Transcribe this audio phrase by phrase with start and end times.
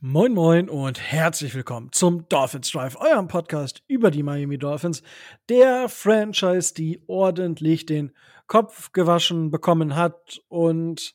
[0.00, 5.02] Moin Moin und herzlich willkommen zum Dolphins Drive, eurem Podcast über die Miami Dolphins,
[5.48, 8.12] der Franchise, die ordentlich den
[8.46, 11.14] Kopf gewaschen bekommen hat und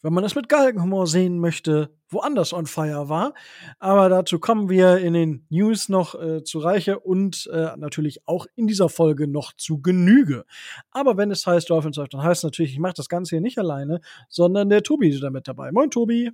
[0.00, 3.34] wenn man es mit Galgenhumor sehen möchte, woanders on fire war.
[3.78, 8.46] Aber dazu kommen wir in den News noch äh, zu Reiche und äh, natürlich auch
[8.56, 10.46] in dieser Folge noch zu Genüge.
[10.92, 13.42] Aber wenn es heißt Dolphins Drive, dann heißt es natürlich, ich mache das Ganze hier
[13.42, 14.00] nicht alleine,
[14.30, 15.72] sondern der Tobi ist damit dabei.
[15.72, 16.30] Moin Tobi.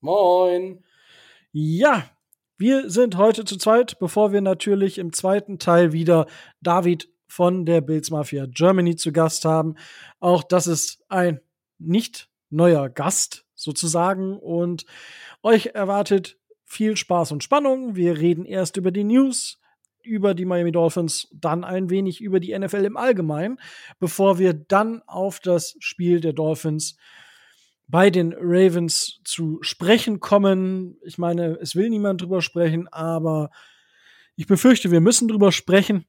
[0.00, 0.84] Moin.
[1.58, 2.04] Ja,
[2.58, 6.26] wir sind heute zu zweit, bevor wir natürlich im zweiten Teil wieder
[6.60, 9.76] David von der Bills Mafia Germany zu Gast haben.
[10.20, 11.40] Auch das ist ein
[11.78, 14.84] nicht neuer Gast sozusagen und
[15.42, 17.96] euch erwartet viel Spaß und Spannung.
[17.96, 19.58] Wir reden erst über die News,
[20.02, 23.58] über die Miami Dolphins, dann ein wenig über die NFL im Allgemeinen,
[23.98, 26.98] bevor wir dann auf das Spiel der Dolphins
[27.88, 30.98] bei den Ravens zu sprechen kommen.
[31.04, 33.50] Ich meine, es will niemand drüber sprechen, aber
[34.34, 36.06] ich befürchte, wir müssen drüber sprechen.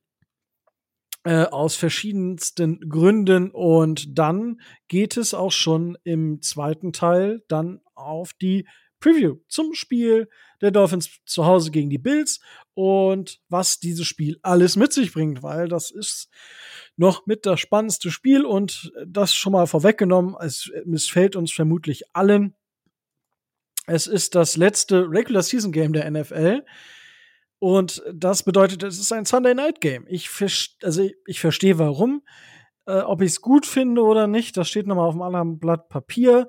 [1.28, 3.52] Äh, aus verschiedensten Gründen.
[3.52, 8.66] Und dann geht es auch schon im zweiten Teil dann auf die
[9.00, 10.30] Preview zum Spiel
[10.62, 12.40] der Dolphins zu Hause gegen die Bills
[12.73, 16.30] und was dieses Spiel alles mit sich bringt, weil das ist
[16.95, 22.56] noch mit das spannendste Spiel und das schon mal vorweggenommen, es missfällt uns vermutlich allen.
[23.86, 26.66] Es ist das letzte Regular Season Game der NFL.
[27.59, 30.06] Und das bedeutet, es ist ein Sunday Night Game.
[30.08, 30.30] Ich,
[30.84, 32.22] also ich verstehe warum.
[32.86, 35.90] Äh, ob ich es gut finde oder nicht, das steht nochmal auf einem anderen Blatt
[35.90, 36.48] Papier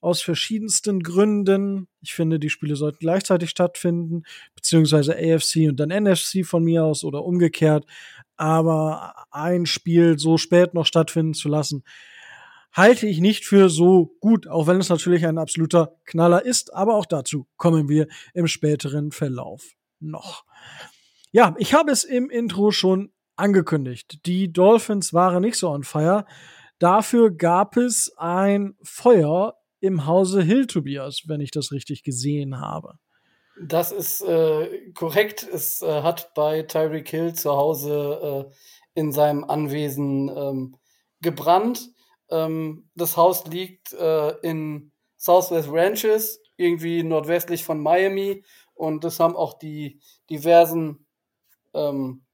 [0.00, 1.88] aus verschiedensten Gründen.
[2.00, 4.22] Ich finde, die Spiele sollten gleichzeitig stattfinden,
[4.54, 7.84] beziehungsweise AFC und dann NFC von mir aus oder umgekehrt.
[8.36, 11.84] Aber ein Spiel so spät noch stattfinden zu lassen,
[12.72, 16.72] halte ich nicht für so gut, auch wenn es natürlich ein absoluter Knaller ist.
[16.72, 20.44] Aber auch dazu kommen wir im späteren Verlauf noch.
[21.32, 24.26] Ja, ich habe es im Intro schon angekündigt.
[24.26, 26.24] Die Dolphins waren nicht so on fire.
[26.78, 32.94] Dafür gab es ein Feuer im Hause Hill, Tobias, wenn ich das richtig gesehen habe.
[33.62, 35.46] Das ist äh, korrekt.
[35.52, 38.54] Es äh, hat bei Tyreek Hill zu Hause äh,
[38.94, 40.76] in seinem Anwesen ähm,
[41.20, 41.90] gebrannt.
[42.30, 48.44] Ähm, das Haus liegt äh, in Southwest Ranches, irgendwie nordwestlich von Miami.
[48.72, 51.06] Und das haben auch die diversen,
[51.74, 52.24] ähm,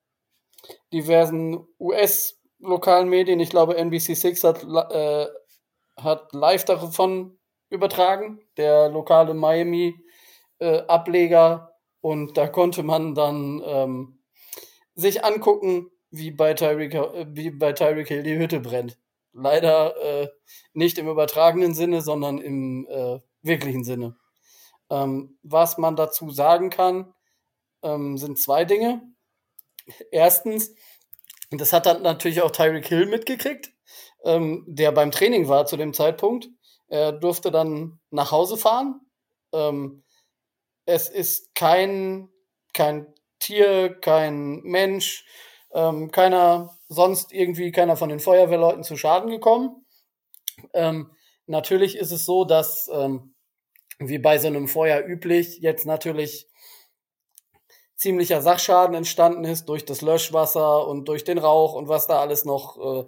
[0.93, 5.27] diversen US-lokalen Medien, ich glaube NBC6 hat, äh,
[5.97, 7.39] hat live davon
[7.71, 11.71] übertragen, der lokale Miami-Ableger.
[11.71, 14.19] Äh, und da konnte man dann ähm,
[14.95, 18.99] sich angucken, wie bei Tyreek, äh, wie bei Tyreek Hill die Hütte brennt.
[19.33, 20.29] Leider äh,
[20.73, 24.17] nicht im übertragenen Sinne, sondern im äh, wirklichen Sinne.
[24.89, 27.13] Ähm, was man dazu sagen kann,
[27.83, 29.03] ähm, sind zwei Dinge.
[30.11, 30.75] Erstens,
[31.51, 33.73] das hat dann natürlich auch Tyreek Hill mitgekriegt,
[34.25, 36.49] ähm, der beim Training war zu dem Zeitpunkt.
[36.88, 39.00] Er durfte dann nach Hause fahren.
[39.53, 40.04] Ähm,
[40.84, 42.28] es ist kein,
[42.72, 45.27] kein Tier, kein Mensch,
[45.72, 49.84] ähm, keiner sonst irgendwie, keiner von den Feuerwehrleuten zu Schaden gekommen.
[50.72, 51.10] Ähm,
[51.47, 53.34] natürlich ist es so, dass, ähm,
[53.98, 56.47] wie bei so einem Feuer üblich, jetzt natürlich
[57.97, 62.44] ziemlicher Sachschaden entstanden ist durch das Löschwasser und durch den Rauch und was da alles
[62.44, 63.06] noch äh,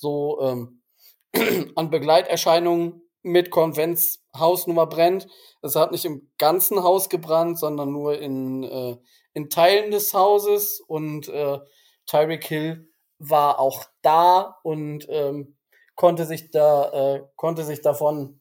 [0.00, 0.82] so ähm,
[1.76, 5.28] an Begleiterscheinungen mitkommt, wenns Hausnummer brennt.
[5.62, 8.96] Es hat nicht im ganzen Haus gebrannt, sondern nur in, äh,
[9.34, 11.58] in Teilen des Hauses und äh,
[12.06, 15.56] Tyreek Hill war auch da und ähm,
[15.94, 18.40] konnte sich da äh, konnte sich davon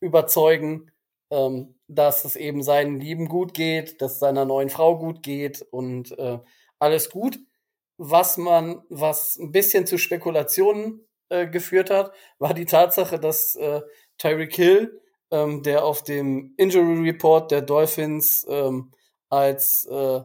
[0.00, 0.90] überzeugen,
[1.30, 6.16] ähm, dass es eben seinen Lieben gut geht, dass seiner neuen Frau gut geht und
[6.18, 6.38] äh,
[6.78, 7.38] alles gut.
[8.04, 13.80] Was man, was ein bisschen zu Spekulationen äh, geführt hat, war die Tatsache, dass äh,
[14.18, 18.90] Tyreek Hill, ähm, der auf dem Injury Report der Dolphins ähm,
[19.28, 20.20] als, äh,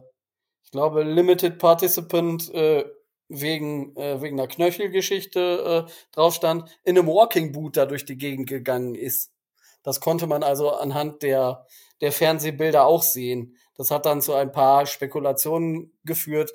[0.64, 2.84] ich glaube, Limited Participant äh,
[3.28, 8.18] wegen, äh, wegen einer Knöchelgeschichte äh, drauf stand, in einem Walking Boot da durch die
[8.18, 9.30] Gegend gegangen ist.
[9.84, 11.64] Das konnte man also anhand der,
[12.00, 13.56] der Fernsehbilder auch sehen.
[13.76, 16.52] Das hat dann zu ein paar Spekulationen geführt,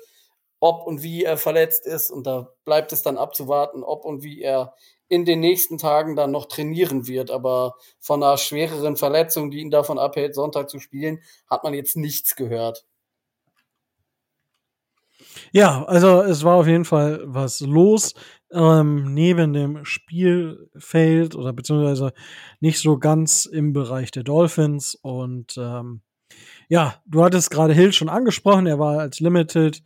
[0.64, 2.10] ob und wie er verletzt ist.
[2.10, 4.74] Und da bleibt es dann abzuwarten, ob und wie er
[5.08, 7.30] in den nächsten Tagen dann noch trainieren wird.
[7.30, 11.20] Aber von einer schwereren Verletzung, die ihn davon abhält, Sonntag zu spielen,
[11.50, 12.86] hat man jetzt nichts gehört.
[15.52, 18.14] Ja, also es war auf jeden Fall was los
[18.52, 22.12] ähm, neben dem Spielfeld oder beziehungsweise
[22.60, 26.02] nicht so ganz im Bereich der Dolphins und ähm,
[26.68, 28.66] Ja, du hattest gerade Hill schon angesprochen.
[28.66, 29.82] Er war als Limited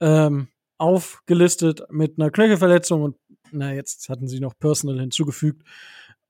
[0.00, 0.48] ähm,
[0.78, 3.16] aufgelistet mit einer Knöchelverletzung und
[3.50, 5.62] na, jetzt hatten sie noch Personal hinzugefügt.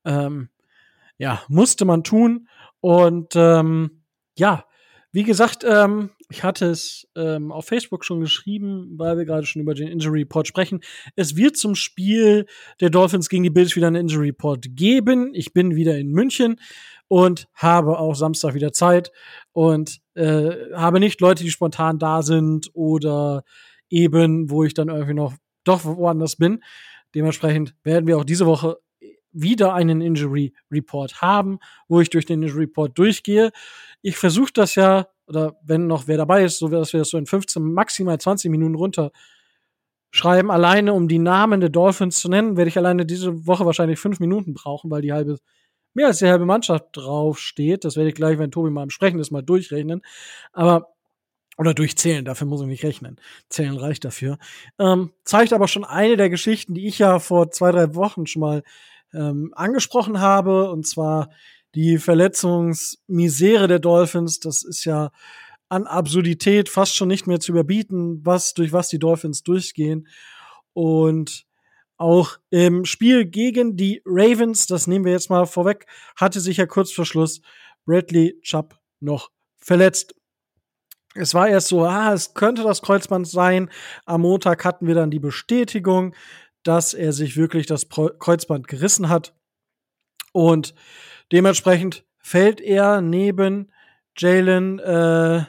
[0.04, 0.48] Ähm,
[1.18, 2.48] ja, musste man tun.
[2.80, 4.02] Und ähm,
[4.38, 4.64] ja,
[5.10, 9.62] wie gesagt, ähm, ich hatte es ähm, auf Facebook schon geschrieben, weil wir gerade schon
[9.62, 10.80] über den Injury Report sprechen.
[11.16, 12.46] Es wird zum Spiel
[12.80, 15.30] der Dolphins gegen die Bills wieder einen Injury Report geben.
[15.34, 16.60] Ich bin wieder in München
[17.08, 19.10] und habe auch Samstag wieder Zeit
[19.52, 23.44] und äh, habe nicht Leute, die spontan da sind oder
[23.88, 25.34] eben, wo ich dann irgendwie noch
[25.64, 26.62] doch woanders bin.
[27.14, 28.78] Dementsprechend werden wir auch diese Woche
[29.32, 31.58] wieder einen Injury Report haben,
[31.88, 33.50] wo ich durch den Injury Report durchgehe.
[34.02, 37.18] Ich versuche das ja, oder wenn noch wer dabei ist, so dass wir das so
[37.18, 39.10] in 15, maximal 20 Minuten runter
[40.10, 43.98] schreiben, alleine um die Namen der Dolphins zu nennen, werde ich alleine diese Woche wahrscheinlich
[43.98, 45.38] fünf Minuten brauchen, weil die halbe,
[45.98, 47.84] mehr als die halbe Mannschaft draufsteht.
[47.84, 50.02] Das werde ich gleich, wenn Tobi mal am Sprechen ist, mal durchrechnen.
[50.52, 50.94] Aber
[51.58, 53.16] oder durchzählen, dafür muss ich nicht rechnen.
[53.48, 54.38] Zählen reicht dafür.
[54.78, 58.40] Ähm, zeigt aber schon eine der Geschichten, die ich ja vor zwei, drei Wochen schon
[58.40, 58.62] mal
[59.12, 61.30] ähm, angesprochen habe, und zwar
[61.74, 64.38] die Verletzungsmisere der Dolphins.
[64.38, 65.10] Das ist ja
[65.68, 70.06] an Absurdität fast schon nicht mehr zu überbieten, was durch was die Dolphins durchgehen.
[70.74, 71.47] Und
[71.98, 75.86] auch im Spiel gegen die Ravens, das nehmen wir jetzt mal vorweg,
[76.16, 77.42] hatte sich ja kurz vor Schluss
[77.84, 80.14] Bradley Chubb noch verletzt.
[81.14, 83.70] Es war erst so, ah, es könnte das Kreuzband sein.
[84.06, 86.14] Am Montag hatten wir dann die Bestätigung
[86.68, 89.34] dass er sich wirklich das Kreuzband gerissen hat.
[90.32, 90.74] Und
[91.32, 93.72] dementsprechend fällt er neben
[94.16, 95.44] Jalen äh,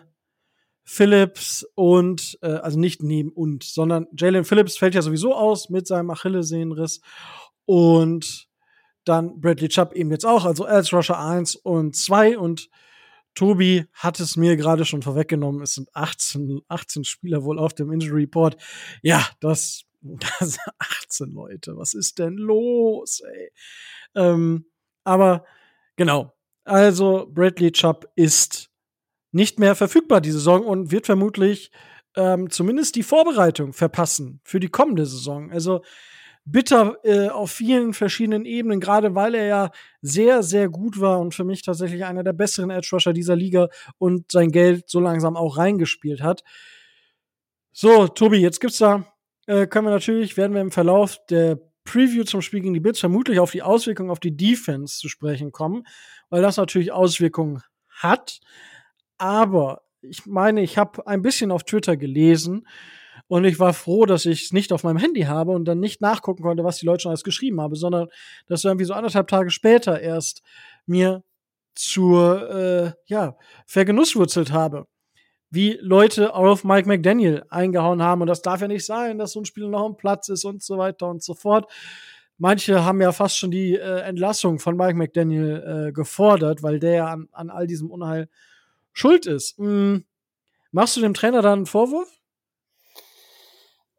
[0.89, 5.87] Phillips und, äh, also nicht neben und, sondern Jalen Phillips fällt ja sowieso aus mit
[5.87, 7.01] seinem Achillessehnenriss.
[7.65, 8.47] Und
[9.05, 12.69] dann Bradley Chubb eben jetzt auch, also als Rusher 1 und 2 und
[13.35, 15.61] Tobi hat es mir gerade schon vorweggenommen.
[15.61, 18.57] Es sind 18, 18 Spieler wohl auf dem Injury Report.
[19.01, 19.85] Ja, das
[20.39, 23.51] Das 18 Leute, was ist denn los, ey?
[24.15, 24.65] Ähm,
[25.03, 25.45] aber
[25.95, 26.33] genau,
[26.63, 28.68] also Bradley Chubb ist
[29.31, 31.71] nicht mehr verfügbar diese Saison und wird vermutlich
[32.15, 35.51] ähm, zumindest die Vorbereitung verpassen für die kommende Saison.
[35.51, 35.81] Also
[36.45, 39.71] bitter äh, auf vielen verschiedenen Ebenen, gerade weil er ja
[40.01, 43.69] sehr, sehr gut war und für mich tatsächlich einer der besseren Edge Rusher dieser Liga
[43.97, 46.43] und sein Geld so langsam auch reingespielt hat.
[47.71, 49.05] So, Tobi, jetzt gibt's da
[49.49, 52.99] äh, können wir natürlich, werden wir im Verlauf der Preview zum Spiel gegen die Bills
[52.99, 55.87] vermutlich auf die Auswirkungen auf die Defense zu sprechen kommen,
[56.29, 58.41] weil das natürlich Auswirkungen hat.
[59.19, 62.67] Aber ich meine, ich habe ein bisschen auf Twitter gelesen
[63.27, 66.01] und ich war froh, dass ich es nicht auf meinem Handy habe und dann nicht
[66.01, 68.07] nachgucken konnte, was die Leute schon alles geschrieben haben, sondern
[68.47, 70.41] dass irgendwie so anderthalb Tage später erst
[70.87, 71.23] mir
[71.75, 73.37] zur äh, ja
[73.67, 74.87] vergenusswurzelt habe
[75.51, 78.21] wie Leute auf Mike McDaniel eingehauen haben.
[78.21, 80.61] Und das darf ja nicht sein, dass so ein Spieler noch am Platz ist und
[80.61, 81.71] so weiter und so fort.
[82.37, 86.93] Manche haben ja fast schon die äh, Entlassung von Mike McDaniel äh, gefordert, weil der
[86.93, 88.29] ja an, an all diesem Unheil
[88.99, 89.57] schuld ist.
[89.57, 90.05] Hm.
[90.71, 92.09] Machst du dem Trainer da einen Vorwurf?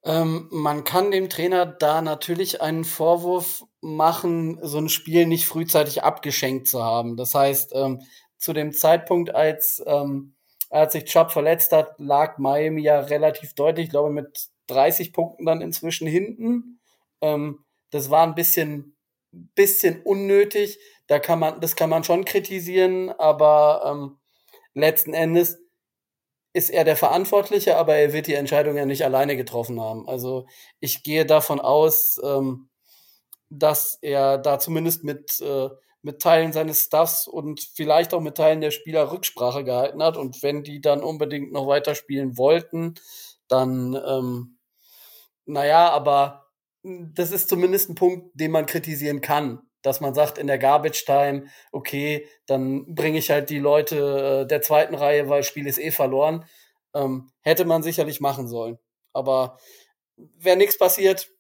[0.03, 6.03] Ähm, man kann dem Trainer da natürlich einen Vorwurf machen, so ein Spiel nicht frühzeitig
[6.03, 7.17] abgeschenkt zu haben.
[7.17, 8.01] Das heißt, ähm,
[8.39, 10.35] zu dem Zeitpunkt, als ähm,
[10.71, 15.45] als sich Chubb verletzt hat, lag Miami ja relativ deutlich, ich glaube mit 30 Punkten
[15.45, 16.81] dann inzwischen hinten.
[17.21, 18.97] Ähm, das war ein bisschen,
[19.33, 20.79] bisschen unnötig.
[21.09, 24.20] Da kann man, das kann man schon kritisieren, aber ähm,
[24.75, 25.59] letzten Endes
[26.53, 30.09] ist er der Verantwortliche, aber er wird die Entscheidung ja nicht alleine getroffen haben.
[30.09, 30.47] Also
[30.81, 32.69] ich gehe davon aus, ähm,
[33.51, 35.71] dass er da zumindest mit äh,
[36.03, 40.17] mit Teilen seines Staffs und vielleicht auch mit Teilen der Spieler Rücksprache gehalten hat.
[40.17, 42.95] Und wenn die dann unbedingt noch weiterspielen wollten,
[43.49, 44.59] dann, ähm,
[45.47, 46.47] naja, aber
[46.83, 49.61] das ist zumindest ein Punkt, den man kritisieren kann.
[49.83, 54.47] Dass man sagt, in der Garbage Time, okay, dann bringe ich halt die Leute äh,
[54.47, 56.45] der zweiten Reihe, weil Spiel ist eh verloren.
[56.95, 58.79] Ähm, hätte man sicherlich machen sollen.
[59.13, 59.59] Aber
[60.17, 61.31] wäre nichts passiert,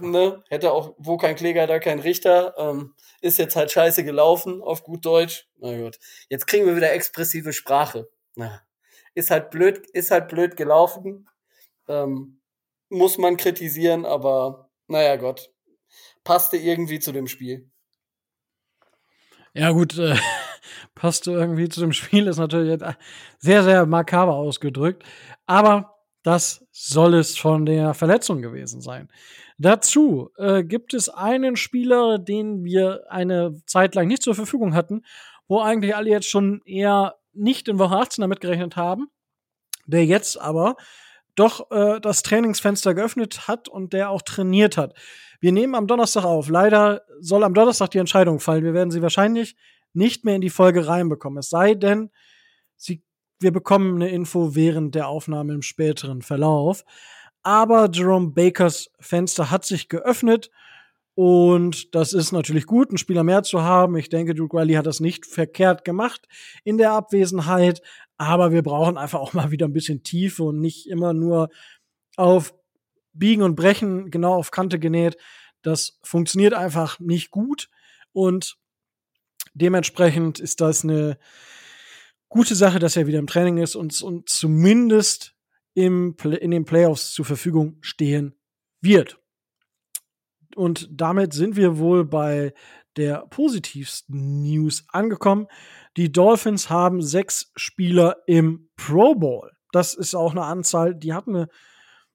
[0.00, 2.54] ne, hätte auch, wo kein Kläger, da kein Richter.
[2.58, 5.48] Ähm, ist jetzt halt scheiße gelaufen, auf gut Deutsch.
[5.58, 5.98] Na gut.
[6.28, 8.08] Jetzt kriegen wir wieder expressive Sprache.
[8.34, 8.62] Na,
[9.14, 11.28] ist halt blöd, ist halt blöd gelaufen.
[11.88, 12.40] Ähm,
[12.88, 15.52] muss man kritisieren, aber naja Gott.
[16.28, 17.70] Passte irgendwie zu dem Spiel.
[19.54, 20.14] Ja, gut, äh,
[20.94, 22.82] passte irgendwie zu dem Spiel, ist natürlich
[23.38, 25.04] sehr, sehr makaber ausgedrückt.
[25.46, 29.08] Aber das soll es von der Verletzung gewesen sein.
[29.56, 35.06] Dazu äh, gibt es einen Spieler, den wir eine Zeit lang nicht zur Verfügung hatten,
[35.46, 39.08] wo eigentlich alle jetzt schon eher nicht in Woche 18 damit gerechnet haben,
[39.86, 40.76] der jetzt aber
[41.38, 44.94] doch äh, das Trainingsfenster geöffnet hat und der auch trainiert hat.
[45.40, 46.48] Wir nehmen am Donnerstag auf.
[46.48, 48.64] Leider soll am Donnerstag die Entscheidung fallen.
[48.64, 49.56] Wir werden sie wahrscheinlich
[49.92, 51.38] nicht mehr in die Folge reinbekommen.
[51.38, 52.10] Es sei denn,
[52.76, 53.02] sie,
[53.40, 56.84] wir bekommen eine Info während der Aufnahme im späteren Verlauf.
[57.42, 60.50] Aber Jerome Bakers Fenster hat sich geöffnet
[61.20, 63.96] und das ist natürlich gut, einen Spieler mehr zu haben.
[63.96, 66.28] Ich denke, Duke Riley hat das nicht verkehrt gemacht
[66.62, 67.82] in der Abwesenheit.
[68.18, 71.48] Aber wir brauchen einfach auch mal wieder ein bisschen Tiefe und nicht immer nur
[72.16, 72.54] auf
[73.12, 75.16] Biegen und Brechen genau auf Kante genäht.
[75.62, 77.70] Das funktioniert einfach nicht gut.
[78.12, 78.58] Und
[79.54, 81.18] dementsprechend ist das eine
[82.28, 85.34] gute Sache, dass er wieder im Training ist und, und zumindest
[85.74, 88.34] im, in den Playoffs zur Verfügung stehen
[88.80, 89.20] wird.
[90.56, 92.52] Und damit sind wir wohl bei
[92.98, 95.46] der positivsten News angekommen.
[95.96, 99.50] Die Dolphins haben sechs Spieler im Pro Bowl.
[99.72, 101.48] Das ist auch eine Anzahl, die hatten eine,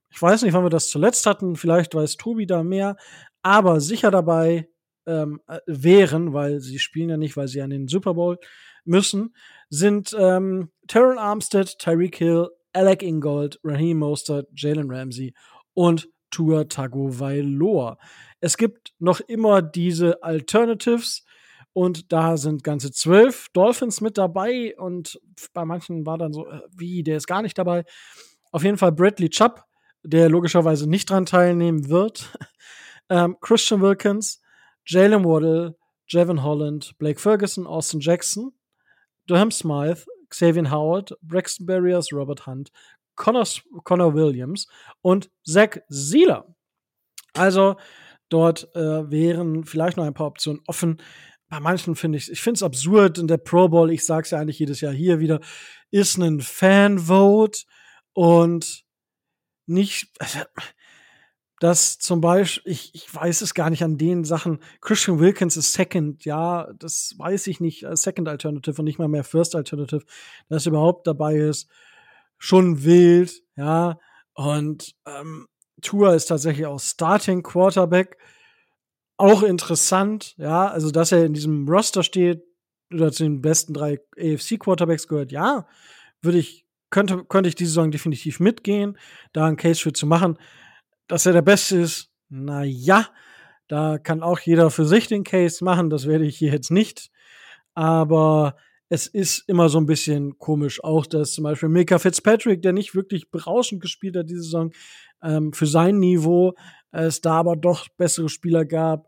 [0.09, 2.97] ich weiß nicht, wann wir das zuletzt hatten, vielleicht weiß Tobi da mehr,
[3.41, 4.69] aber sicher dabei
[5.05, 8.37] ähm, äh, wären, weil sie spielen ja nicht, weil sie an den Super Bowl
[8.85, 9.35] müssen,
[9.69, 15.33] sind ähm, Terrell Armstead, Tyreek Hill, Alec Ingold, Raheem Mostert, Jalen Ramsey
[15.73, 17.97] und Tua Tagovailoa.
[18.43, 21.23] Es gibt noch immer diese Alternatives
[21.71, 25.17] und da sind ganze zwölf Dolphins mit dabei und
[25.53, 27.85] bei manchen war dann so, äh, wie, der ist gar nicht dabei.
[28.51, 29.63] Auf jeden Fall Bradley Chubb,
[30.03, 32.38] der logischerweise nicht dran teilnehmen wird.
[33.09, 34.41] ähm, Christian Wilkins,
[34.85, 35.77] Jalen Waddle,
[36.09, 38.51] Jevin Holland, Blake Ferguson, Austin Jackson,
[39.25, 42.73] Durham Smythe, Xavier Howard, Braxton Barriers, Robert Hunt,
[43.15, 43.47] Connor,
[43.85, 44.67] Connor Williams
[45.01, 46.53] und Zach Zieler.
[47.35, 47.77] Also
[48.33, 51.01] dort äh, wären vielleicht noch ein paar Optionen offen.
[51.49, 54.31] Bei manchen finde ich, ich finde es absurd in der Pro Bowl, ich sage es
[54.31, 55.39] ja eigentlich jedes Jahr hier wieder,
[55.91, 57.59] ist ein Fanvote
[58.13, 58.83] und
[59.67, 60.39] nicht, also,
[61.59, 65.73] dass zum Beispiel, ich, ich weiß es gar nicht an den Sachen, Christian Wilkins ist
[65.73, 70.03] Second, ja, das weiß ich nicht, äh, Second Alternative und nicht mal mehr First Alternative,
[70.49, 71.69] dass er überhaupt dabei ist,
[72.39, 73.99] schon wild, ja,
[74.33, 75.47] und ähm,
[75.83, 78.17] Tour ist tatsächlich auch Starting Quarterback,
[79.17, 82.43] auch interessant, ja, also dass er in diesem Roster steht
[82.91, 85.67] oder zu den besten drei AFC Quarterbacks gehört, ja,
[86.21, 88.97] würde ich, könnte, könnte ich diese Saison definitiv mitgehen,
[89.31, 90.37] da einen Case für zu machen
[91.07, 93.07] dass er der Beste ist, na ja,
[93.67, 95.89] da kann auch jeder für sich den Case machen.
[95.89, 97.11] Das werde ich hier jetzt nicht.
[97.73, 98.55] Aber
[98.89, 102.93] es ist immer so ein bisschen komisch, auch dass zum Beispiel Mika Fitzpatrick, der nicht
[102.93, 104.71] wirklich berauschend gespielt hat diese Saison,
[105.24, 106.53] ähm, für sein Niveau,
[106.92, 109.08] es da aber doch bessere Spieler gab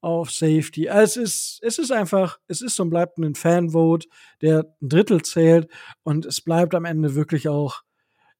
[0.00, 0.86] auf Safety.
[0.86, 4.08] Es ist, es ist einfach, es ist und bleibt ein Fanvote,
[4.40, 5.70] der ein Drittel zählt
[6.02, 7.82] und es bleibt am Ende wirklich auch,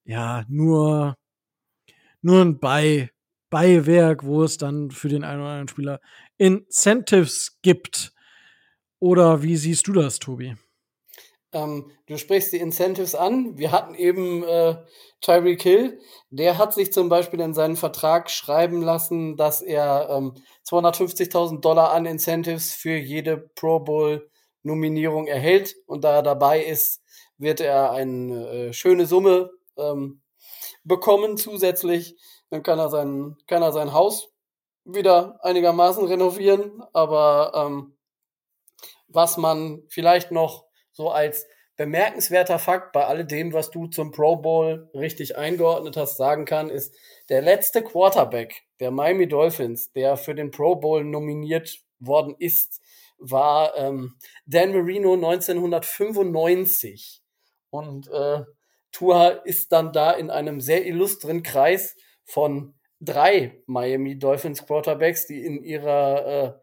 [0.04, 1.16] ja, nur
[2.22, 3.10] nur ein Bei
[3.50, 6.00] Beiwerk, wo es dann für den einen oder anderen Spieler
[6.36, 8.12] Incentives gibt.
[8.98, 10.56] Oder wie siehst du das, Tobi?
[11.52, 13.56] Ähm, du sprichst die Incentives an.
[13.56, 14.76] Wir hatten eben äh,
[15.20, 15.98] Tyreek Hill.
[16.30, 20.34] Der hat sich zum Beispiel in seinen Vertrag schreiben lassen, dass er ähm,
[20.66, 24.30] 250.000 Dollar an Incentives für jede Pro Bowl
[24.62, 25.74] Nominierung erhält.
[25.86, 27.02] Und da er dabei ist,
[27.38, 30.20] wird er eine äh, schöne Summe ähm,
[30.84, 32.16] bekommen zusätzlich.
[32.50, 34.32] Dann kann er sein, kann er sein Haus
[34.84, 36.82] wieder einigermaßen renovieren.
[36.92, 37.96] Aber ähm,
[39.08, 40.67] was man vielleicht noch
[40.98, 46.44] so als bemerkenswerter Fakt bei alledem, was du zum Pro Bowl richtig eingeordnet hast, sagen
[46.44, 46.92] kann, ist,
[47.28, 52.80] der letzte Quarterback der Miami Dolphins, der für den Pro Bowl nominiert worden ist,
[53.18, 57.22] war ähm, Dan Marino 1995.
[57.70, 58.40] Und äh,
[58.90, 65.44] Tua ist dann da in einem sehr illustren Kreis von drei Miami Dolphins Quarterbacks, die
[65.44, 66.54] in ihrer, äh,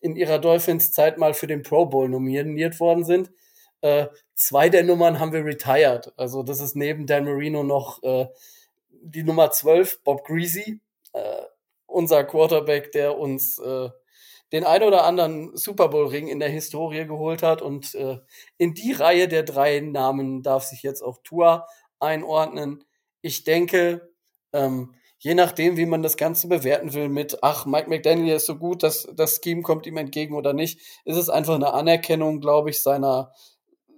[0.00, 3.30] in ihrer Dolphins Zeit mal für den Pro Bowl nominiert worden sind.
[3.84, 6.10] Äh, zwei der Nummern haben wir retired.
[6.16, 8.28] Also das ist neben Dan Marino noch äh,
[8.88, 10.80] die Nummer 12, Bob Greasy,
[11.12, 11.42] äh,
[11.84, 13.90] unser Quarterback, der uns äh,
[14.52, 18.20] den ein oder anderen Super Bowl Ring in der Historie geholt hat und äh,
[18.56, 21.66] in die Reihe der drei Namen darf sich jetzt auch Tua
[22.00, 22.84] einordnen.
[23.20, 24.08] Ich denke,
[24.54, 28.56] ähm, je nachdem, wie man das Ganze bewerten will, mit, ach, Mike McDaniel ist so
[28.56, 32.70] gut, dass das Scheme kommt ihm entgegen oder nicht, ist es einfach eine Anerkennung, glaube
[32.70, 33.34] ich, seiner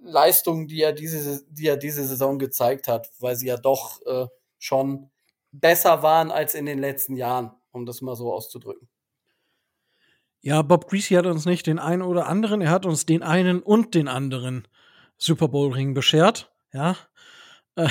[0.07, 4.27] Leistung, die er diese, die er diese Saison gezeigt hat, weil sie ja doch äh,
[4.57, 5.09] schon
[5.51, 8.87] besser waren als in den letzten Jahren, um das mal so auszudrücken.
[10.41, 13.61] Ja, Bob Greasy hat uns nicht den einen oder anderen, er hat uns den einen
[13.61, 14.67] und den anderen
[15.17, 16.95] Super Bowl Ring beschert, ja.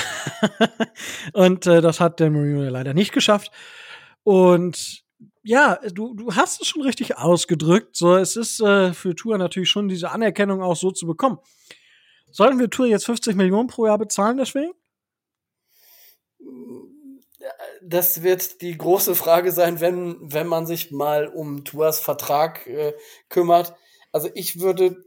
[1.33, 3.53] und äh, das hat Dan Marino leider nicht geschafft.
[4.25, 5.05] Und
[5.45, 7.95] ja, du, du hast es schon richtig ausgedrückt.
[7.95, 11.39] So, es ist äh, für Tour natürlich schon diese Anerkennung auch so zu bekommen.
[12.37, 14.75] Sollen wir Tour jetzt 50 Millionen pro Jahr bezahlen deswegen?
[17.83, 22.93] Das wird die große Frage sein, wenn, wenn man sich mal um Tours Vertrag äh,
[23.31, 23.75] kümmert.
[24.13, 25.03] Also ich würde,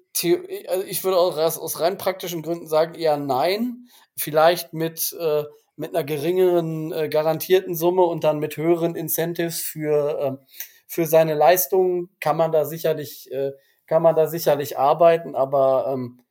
[0.70, 3.90] also ich würde aus, aus rein praktischen Gründen sagen eher nein.
[4.18, 5.44] Vielleicht mit, äh,
[5.76, 10.46] mit einer geringeren äh, garantierten Summe und dann mit höheren Incentives für, äh,
[10.88, 13.52] für seine Leistungen kann man da sicherlich, äh,
[13.86, 16.24] kann man da sicherlich arbeiten, aber ähm,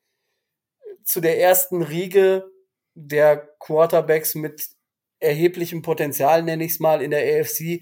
[1.09, 2.45] zu der ersten Riege
[2.95, 4.69] der Quarterbacks mit
[5.21, 7.81] erheblichem Potenzial, nenne ich es mal, in der AFC,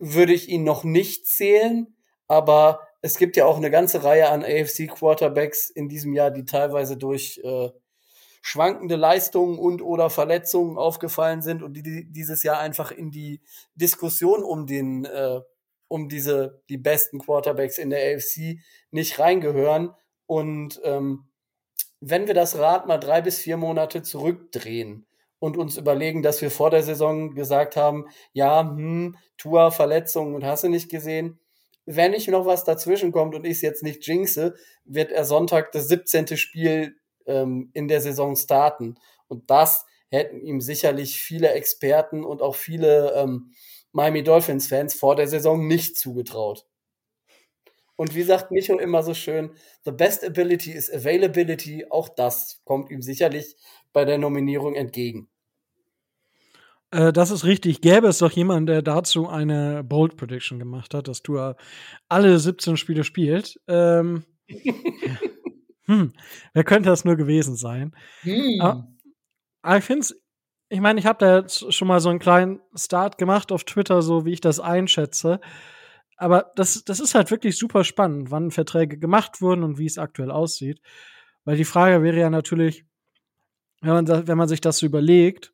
[0.00, 1.96] würde ich ihn noch nicht zählen.
[2.26, 6.96] Aber es gibt ja auch eine ganze Reihe an AFC-Quarterbacks in diesem Jahr, die teilweise
[6.96, 7.70] durch äh,
[8.42, 13.42] schwankende Leistungen und oder Verletzungen aufgefallen sind und die dieses Jahr einfach in die
[13.76, 15.40] Diskussion um den äh,
[15.86, 18.58] um diese die besten Quarterbacks in der AFC
[18.90, 19.94] nicht reingehören
[20.26, 21.25] und ähm,
[22.00, 25.06] wenn wir das Rad mal drei bis vier Monate zurückdrehen
[25.38, 30.44] und uns überlegen, dass wir vor der Saison gesagt haben, ja, hm, Tua, Verletzungen und
[30.44, 31.38] hast du nicht gesehen.
[31.84, 35.72] Wenn nicht noch was dazwischen kommt und ich es jetzt nicht jinxe, wird er Sonntag
[35.72, 36.36] das 17.
[36.36, 38.96] Spiel ähm, in der Saison starten.
[39.28, 43.52] Und das hätten ihm sicherlich viele Experten und auch viele ähm,
[43.92, 46.66] Miami Dolphins-Fans vor der Saison nicht zugetraut.
[47.96, 49.50] Und wie sagt Micho immer so schön,
[49.84, 51.86] the best ability is availability.
[51.90, 53.56] Auch das kommt ihm sicherlich
[53.92, 55.28] bei der Nominierung entgegen.
[56.90, 57.80] Äh, das ist richtig.
[57.80, 61.54] Gäbe es doch jemanden, der dazu eine Bold Prediction gemacht hat, dass du
[62.08, 63.58] alle 17 Spiele spielt.
[63.66, 64.24] Ähm,
[65.86, 66.12] hm,
[66.52, 67.96] wer könnte das nur gewesen sein?
[68.22, 68.60] Hm.
[68.60, 68.88] Aber,
[69.62, 70.22] aber ich finde es,
[70.68, 74.02] ich meine, ich habe da jetzt schon mal so einen kleinen Start gemacht auf Twitter,
[74.02, 75.40] so wie ich das einschätze.
[76.16, 79.98] Aber das, das ist halt wirklich super spannend, wann Verträge gemacht wurden und wie es
[79.98, 80.80] aktuell aussieht.
[81.44, 82.84] Weil die Frage wäre ja natürlich,
[83.82, 85.52] wenn man, wenn man sich das so überlegt,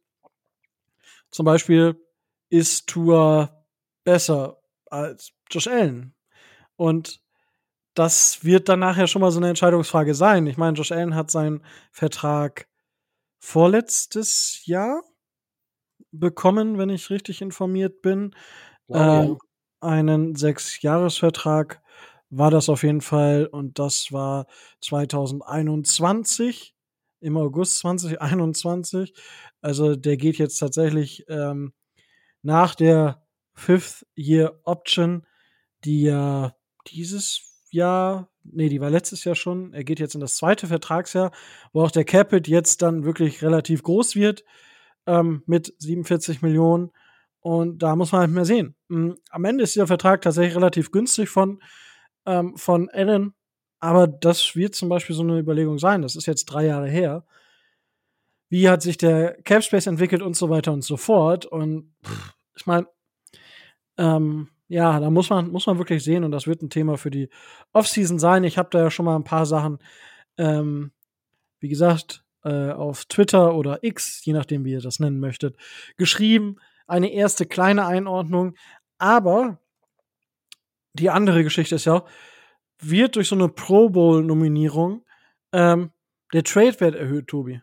[1.30, 2.00] zum Beispiel,
[2.48, 3.64] ist Tour
[4.04, 6.14] besser als Josh Allen?
[6.76, 7.22] Und
[7.94, 10.46] das wird dann nachher schon mal so eine Entscheidungsfrage sein.
[10.46, 12.68] Ich meine, Josh Allen hat seinen Vertrag
[13.38, 15.02] vorletztes Jahr
[16.10, 18.34] bekommen, wenn ich richtig informiert bin.
[18.86, 19.38] Wow, ähm,
[19.82, 21.82] einen Sechsjahresvertrag
[22.30, 24.46] war das auf jeden Fall und das war
[24.80, 26.74] 2021
[27.20, 29.12] im August 2021.
[29.60, 31.72] Also der geht jetzt tatsächlich ähm,
[32.42, 33.22] nach der
[33.54, 35.26] Fifth Year Option,
[35.84, 36.54] die ja
[36.86, 39.72] dieses Jahr, nee, die war letztes Jahr schon.
[39.72, 41.32] Er geht jetzt in das zweite Vertragsjahr,
[41.72, 44.44] wo auch der Capit jetzt dann wirklich relativ groß wird
[45.06, 46.90] ähm, mit 47 Millionen.
[47.42, 48.76] Und da muss man halt mehr sehen.
[48.88, 51.60] Hm, am Ende ist dieser Vertrag tatsächlich relativ günstig von,
[52.24, 53.34] ähm, von Allen.
[53.80, 56.02] Aber das wird zum Beispiel so eine Überlegung sein.
[56.02, 57.26] Das ist jetzt drei Jahre her.
[58.48, 61.44] Wie hat sich der Cap Space entwickelt und so weiter und so fort.
[61.44, 62.86] Und pff, ich meine,
[63.98, 66.22] ähm, ja, da muss man, muss man wirklich sehen.
[66.22, 67.28] Und das wird ein Thema für die
[67.72, 68.44] Offseason sein.
[68.44, 69.78] Ich habe da ja schon mal ein paar Sachen,
[70.38, 70.92] ähm,
[71.58, 75.56] wie gesagt, äh, auf Twitter oder X, je nachdem, wie ihr das nennen möchtet,
[75.96, 78.54] geschrieben eine erste kleine Einordnung.
[78.98, 79.58] Aber
[80.94, 82.04] die andere Geschichte ist ja,
[82.78, 85.04] wird durch so eine Pro Bowl-Nominierung
[85.52, 85.90] ähm,
[86.32, 87.60] der Trade-Wert erhöht, Tobi?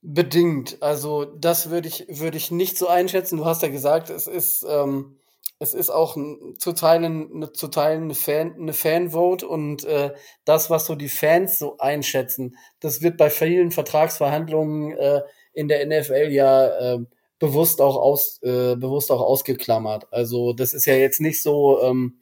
[0.00, 0.80] Bedingt.
[0.80, 3.38] Also, das würde ich, würde ich nicht so einschätzen.
[3.38, 5.18] Du hast ja gesagt, es ist, ähm,
[5.58, 6.16] es ist auch
[6.58, 11.08] zu teilen, eine, zu teilen eine, Fan, eine Fanvote und äh, das, was so die
[11.08, 15.22] Fans so einschätzen, das wird bei vielen Vertragsverhandlungen äh,
[15.58, 16.98] in der NFL ja äh,
[17.40, 20.06] bewusst auch aus äh, bewusst auch ausgeklammert.
[20.12, 22.20] Also das ist ja jetzt nicht so ähm,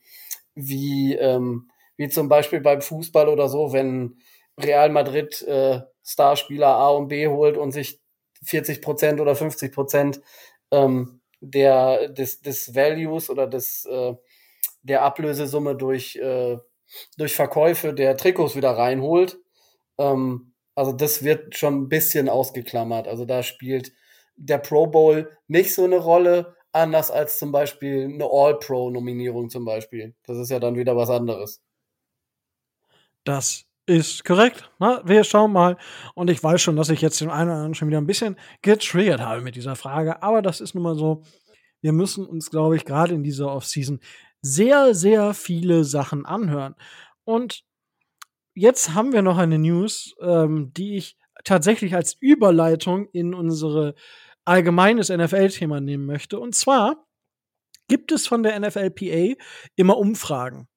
[0.55, 4.18] wie ähm, wie zum Beispiel beim Fußball oder so, wenn
[4.59, 8.01] Real Madrid äh, Starspieler A und B holt und sich
[8.44, 10.22] 40 Prozent oder 50 Prozent
[10.70, 14.14] ähm, der des, des Values oder des äh,
[14.83, 16.57] der Ablösesumme durch äh,
[17.18, 19.38] durch Verkäufe der Trikots wieder reinholt.
[19.99, 23.09] Ähm, also das wird schon ein bisschen ausgeklammert.
[23.09, 23.93] Also da spielt
[24.37, 30.15] der Pro Bowl nicht so eine Rolle, anders als zum Beispiel eine All-Pro-Nominierung zum Beispiel.
[30.25, 31.62] Das ist ja dann wieder was anderes.
[33.25, 34.71] Das ist korrekt.
[34.79, 35.79] Na, wir schauen mal.
[36.15, 38.37] Und ich weiß schon, dass ich jetzt den einen oder anderen schon wieder ein bisschen
[38.61, 40.23] getriggert habe mit dieser Frage.
[40.23, 41.23] Aber das ist nun mal so.
[41.81, 44.01] Wir müssen uns, glaube ich, gerade in dieser Offseason
[44.43, 46.75] sehr, sehr viele Sachen anhören.
[47.25, 47.65] Und
[48.57, 53.95] jetzt haben wir noch eine News, ähm, die ich tatsächlich als Überleitung in unsere
[54.45, 56.40] allgemeines NFL-Thema nehmen möchte.
[56.40, 57.07] Und zwar
[57.88, 59.35] gibt es von der NFLPA
[59.77, 60.69] immer Umfragen.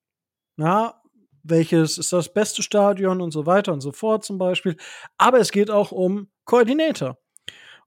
[0.57, 1.01] Ja,
[1.43, 4.75] welches ist das beste Stadion und so weiter und so fort zum Beispiel.
[5.17, 7.17] Aber es geht auch um Koordinator.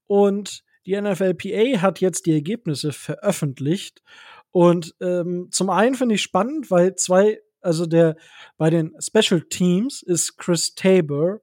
[0.07, 4.03] Und die NFLPA hat jetzt die Ergebnisse veröffentlicht.
[4.51, 8.17] Und ähm, zum einen finde ich spannend, weil zwei, also der
[8.57, 11.41] bei den Special Teams ist Chris Tabor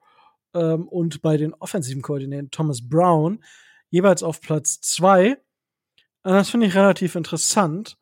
[0.53, 3.43] ähm, und bei den offensiven Koordinatoren Thomas Brown
[3.89, 5.37] jeweils auf Platz zwei.
[6.23, 7.97] Das finde ich relativ interessant,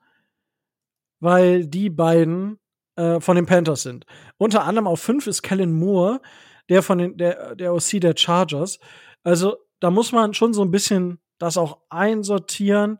[1.19, 2.60] weil die beiden
[2.95, 4.06] äh, von den Panthers sind.
[4.38, 6.21] Unter anderem auf fünf ist Kellen Moore,
[6.69, 8.80] der von den, der, der OC der Chargers.
[9.23, 12.99] Also da muss man schon so ein bisschen das auch einsortieren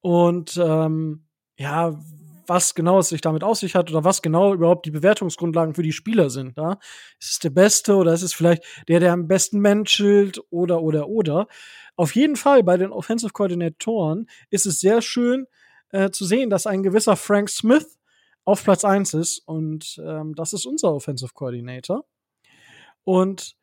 [0.00, 1.26] und ähm,
[1.58, 1.98] ja,
[2.48, 5.82] was genau es sich damit auf sich hat oder was genau überhaupt die Bewertungsgrundlagen für
[5.82, 6.56] die Spieler sind.
[6.56, 6.78] Ja?
[7.20, 11.08] Ist es der Beste oder ist es vielleicht der, der am besten menschelt oder, oder,
[11.08, 11.46] oder.
[11.96, 15.46] Auf jeden Fall bei den Offensive Koordinatoren ist es sehr schön
[15.90, 17.98] äh, zu sehen, dass ein gewisser Frank Smith
[18.44, 22.06] auf Platz 1 ist und ähm, das ist unser Offensive Coordinator.
[23.04, 23.56] Und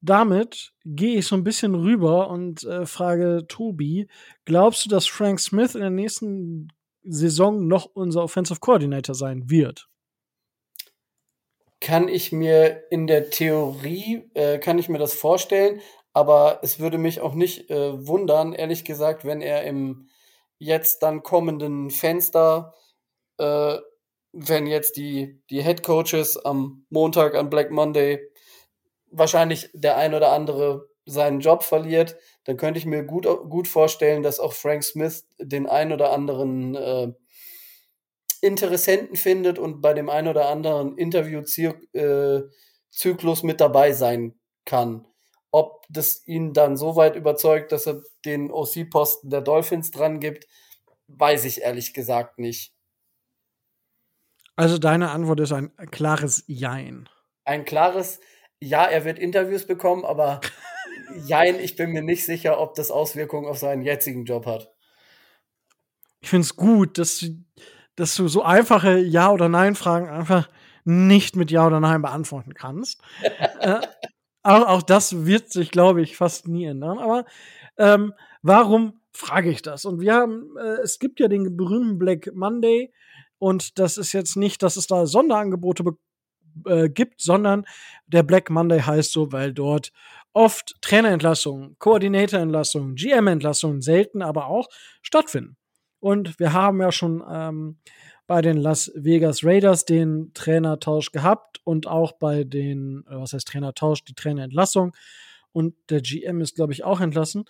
[0.00, 4.08] damit gehe ich so ein bisschen rüber und äh, frage Tobi,
[4.44, 6.68] glaubst du, dass Frank Smith in der nächsten
[7.04, 9.88] Saison noch unser Offensive Coordinator sein wird?
[11.80, 15.80] Kann ich mir in der Theorie, äh, kann ich mir das vorstellen,
[16.14, 20.08] aber es würde mich auch nicht äh, wundern, ehrlich gesagt, wenn er im
[20.58, 22.74] jetzt dann kommenden Fenster,
[23.38, 23.76] äh,
[24.32, 28.20] wenn jetzt die, die Head Coaches am Montag, an Black Monday,
[29.10, 34.22] wahrscheinlich der ein oder andere seinen Job verliert, dann könnte ich mir gut, gut vorstellen,
[34.22, 37.12] dass auch Frank Smith den ein oder anderen äh,
[38.40, 41.82] Interessenten findet und bei dem ein oder anderen Interviewzyklus
[43.42, 45.06] äh, mit dabei sein kann.
[45.50, 50.46] Ob das ihn dann so weit überzeugt, dass er den OC-Posten der Dolphins dran gibt,
[51.06, 52.74] weiß ich ehrlich gesagt nicht.
[54.56, 57.08] Also deine Antwort ist ein klares Jein.
[57.44, 58.20] Ein klares
[58.60, 60.40] Ja, er wird Interviews bekommen, aber
[61.26, 64.72] Jein, ich bin mir nicht sicher, ob das Auswirkungen auf seinen jetzigen Job hat.
[66.20, 67.24] Ich finde es gut, dass,
[67.96, 70.48] dass du so einfache Ja- oder Nein-Fragen einfach
[70.84, 73.00] nicht mit Ja oder Nein beantworten kannst.
[73.60, 73.80] äh,
[74.42, 76.98] auch, auch, das wird sich, glaube ich, fast nie ändern.
[76.98, 77.24] Aber
[77.78, 79.84] ähm, warum frage ich das?
[79.84, 82.92] Und wir haben, äh, es gibt ja den berühmten Black Monday
[83.38, 85.84] und das ist jetzt nicht, dass es da Sonderangebote
[86.66, 87.64] äh, gibt, sondern
[88.06, 89.92] der Black Monday heißt so, weil dort
[90.34, 94.68] oft Trainerentlassungen, Koordinatorentlassungen, GM-Entlassungen selten aber auch
[95.00, 95.56] stattfinden.
[96.00, 97.78] Und wir haben ja schon ähm,
[98.26, 104.04] bei den Las Vegas Raiders den Trainertausch gehabt und auch bei den, was heißt Trainertausch,
[104.04, 104.94] die Trainerentlassung.
[105.52, 107.44] Und der GM ist, glaube ich, auch entlassen.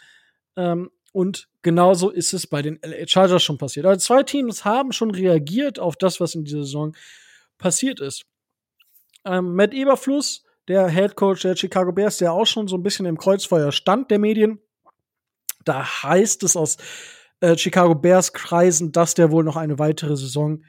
[0.57, 3.87] Ähm, und genauso ist es bei den LA Chargers schon passiert.
[3.87, 6.94] Also zwei Teams haben schon reagiert auf das, was in dieser Saison
[7.57, 8.25] passiert ist.
[9.25, 13.07] Ähm, Matt Eberfluss der Head Coach der Chicago Bears, der auch schon so ein bisschen
[13.07, 14.61] im Kreuzfeuer stand der Medien.
[15.64, 16.77] Da heißt es aus
[17.40, 20.62] äh, Chicago Bears Kreisen, dass der wohl noch eine weitere Saison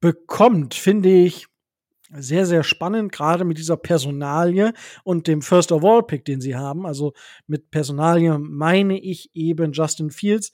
[0.00, 0.74] bekommt.
[0.74, 1.46] Finde ich
[2.12, 4.72] sehr, sehr spannend, gerade mit dieser Personalie
[5.04, 6.86] und dem First of All Pick, den sie haben.
[6.86, 7.12] Also
[7.46, 10.50] mit Personalie meine ich eben Justin Fields,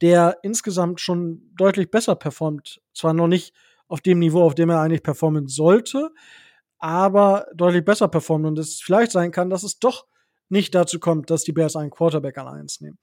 [0.00, 2.80] der insgesamt schon deutlich besser performt.
[2.94, 3.54] Zwar noch nicht
[3.88, 6.10] auf dem Niveau, auf dem er eigentlich performen sollte,
[6.80, 10.06] aber deutlich besser performen und es vielleicht sein kann, dass es doch
[10.48, 12.98] nicht dazu kommt, dass die Bears einen Quarterback an eins nehmen.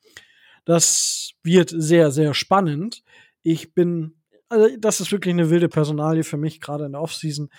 [0.66, 3.04] Das wird sehr, sehr spannend.
[3.44, 4.16] Ich bin,
[4.50, 7.50] also das ist wirklich eine wilde Personalie für mich, gerade in der Offseason.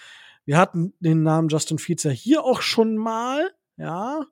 [0.45, 4.27] Wir hatten den Namen Justin Fields ja hier auch schon mal, ja.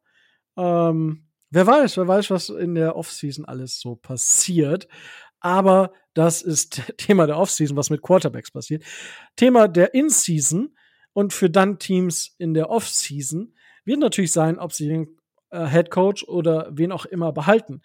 [0.59, 4.89] Ähm, wer weiß, wer weiß, was in der Offseason alles so passiert.
[5.41, 8.85] Aber das ist Thema der Offseason, was mit Quarterbacks passiert.
[9.37, 10.76] Thema der In-Season
[11.17, 13.55] und für dann Teams in der Offseason
[13.87, 15.17] wird natürlich sein, ob sie den
[15.49, 17.81] äh, Head Coach oder wen auch immer behalten.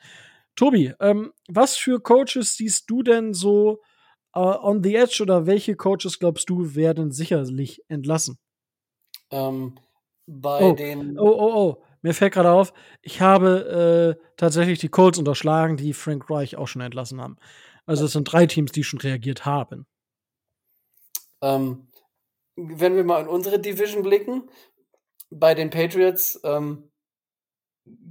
[0.57, 3.79] Tobi, ähm, was für Coaches siehst du denn so
[4.35, 8.37] äh, on the edge oder welche Coaches glaubst du werden sicherlich entlassen?
[9.29, 9.79] Ähm,
[10.27, 11.17] bei oh, den.
[11.17, 11.83] Oh, oh, oh.
[12.01, 16.67] Mir fällt gerade auf, ich habe äh, tatsächlich die Colts unterschlagen, die Frank Reich auch
[16.67, 17.37] schon entlassen haben.
[17.85, 19.85] Also es sind drei Teams, die schon reagiert haben.
[21.41, 21.87] Ähm,
[22.69, 24.49] wenn wir mal in unsere Division blicken,
[25.29, 26.91] bei den Patriots ähm,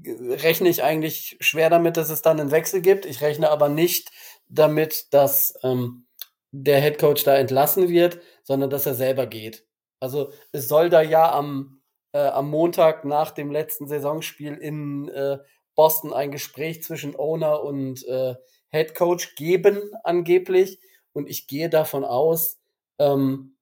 [0.04, 3.06] rechne ich eigentlich schwer damit, dass es dann einen Wechsel gibt.
[3.06, 4.10] Ich rechne aber nicht
[4.48, 6.06] damit, dass ähm,
[6.50, 9.66] der Head Coach da entlassen wird, sondern dass er selber geht.
[10.00, 11.80] Also es soll da ja am
[12.12, 15.38] äh, am Montag nach dem letzten Saisonspiel in äh,
[15.74, 18.34] Boston ein Gespräch zwischen Owner und äh,
[18.70, 20.80] Head Coach geben, angeblich.
[21.12, 22.58] Und ich gehe davon aus,
[22.98, 23.56] ähm,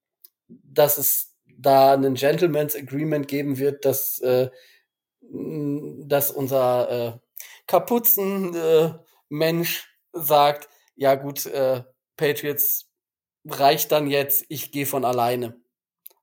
[0.49, 4.51] dass es da einen Gentleman's Agreement geben wird, dass, äh,
[5.21, 7.13] dass unser äh,
[7.67, 11.83] Kapuzen-Mensch äh, sagt, ja gut, äh,
[12.17, 12.91] Patriots
[13.47, 15.61] reicht dann jetzt, ich gehe von alleine.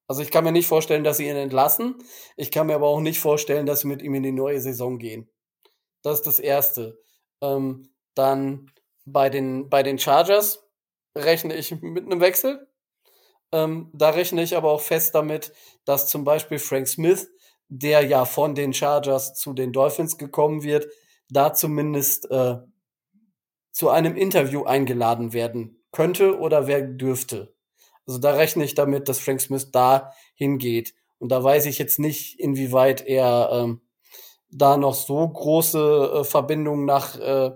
[0.08, 1.96] Also ich kann mir nicht vorstellen, dass sie ihn entlassen.
[2.38, 5.00] Ich kann mir aber auch nicht vorstellen, dass sie mit ihm in die neue Saison
[5.00, 5.30] gehen.
[6.04, 7.00] Das ist das Erste.
[7.42, 8.72] Ähm, dann
[9.06, 10.64] bei den, bei den Chargers
[11.16, 12.68] rechne ich mit einem Wechsel.
[13.56, 15.54] Ähm, da rechne ich aber auch fest damit,
[15.86, 17.30] dass zum Beispiel Frank Smith,
[17.70, 20.88] der ja von den Chargers zu den Dolphins gekommen wird,
[21.30, 22.58] da zumindest äh,
[23.72, 27.56] zu einem Interview eingeladen werden könnte oder wer dürfte.
[28.06, 30.94] Also da rechne ich damit, dass Frank Smith da hingeht.
[31.18, 33.82] Und da weiß ich jetzt nicht, inwieweit er ähm,
[34.50, 37.52] da noch so große äh, Verbindungen nach, äh,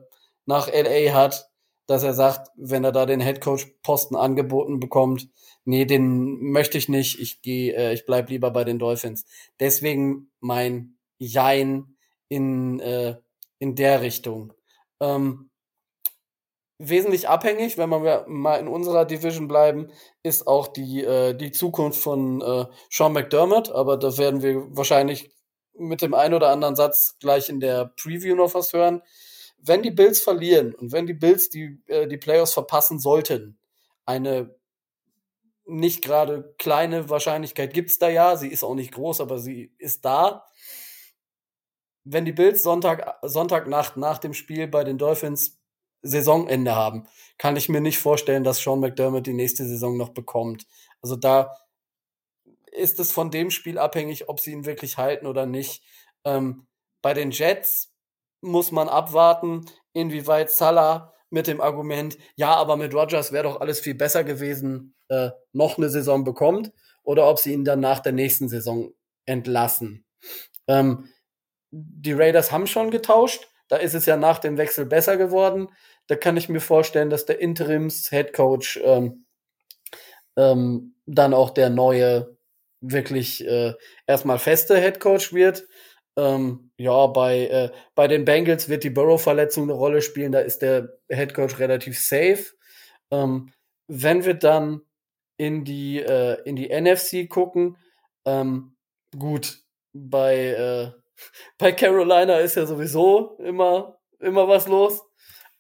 [0.46, 1.50] nach LA hat,
[1.88, 5.28] dass er sagt, wenn er da den Headcoach-Posten angeboten bekommt,
[5.70, 9.26] nee, den möchte ich nicht, ich gehe, äh, ich bleib lieber bei den Dolphins.
[9.60, 11.96] Deswegen mein Jein
[12.28, 13.18] in, äh,
[13.60, 14.54] in der Richtung.
[15.00, 15.52] Ähm,
[16.80, 19.92] wesentlich abhängig, wenn wir mal in unserer Division bleiben,
[20.24, 25.30] ist auch die, äh, die Zukunft von äh, Sean McDermott, aber da werden wir wahrscheinlich
[25.74, 29.04] mit dem einen oder anderen Satz gleich in der Preview noch was hören.
[29.60, 33.60] Wenn die Bills verlieren und wenn die Bills die, äh, die Playoffs verpassen sollten,
[34.06, 34.59] eine
[35.70, 40.04] nicht gerade kleine Wahrscheinlichkeit gibt's da ja, sie ist auch nicht groß, aber sie ist
[40.06, 40.46] da.
[42.04, 45.60] Wenn die Bills Sonntag, Sonntagnacht nach dem Spiel bei den Dolphins
[46.02, 50.66] Saisonende haben, kann ich mir nicht vorstellen, dass Sean McDermott die nächste Saison noch bekommt.
[51.02, 51.56] Also da
[52.72, 55.84] ist es von dem Spiel abhängig, ob sie ihn wirklich halten oder nicht.
[56.24, 56.68] Ähm,
[57.02, 57.94] bei den Jets
[58.42, 63.80] muss man abwarten, inwieweit Salah mit dem Argument, ja, aber mit Rogers wäre doch alles
[63.80, 66.72] viel besser gewesen, äh, noch eine Saison bekommt,
[67.04, 68.94] oder ob sie ihn dann nach der nächsten Saison
[69.26, 70.06] entlassen.
[70.68, 71.10] Ähm,
[71.72, 75.70] die Raiders haben schon getauscht, da ist es ja nach dem Wechsel besser geworden.
[76.08, 79.26] Da kann ich mir vorstellen, dass der Interims-Headcoach ähm,
[80.36, 82.36] ähm, dann auch der neue
[82.82, 83.74] wirklich äh,
[84.08, 85.68] erstmal feste Headcoach wird.
[86.20, 90.60] Ähm, ja, bei, äh, bei den Bengals wird die Burrow-Verletzung eine Rolle spielen, da ist
[90.60, 92.46] der Headcoach relativ safe.
[93.10, 93.54] Ähm,
[93.88, 94.82] wenn wir dann
[95.38, 97.78] in die, äh, in die NFC gucken,
[98.26, 98.76] ähm,
[99.18, 99.60] gut,
[99.94, 100.92] bei, äh,
[101.58, 105.02] bei Carolina ist ja sowieso immer, immer was los.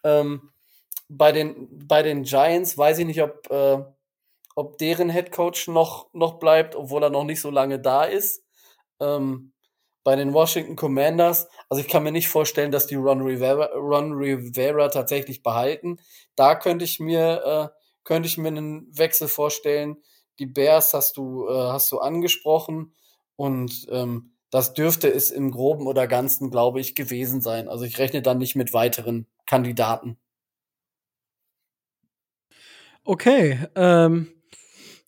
[0.03, 0.51] Ähm,
[1.07, 3.81] bei, den, bei den Giants weiß ich nicht, ob, äh,
[4.55, 8.43] ob deren Headcoach noch, noch bleibt, obwohl er noch nicht so lange da ist.
[8.99, 9.53] Ähm,
[10.03, 14.13] bei den Washington Commanders, also ich kann mir nicht vorstellen, dass die Ron Rivera, Ron
[14.13, 15.97] Rivera tatsächlich behalten.
[16.35, 19.97] Da könnte ich mir, äh, könnte ich mir einen Wechsel vorstellen.
[20.39, 22.93] Die Bears hast du, äh, hast du angesprochen
[23.35, 27.67] und ähm, das dürfte es im Groben oder Ganzen, glaube ich, gewesen sein.
[27.67, 30.17] Also ich rechne dann nicht mit weiteren Kandidaten.
[33.03, 34.27] Okay, ähm,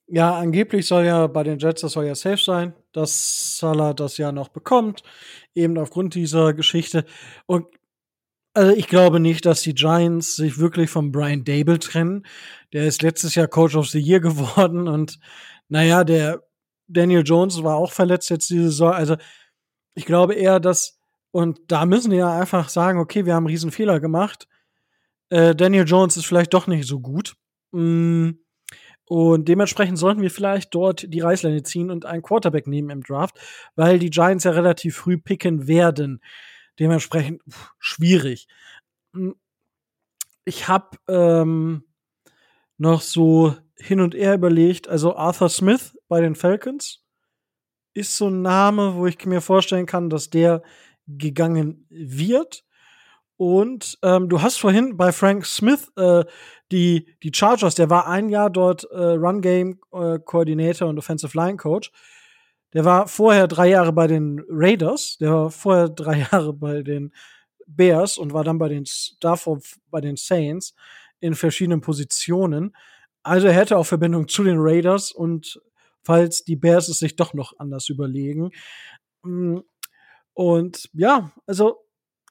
[0.07, 4.17] ja, angeblich soll ja bei den Jets, das soll ja safe sein, dass Salah das
[4.17, 5.03] ja noch bekommt,
[5.53, 7.05] eben aufgrund dieser Geschichte.
[7.45, 7.65] Und
[8.53, 12.25] also ich glaube nicht, dass die Giants sich wirklich von Brian Dable trennen.
[12.73, 15.19] Der ist letztes Jahr Coach of the Year geworden und
[15.69, 16.43] naja, der
[16.87, 18.91] Daniel Jones war auch verletzt jetzt diese Saison.
[18.91, 19.15] Also
[19.93, 20.99] ich glaube eher, dass,
[21.31, 24.47] und da müssen die ja einfach sagen, okay, wir haben einen riesen Fehler gemacht.
[25.29, 27.35] Äh, Daniel Jones ist vielleicht doch nicht so gut.
[27.71, 28.31] Mm,
[29.11, 33.37] und dementsprechend sollten wir vielleicht dort die Reißleine ziehen und einen Quarterback nehmen im Draft,
[33.75, 36.21] weil die Giants ja relativ früh picken werden.
[36.79, 38.47] Dementsprechend pff, schwierig.
[39.13, 39.35] Hm,
[40.45, 41.83] ich habe ähm,
[42.77, 47.03] noch so hin und her überlegt, also Arthur Smith bei den Falcons
[47.93, 50.63] ist so ein Name, wo ich mir vorstellen kann, dass der
[51.05, 52.63] gegangen wird.
[53.41, 56.23] Und ähm, du hast vorhin bei Frank Smith äh,
[56.71, 61.35] die, die Chargers, der war ein Jahr dort äh, Run Game äh, Coordinator und Offensive
[61.35, 61.91] Line Coach.
[62.75, 67.15] Der war vorher drei Jahre bei den Raiders, der war vorher drei Jahre bei den
[67.65, 68.85] Bears und war dann bei den
[69.21, 70.75] davor bei den Saints
[71.19, 72.75] in verschiedenen Positionen.
[73.23, 75.59] Also er hätte auch Verbindung zu den Raiders und
[76.03, 78.51] falls die Bears es sich doch noch anders überlegen.
[79.23, 79.61] Mm,
[80.35, 81.79] und ja, also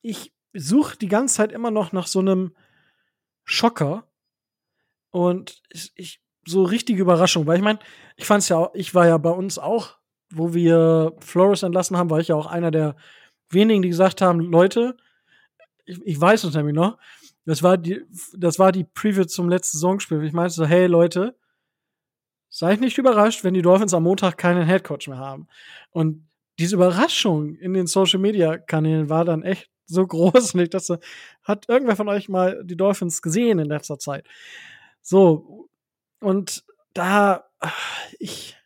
[0.02, 2.54] ich suche die ganze Zeit immer noch nach so einem
[3.44, 4.06] Schocker.
[5.10, 7.80] Und ich, ich so richtige Überraschung, weil ich meine,
[8.16, 11.96] ich fand es ja, auch, ich war ja bei uns auch wo wir Flores entlassen
[11.96, 12.96] haben, war ich ja auch einer der
[13.50, 14.96] wenigen, die gesagt haben, Leute,
[15.84, 16.98] ich, ich weiß es nämlich noch,
[17.44, 18.02] das war die,
[18.36, 20.22] das war die Preview zum letzten Saisonspiel.
[20.22, 21.36] Ich meinte so, hey Leute,
[22.48, 25.48] seid nicht überrascht, wenn die Dolphins am Montag keinen Headcoach mehr haben.
[25.90, 30.54] Und diese Überraschung in den Social Media Kanälen war dann echt so groß.
[30.54, 31.00] Ich dachte,
[31.42, 34.26] hat irgendwer von euch mal die Dolphins gesehen in letzter Zeit?
[35.02, 35.68] So.
[36.20, 37.50] Und da,
[38.18, 38.56] ich,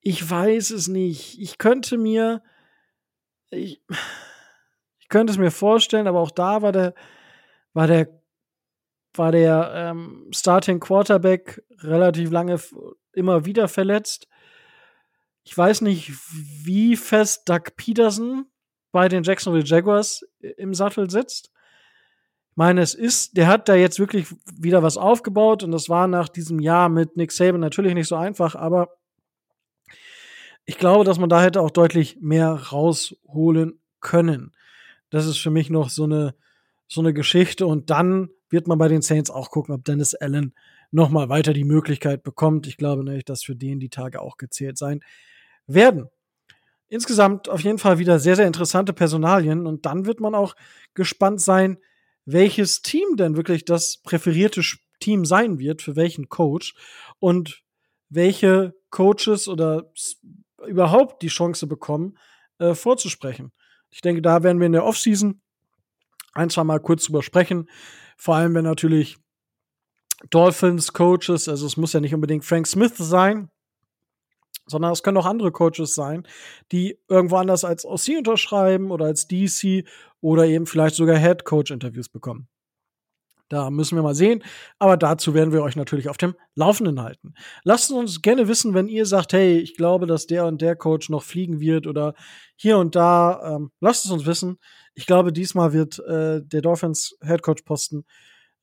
[0.00, 1.40] ich weiß es nicht.
[1.40, 2.42] Ich könnte mir,
[3.50, 3.82] ich,
[4.98, 6.94] ich könnte es mir vorstellen, aber auch da war der,
[7.72, 8.20] war der,
[9.14, 12.60] war der ähm, Starting Quarterback relativ lange
[13.12, 14.28] immer wieder verletzt.
[15.44, 16.12] Ich weiß nicht,
[16.64, 18.46] wie fest Doug Peterson
[18.94, 20.24] bei den Jacksonville Jaguars
[20.56, 21.50] im Sattel sitzt.
[22.52, 26.06] Ich meine, es ist, der hat da jetzt wirklich wieder was aufgebaut und das war
[26.06, 28.90] nach diesem Jahr mit Nick Saban natürlich nicht so einfach, aber
[30.64, 34.52] ich glaube, dass man da hätte auch deutlich mehr rausholen können.
[35.10, 36.36] Das ist für mich noch so eine,
[36.86, 37.66] so eine Geschichte.
[37.66, 40.54] Und dann wird man bei den Saints auch gucken, ob Dennis Allen
[40.92, 42.68] nochmal weiter die Möglichkeit bekommt.
[42.68, 45.00] Ich glaube nämlich, dass für den die Tage auch gezählt sein
[45.66, 46.08] werden.
[46.94, 49.66] Insgesamt auf jeden Fall wieder sehr, sehr interessante Personalien.
[49.66, 50.54] Und dann wird man auch
[50.94, 51.78] gespannt sein,
[52.24, 54.62] welches Team denn wirklich das präferierte
[55.00, 56.76] Team sein wird, für welchen Coach
[57.18, 57.64] und
[58.10, 59.90] welche Coaches oder
[60.68, 62.16] überhaupt die Chance bekommen,
[62.60, 63.50] äh, vorzusprechen.
[63.90, 65.40] Ich denke, da werden wir in der Offseason
[66.32, 67.68] ein, zwei Mal kurz drüber sprechen.
[68.16, 69.18] Vor allem, wenn natürlich
[70.30, 73.50] Dolphins Coaches, also es muss ja nicht unbedingt Frank Smith sein,
[74.66, 76.26] sondern es können auch andere Coaches sein,
[76.72, 79.86] die irgendwo anders als OC unterschreiben oder als DC
[80.20, 82.48] oder eben vielleicht sogar Head Coach Interviews bekommen.
[83.48, 84.42] Da müssen wir mal sehen.
[84.78, 87.34] Aber dazu werden wir euch natürlich auf dem Laufenden halten.
[87.62, 91.10] Lasst uns gerne wissen, wenn ihr sagt, hey, ich glaube, dass der und der Coach
[91.10, 92.14] noch fliegen wird oder
[92.56, 93.56] hier und da.
[93.56, 94.58] Ähm, lasst es uns wissen.
[94.94, 98.04] Ich glaube, diesmal wird äh, der Dolphins Head Coach Posten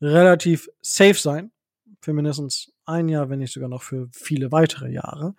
[0.01, 1.51] relativ safe sein.
[2.01, 5.35] Für mindestens ein Jahr, wenn nicht sogar noch für viele weitere Jahre.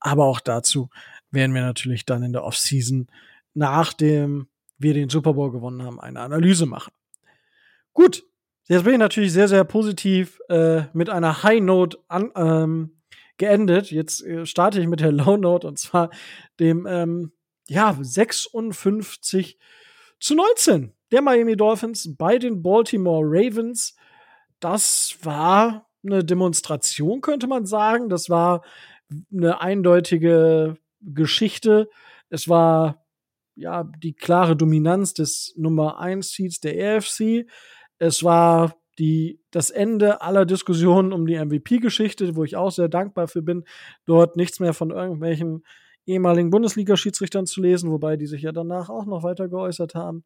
[0.00, 0.90] Aber auch dazu
[1.30, 3.06] werden wir natürlich dann in der Offseason,
[3.54, 6.92] nachdem wir den Super Bowl gewonnen haben, eine Analyse machen.
[7.92, 8.24] Gut,
[8.66, 13.00] jetzt bin ich natürlich sehr, sehr positiv äh, mit einer High Note an, ähm,
[13.40, 13.90] geendet.
[13.90, 16.10] Jetzt äh, starte ich mit der Low Note und zwar
[16.60, 17.32] dem ähm,
[17.68, 19.58] ja 56
[20.20, 23.96] zu 19 der Miami Dolphins bei den Baltimore Ravens.
[24.60, 28.08] Das war eine Demonstration, könnte man sagen.
[28.08, 28.62] Das war
[29.32, 31.88] eine eindeutige Geschichte.
[32.28, 33.04] Es war
[33.54, 37.46] ja die klare Dominanz des Nummer 1 Seeds der AFC.
[37.98, 43.28] Es war die, das Ende aller Diskussionen um die MVP-Geschichte, wo ich auch sehr dankbar
[43.28, 43.64] für bin,
[44.04, 45.64] dort nichts mehr von irgendwelchen
[46.06, 50.24] ehemaligen Bundesliga-Schiedsrichtern zu lesen, wobei die sich ja danach auch noch weiter geäußert haben.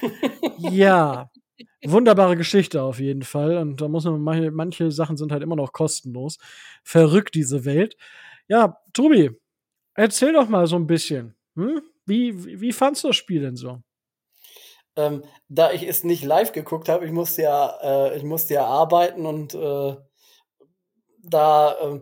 [0.58, 1.30] ja,
[1.84, 3.56] wunderbare Geschichte auf jeden Fall.
[3.58, 6.38] Und da muss man, manche, manche Sachen sind halt immer noch kostenlos.
[6.82, 7.96] Verrückt, diese Welt.
[8.48, 9.30] Ja, Tobi,
[9.94, 11.34] erzähl doch mal so ein bisschen.
[11.56, 11.82] Hm?
[12.06, 13.82] Wie, wie, wie fandst du das Spiel denn so?
[14.96, 18.66] Ähm, da ich es nicht live geguckt habe, ich musste ja, äh, ich musste ja
[18.66, 19.96] arbeiten und äh,
[21.22, 22.00] da äh,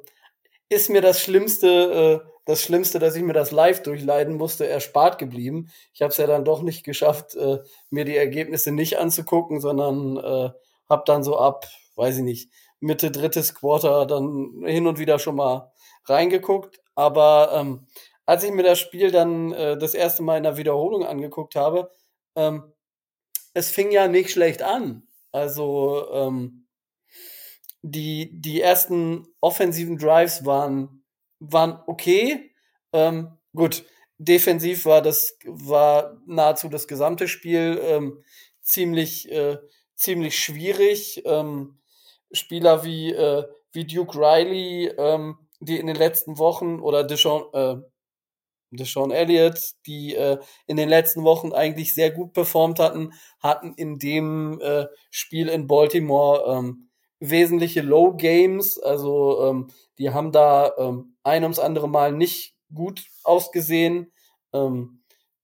[0.69, 5.19] ist mir das Schlimmste, äh, das Schlimmste, dass ich mir das live durchleiden musste, erspart
[5.19, 5.71] geblieben.
[5.95, 7.59] Ich habe es ja dann doch nicht geschafft, äh,
[7.91, 10.51] mir die Ergebnisse nicht anzugucken, sondern äh,
[10.89, 15.37] habe dann so ab, weiß ich nicht, Mitte drittes Quarter dann hin und wieder schon
[15.37, 15.71] mal
[16.07, 16.81] reingeguckt.
[16.97, 17.87] Aber ähm,
[18.27, 21.91] als ich mir das Spiel dann äh, das erste Mal in der Wiederholung angeguckt habe,
[22.35, 22.73] ähm,
[23.55, 25.05] es fing ja nicht schlecht an.
[25.31, 26.67] Also ähm,
[27.83, 31.00] die, die ersten offensiven Drives waren,
[31.41, 32.53] waren okay.
[32.93, 33.85] Ähm, gut,
[34.19, 38.23] defensiv war das war nahezu das gesamte Spiel ähm,
[38.63, 39.59] ziemlich äh,
[39.97, 41.23] ziemlich schwierig.
[41.25, 41.79] Ähm,
[42.33, 47.77] Spieler wie äh, wie Duke Riley, ähm, die in den letzten Wochen oder Deshaun, äh,
[48.71, 53.99] Deshaun Elliott, die äh, in den letzten Wochen eigentlich sehr gut performt hatten, hatten in
[53.99, 56.90] dem äh, Spiel in Baltimore ähm,
[57.21, 58.79] wesentliche Low Games.
[58.79, 59.69] Also ähm,
[59.99, 64.13] die haben da ähm, ein ums andere Mal nicht gut ausgesehen.
[64.53, 65.01] Ähm,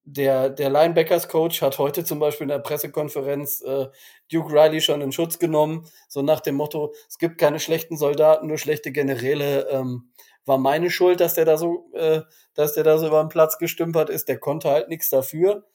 [0.09, 3.89] der, der Linebackers-Coach hat heute zum Beispiel in der Pressekonferenz äh,
[4.31, 8.47] Duke Riley schon in Schutz genommen, so nach dem Motto, es gibt keine schlechten Soldaten,
[8.47, 9.68] nur schlechte Generäle.
[9.68, 10.11] Ähm,
[10.45, 12.22] war meine Schuld, dass der da so, äh,
[12.55, 14.29] dass der da so über den Platz gestümpert ist.
[14.29, 15.66] Der konnte halt nichts dafür.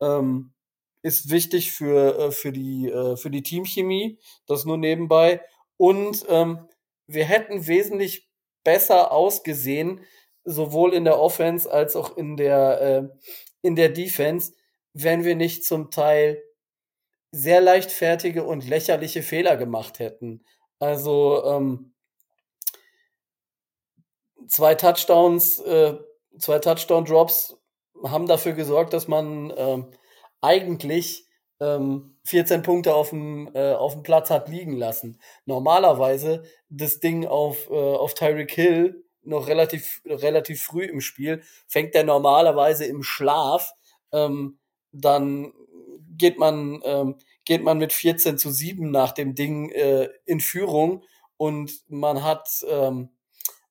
[0.00, 0.54] Ähm,
[1.02, 5.40] ist wichtig für, äh, für, die, äh, für die Teamchemie, das nur nebenbei.
[5.76, 6.68] Und ähm,
[7.06, 8.28] wir hätten wesentlich
[8.64, 10.00] besser ausgesehen,
[10.44, 13.18] sowohl in der Offense als auch in der, äh,
[13.62, 14.52] in der Defense,
[14.92, 16.42] wenn wir nicht zum Teil
[17.30, 20.44] sehr leichtfertige und lächerliche Fehler gemacht hätten.
[20.78, 21.92] Also ähm,
[24.48, 25.98] zwei Touchdowns, äh,
[26.38, 27.56] zwei Touchdown-Drops
[28.04, 29.90] haben dafür gesorgt, dass man ähm,
[30.40, 31.26] eigentlich
[31.60, 35.18] ähm, 14 Punkte auf dem, äh, auf dem Platz hat liegen lassen.
[35.44, 41.94] Normalerweise das Ding auf, äh, auf Tyreek Hill noch relativ, relativ früh im Spiel, fängt
[41.94, 43.72] der normalerweise im Schlaf,
[44.12, 44.58] ähm,
[44.92, 45.52] dann
[46.16, 51.04] geht man, ähm, geht man mit 14 zu 7 nach dem Ding äh, in Führung
[51.36, 53.10] und man hat, ähm,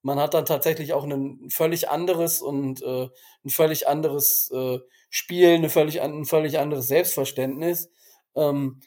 [0.01, 3.09] man hat dann tatsächlich auch ein völlig anderes und äh,
[3.43, 4.79] ein völlig anderes äh,
[5.09, 7.89] Spiel, eine völlig, ein völlig anderes Selbstverständnis.
[8.35, 8.81] Ähm,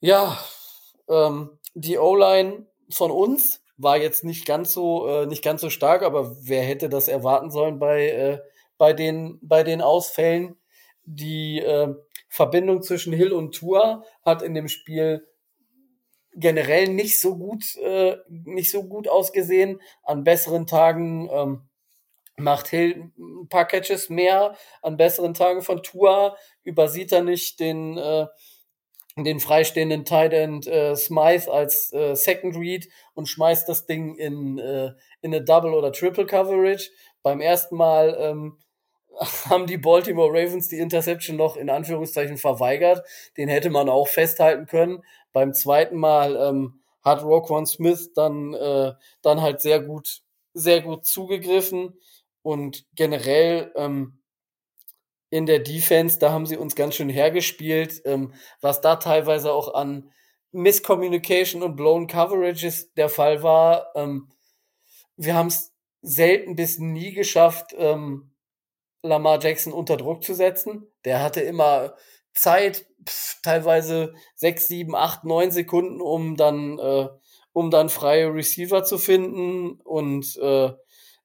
[0.00, 0.38] ja,
[1.08, 6.02] ähm, die O-Line von uns war jetzt nicht ganz so äh, nicht ganz so stark,
[6.02, 8.40] aber wer hätte das erwarten sollen bei äh,
[8.78, 10.56] bei den bei den Ausfällen?
[11.04, 11.94] Die äh,
[12.28, 15.26] Verbindung zwischen Hill und Tour hat in dem Spiel
[16.36, 19.80] generell nicht so gut äh, nicht so gut ausgesehen.
[20.02, 21.62] An besseren Tagen ähm,
[22.36, 27.96] macht Hill ein paar Catches mehr, an besseren Tagen von Tour übersieht er nicht den
[27.96, 28.26] äh,
[29.24, 34.58] den freistehenden Tight End äh, Smythe als äh, Second Read und schmeißt das Ding in,
[34.58, 36.90] äh, in eine Double oder Triple Coverage.
[37.22, 38.58] Beim ersten Mal ähm,
[39.48, 43.06] haben die Baltimore Ravens die Interception noch in Anführungszeichen verweigert.
[43.38, 45.02] Den hätte man auch festhalten können.
[45.36, 50.22] Beim zweiten Mal ähm, hat Roquan Smith dann, äh, dann halt sehr gut,
[50.54, 52.00] sehr gut zugegriffen
[52.40, 54.22] und generell ähm,
[55.28, 58.32] in der Defense, da haben sie uns ganz schön hergespielt, ähm,
[58.62, 60.10] was da teilweise auch an
[60.52, 63.92] Miscommunication und blown Coverages der Fall war.
[63.94, 64.32] Ähm,
[65.18, 68.32] wir haben es selten bis nie geschafft, ähm,
[69.02, 70.90] Lamar Jackson unter Druck zu setzen.
[71.04, 71.94] Der hatte immer
[72.36, 77.08] Zeit, pf, teilweise sechs, sieben, acht, neun Sekunden, um dann, äh,
[77.52, 80.72] um dann freie Receiver zu finden und äh,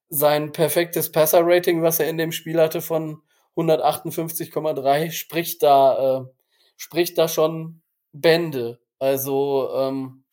[0.09, 3.21] sein perfektes Passer-Rating, was er in dem Spiel hatte von
[3.55, 6.25] 158,3 spricht da, äh,
[6.77, 7.81] spricht da schon
[8.13, 8.79] Bände.
[8.99, 10.23] Also ähm,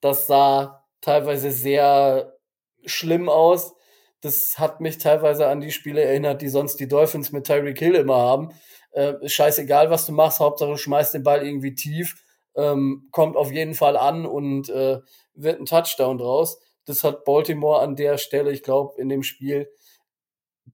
[0.00, 2.36] das sah teilweise sehr
[2.84, 3.74] schlimm aus.
[4.20, 7.94] Das hat mich teilweise an die Spiele erinnert, die sonst die Dolphins mit Tyreek Hill
[7.94, 8.50] immer haben.
[8.92, 12.16] Äh, scheißegal, was du machst, Hauptsache schmeißt den Ball irgendwie tief,
[12.56, 15.00] ähm, kommt auf jeden Fall an und äh,
[15.34, 16.60] wird ein Touchdown draus.
[16.84, 19.70] Das hat Baltimore an der Stelle, ich glaube, in dem Spiel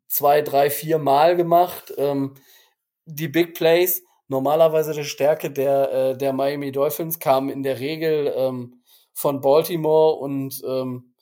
[0.09, 1.93] zwei, drei, vier Mal gemacht.
[1.99, 2.35] Ähm,
[3.05, 8.33] die Big Plays, normalerweise die Stärke der, äh, der Miami Dolphins, kamen in der Regel
[8.35, 11.14] ähm, von Baltimore und ähm,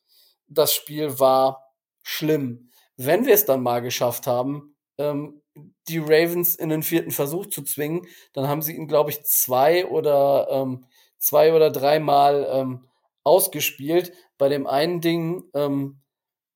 [0.46, 1.72] das Spiel war
[2.02, 2.70] schlimm.
[2.96, 5.42] Wenn wir es dann mal geschafft haben, ähm,
[5.88, 9.86] die Ravens in den vierten Versuch zu zwingen, dann haben sie ihn, glaube ich, zwei
[9.86, 10.86] oder ähm,
[11.18, 12.88] zwei oder dreimal ähm,
[13.22, 14.12] ausgespielt.
[14.38, 16.00] Bei dem einen Ding ähm,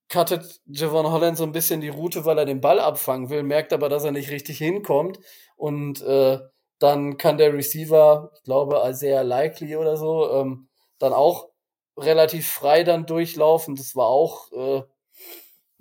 [0.09, 3.73] cuttet Javon Holland so ein bisschen die Route, weil er den Ball abfangen will, merkt
[3.73, 5.21] aber, dass er nicht richtig hinkommt
[5.57, 6.39] und äh,
[6.79, 10.69] dann kann der Receiver, ich glaube, sehr likely oder so, ähm,
[10.99, 11.49] dann auch
[11.97, 13.75] relativ frei dann durchlaufen.
[13.75, 14.83] Das war auch äh,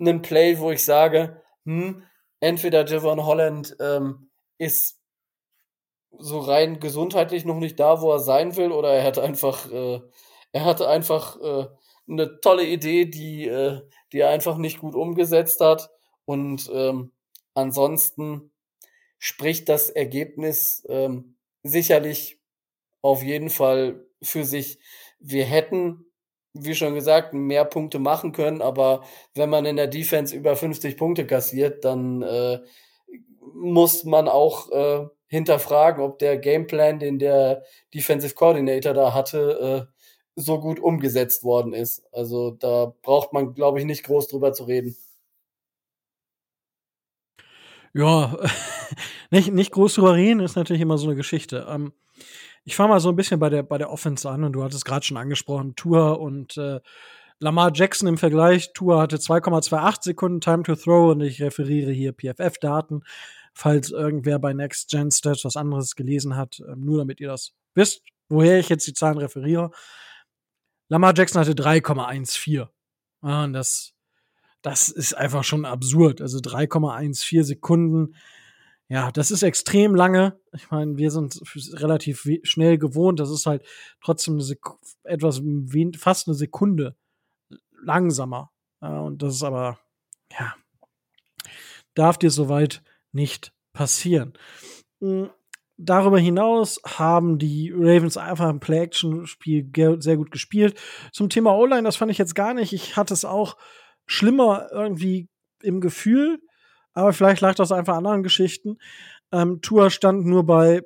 [0.00, 2.02] ein Play, wo ich sage, hm,
[2.40, 4.98] entweder Javon Holland ähm, ist
[6.18, 10.00] so rein gesundheitlich noch nicht da, wo er sein will, oder er hat einfach, äh,
[10.52, 11.66] er hatte einfach äh,
[12.08, 13.82] eine tolle Idee, die, äh,
[14.12, 15.90] die er einfach nicht gut umgesetzt hat.
[16.24, 17.12] Und ähm,
[17.54, 18.52] ansonsten
[19.18, 22.40] spricht das Ergebnis ähm, sicherlich
[23.02, 24.78] auf jeden Fall für sich.
[25.18, 26.06] Wir hätten,
[26.60, 29.04] wie schon gesagt, mehr Punkte machen können, aber
[29.34, 32.60] wenn man in der Defense über 50 Punkte kassiert, dann äh,
[33.54, 37.62] muss man auch äh, hinterfragen, ob der Gameplan, den der
[37.94, 39.98] Defensive Coordinator da hatte, äh,
[40.34, 42.02] so gut umgesetzt worden ist.
[42.12, 44.96] Also da braucht man, glaube ich, nicht groß drüber zu reden.
[47.92, 48.38] Ja,
[49.30, 51.66] nicht, nicht groß drüber reden ist natürlich immer so eine Geschichte.
[51.68, 51.92] Ähm,
[52.64, 54.84] ich fange mal so ein bisschen bei der, bei der Offense an und du hattest
[54.84, 56.80] gerade schon angesprochen, Tour und äh,
[57.40, 58.72] Lamar Jackson im Vergleich.
[58.72, 63.02] Tour hatte 2,28 Sekunden Time to Throw und ich referiere hier PFF-Daten,
[63.54, 67.52] falls irgendwer bei Next Gen Stats was anderes gelesen hat, äh, nur damit ihr das
[67.74, 69.70] wisst, woher ich jetzt die Zahlen referiere.
[70.88, 72.68] Lamar Jackson hatte 3,14.
[73.22, 73.92] Ja, und das,
[74.62, 76.20] das ist einfach schon absurd.
[76.20, 78.14] Also 3,14 Sekunden.
[78.90, 80.40] Ja, das ist extrem lange.
[80.54, 81.38] Ich meine, wir sind
[81.74, 83.20] relativ schnell gewohnt.
[83.20, 83.62] Das ist halt
[84.02, 84.56] trotzdem eine
[85.04, 85.42] etwas,
[85.98, 86.96] fast eine Sekunde
[87.82, 88.50] langsamer.
[88.80, 89.78] Und das ist aber,
[90.32, 90.54] ja,
[91.94, 92.82] darf dir soweit
[93.12, 94.32] nicht passieren.
[95.00, 95.28] Hm,
[95.76, 100.80] darüber hinaus haben die Ravens einfach im Play-Action-Spiel sehr gut gespielt.
[101.12, 102.72] Zum Thema O-Line, das fand ich jetzt gar nicht.
[102.72, 103.58] Ich hatte es auch
[104.06, 105.28] schlimmer irgendwie
[105.60, 106.40] im Gefühl,
[106.94, 108.78] aber vielleicht lag das einfach an anderen Geschichten.
[109.32, 110.82] Ähm, Tour stand nur bei,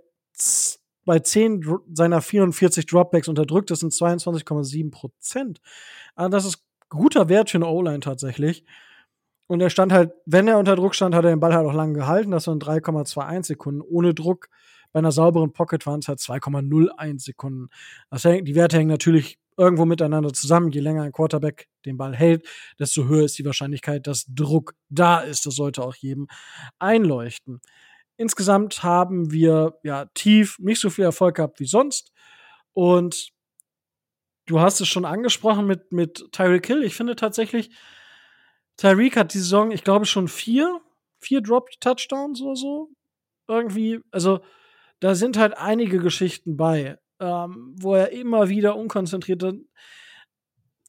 [1.04, 3.70] bei 10 seiner 44 Dropbacks unterdrückt.
[3.70, 5.60] Das sind 22,7 Prozent.
[6.14, 8.64] Also das ist guter Wert für eine O-Line tatsächlich.
[9.48, 11.74] Und er stand halt, wenn er unter Druck stand, hat er den Ball halt auch
[11.74, 12.30] lange gehalten.
[12.30, 13.80] Das waren 3,21 Sekunden.
[13.82, 14.48] Ohne Druck
[14.92, 17.68] bei einer sauberen Pocket waren es halt 2,01 Sekunden.
[18.10, 20.72] Das hängt, die Werte hängen natürlich irgendwo miteinander zusammen.
[20.72, 22.46] Je länger ein Quarterback den Ball hält,
[22.78, 25.46] desto höher ist die Wahrscheinlichkeit, dass Druck da ist.
[25.46, 26.28] Das sollte auch jedem
[26.78, 27.60] einleuchten.
[28.16, 32.12] Insgesamt haben wir ja tief nicht so viel Erfolg gehabt wie sonst.
[32.72, 33.30] Und
[34.46, 36.82] du hast es schon angesprochen mit, mit Tyreek Hill.
[36.84, 37.70] Ich finde tatsächlich,
[38.76, 40.80] Tyreek hat die Saison, ich glaube, schon vier,
[41.20, 42.90] vier Drop-Touchdowns oder so.
[43.48, 44.40] Irgendwie, also
[45.00, 49.44] da sind halt einige Geschichten bei, ähm, wo er immer wieder unkonzentriert.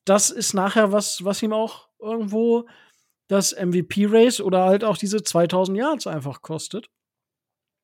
[0.03, 2.67] Das ist nachher was, was ihm auch irgendwo
[3.27, 6.89] das MVP-Race oder halt auch diese 2000 Yards einfach kostet.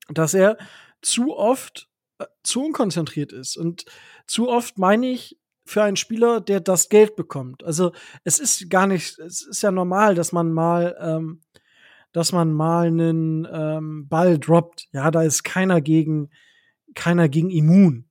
[0.10, 0.58] Dass er
[1.02, 1.88] zu oft
[2.18, 3.56] äh, zu unkonzentriert ist.
[3.56, 3.86] Und
[4.28, 7.64] zu oft meine ich für einen Spieler, der das Geld bekommt.
[7.64, 7.92] Also
[8.24, 11.42] es ist gar nicht, es ist ja normal, dass man mal, ähm,
[12.12, 14.88] dass man mal einen ähm, Ball droppt.
[14.92, 16.32] Ja, da ist keiner gegen,
[16.96, 18.09] keiner gegen immun.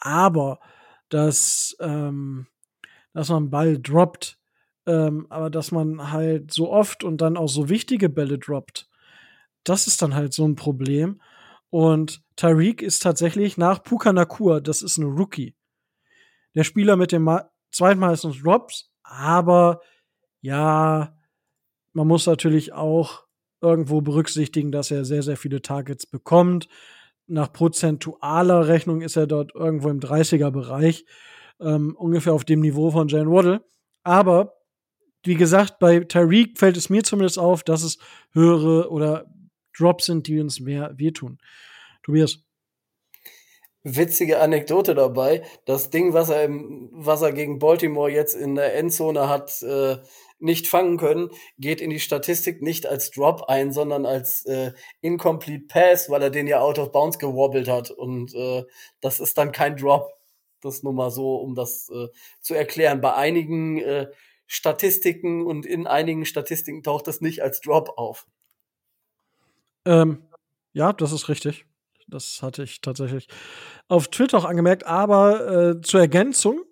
[0.00, 0.60] Aber
[1.08, 2.46] dass, ähm,
[3.12, 4.38] dass man Ball droppt,
[4.86, 8.88] ähm, aber dass man halt so oft und dann auch so wichtige Bälle droppt,
[9.64, 11.20] das ist dann halt so ein Problem.
[11.70, 15.54] Und Tariq ist tatsächlich nach Puka Nakur, das ist ein Rookie
[16.54, 17.28] der Spieler mit den
[17.70, 19.80] zweitmeisten Drops, aber
[20.40, 21.16] ja,
[21.92, 23.24] man muss natürlich auch
[23.60, 26.68] irgendwo berücksichtigen, dass er sehr, sehr viele Targets bekommt.
[27.30, 31.04] Nach prozentualer Rechnung ist er dort irgendwo im 30er-Bereich,
[31.60, 33.64] ähm, ungefähr auf dem Niveau von Jane Waddle.
[34.02, 34.54] Aber
[35.22, 37.98] wie gesagt, bei Tyreek fällt es mir zumindest auf, dass es
[38.32, 39.26] höhere oder
[39.76, 41.38] Drops sind, die uns mehr wehtun.
[42.02, 42.42] Tobias
[43.82, 45.42] witzige Anekdote dabei.
[45.64, 49.96] Das Ding, was er, im, was er gegen Baltimore jetzt in der Endzone hat äh,
[50.38, 55.66] nicht fangen können, geht in die Statistik nicht als Drop ein, sondern als äh, Incomplete
[55.66, 57.90] Pass, weil er den ja out of bounds gewobbelt hat.
[57.90, 58.64] Und äh,
[59.00, 60.10] das ist dann kein Drop.
[60.62, 62.08] Das nur mal so, um das äh,
[62.40, 63.00] zu erklären.
[63.00, 64.08] Bei einigen äh,
[64.46, 68.26] Statistiken und in einigen Statistiken taucht das nicht als Drop auf.
[69.86, 70.22] Ähm,
[70.72, 71.64] ja, das ist richtig.
[72.10, 73.28] Das hatte ich tatsächlich
[73.88, 74.86] auf Twitter auch angemerkt.
[74.86, 76.64] Aber äh, zur Ergänzung,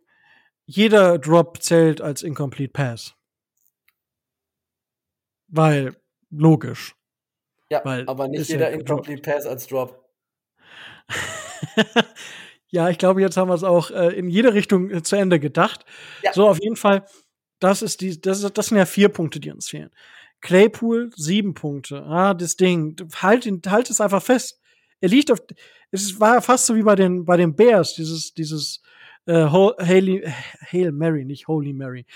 [0.64, 3.14] jeder Drop zählt als Incomplete Pass.
[5.48, 5.96] Weil,
[6.30, 6.94] logisch.
[7.70, 10.04] Ja, Weil aber nicht jeder ja Incomplete Pass als Drop.
[12.68, 15.40] ja, ich glaube, jetzt haben wir es auch äh, in jede Richtung äh, zu Ende
[15.40, 15.84] gedacht.
[16.22, 16.32] Ja.
[16.32, 17.06] So, auf jeden Fall,
[17.60, 19.90] das ist die, das, das sind ja vier Punkte, die uns fehlen.
[20.40, 22.04] Claypool, sieben Punkte.
[22.04, 22.96] Ah, das Ding.
[23.16, 24.60] Halt, halt es einfach fest.
[25.00, 25.38] Er liegt auf.
[25.90, 28.82] Es war fast so wie bei den, bei den Bears, dieses, dieses
[29.26, 30.32] äh, Hail,
[30.70, 32.06] Hail Mary, nicht Holy Mary.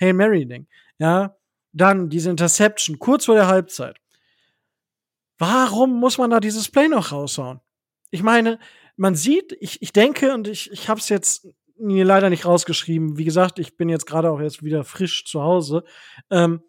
[0.00, 0.66] Hail Mary-Ding.
[0.98, 1.36] Ja.
[1.72, 3.98] Dann diese Interception kurz vor der Halbzeit.
[5.38, 7.60] Warum muss man da dieses Play noch raushauen?
[8.10, 8.58] Ich meine,
[8.96, 11.46] man sieht, ich, ich denke, und ich, ich habe es jetzt
[11.78, 13.16] mir leider nicht rausgeschrieben.
[13.16, 15.84] Wie gesagt, ich bin jetzt gerade auch jetzt wieder frisch zu Hause.
[16.30, 16.62] Ähm,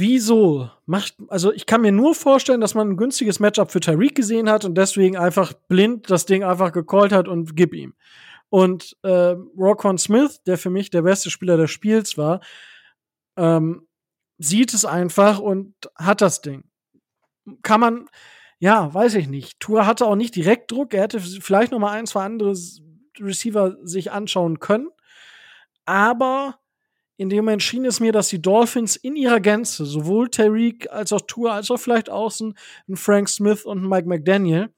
[0.00, 4.14] Wieso macht, also ich kann mir nur vorstellen, dass man ein günstiges Matchup für Tyreek
[4.14, 7.94] gesehen hat und deswegen einfach blind das Ding einfach gecallt hat und gib ihm.
[8.48, 12.40] Und äh, Roquan Smith, der für mich der beste Spieler des Spiels war,
[13.36, 13.88] ähm,
[14.38, 16.62] sieht es einfach und hat das Ding.
[17.62, 18.08] Kann man,
[18.60, 19.58] ja, weiß ich nicht.
[19.58, 20.94] Tour hatte auch nicht direkt Druck.
[20.94, 22.54] Er hätte vielleicht noch mal ein, zwei andere
[23.18, 24.90] Receiver sich anschauen können.
[25.86, 26.60] Aber
[27.18, 31.12] in dem Moment schien es mir, dass die Dolphins in ihrer Gänze, sowohl Tariq als
[31.12, 32.56] auch Tour, als auch vielleicht außen
[32.88, 34.72] ein Frank Smith und ein Mike McDaniel,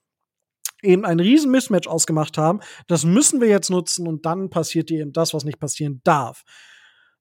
[0.82, 2.60] eben ein riesen Mismatch ausgemacht haben.
[2.86, 6.42] Das müssen wir jetzt nutzen und dann passiert eben das, was nicht passieren darf.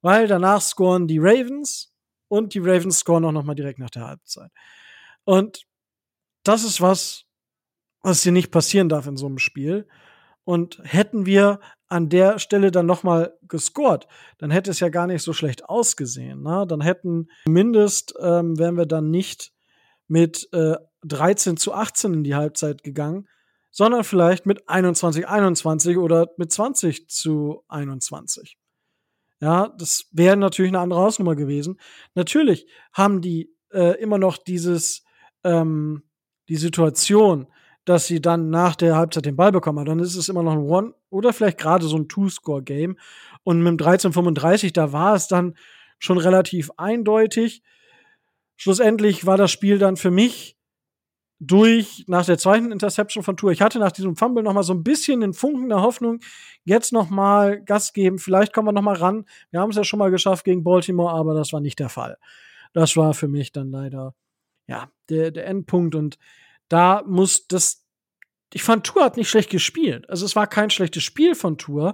[0.01, 1.93] Weil danach scoren die Ravens
[2.29, 4.51] und die Ravens scoren auch noch mal direkt nach der Halbzeit.
[5.25, 5.65] Und
[6.43, 7.25] das ist was,
[8.01, 9.85] was hier nicht passieren darf in so einem Spiel.
[10.45, 11.59] Und hätten wir
[11.89, 16.43] an der Stelle dann nochmal gescored, dann hätte es ja gar nicht so schlecht ausgesehen.
[16.43, 16.65] Ne?
[16.67, 19.51] Dann hätten zumindest, ähm, wären wir dann nicht
[20.07, 23.27] mit äh, 13 zu 18 in die Halbzeit gegangen,
[23.71, 28.57] sondern vielleicht mit 21 21 oder mit 20 zu 21.
[29.41, 31.79] Ja, das wäre natürlich eine andere Hausnummer gewesen.
[32.13, 35.03] Natürlich haben die äh, immer noch dieses,
[35.43, 36.03] ähm,
[36.49, 37.47] die Situation,
[37.89, 39.83] dass sie dann nach der Halbzeit den Ball bekommen.
[39.83, 42.99] Dann ist es immer noch ein One oder vielleicht gerade so ein Two-Score-Game.
[43.41, 45.55] Und mit dem 13:35, da war es dann
[45.97, 47.63] schon relativ eindeutig.
[48.57, 50.55] Schlussendlich war das Spiel dann für mich
[51.39, 53.53] durch nach der zweiten Interception von Tour.
[53.53, 56.19] Ich hatte nach diesem Fumble noch mal so ein bisschen den Funken der Hoffnung,
[56.65, 59.25] jetzt noch mal Gas geben, vielleicht kommen wir noch mal ran.
[59.49, 62.19] Wir haben es ja schon mal geschafft gegen Baltimore, aber das war nicht der Fall.
[62.71, 64.13] Das war für mich dann leider
[64.67, 66.19] ja, der der Endpunkt und
[66.69, 67.85] da muss das
[68.53, 70.09] ich fand Tour hat nicht schlecht gespielt.
[70.09, 71.93] Also es war kein schlechtes Spiel von Tour.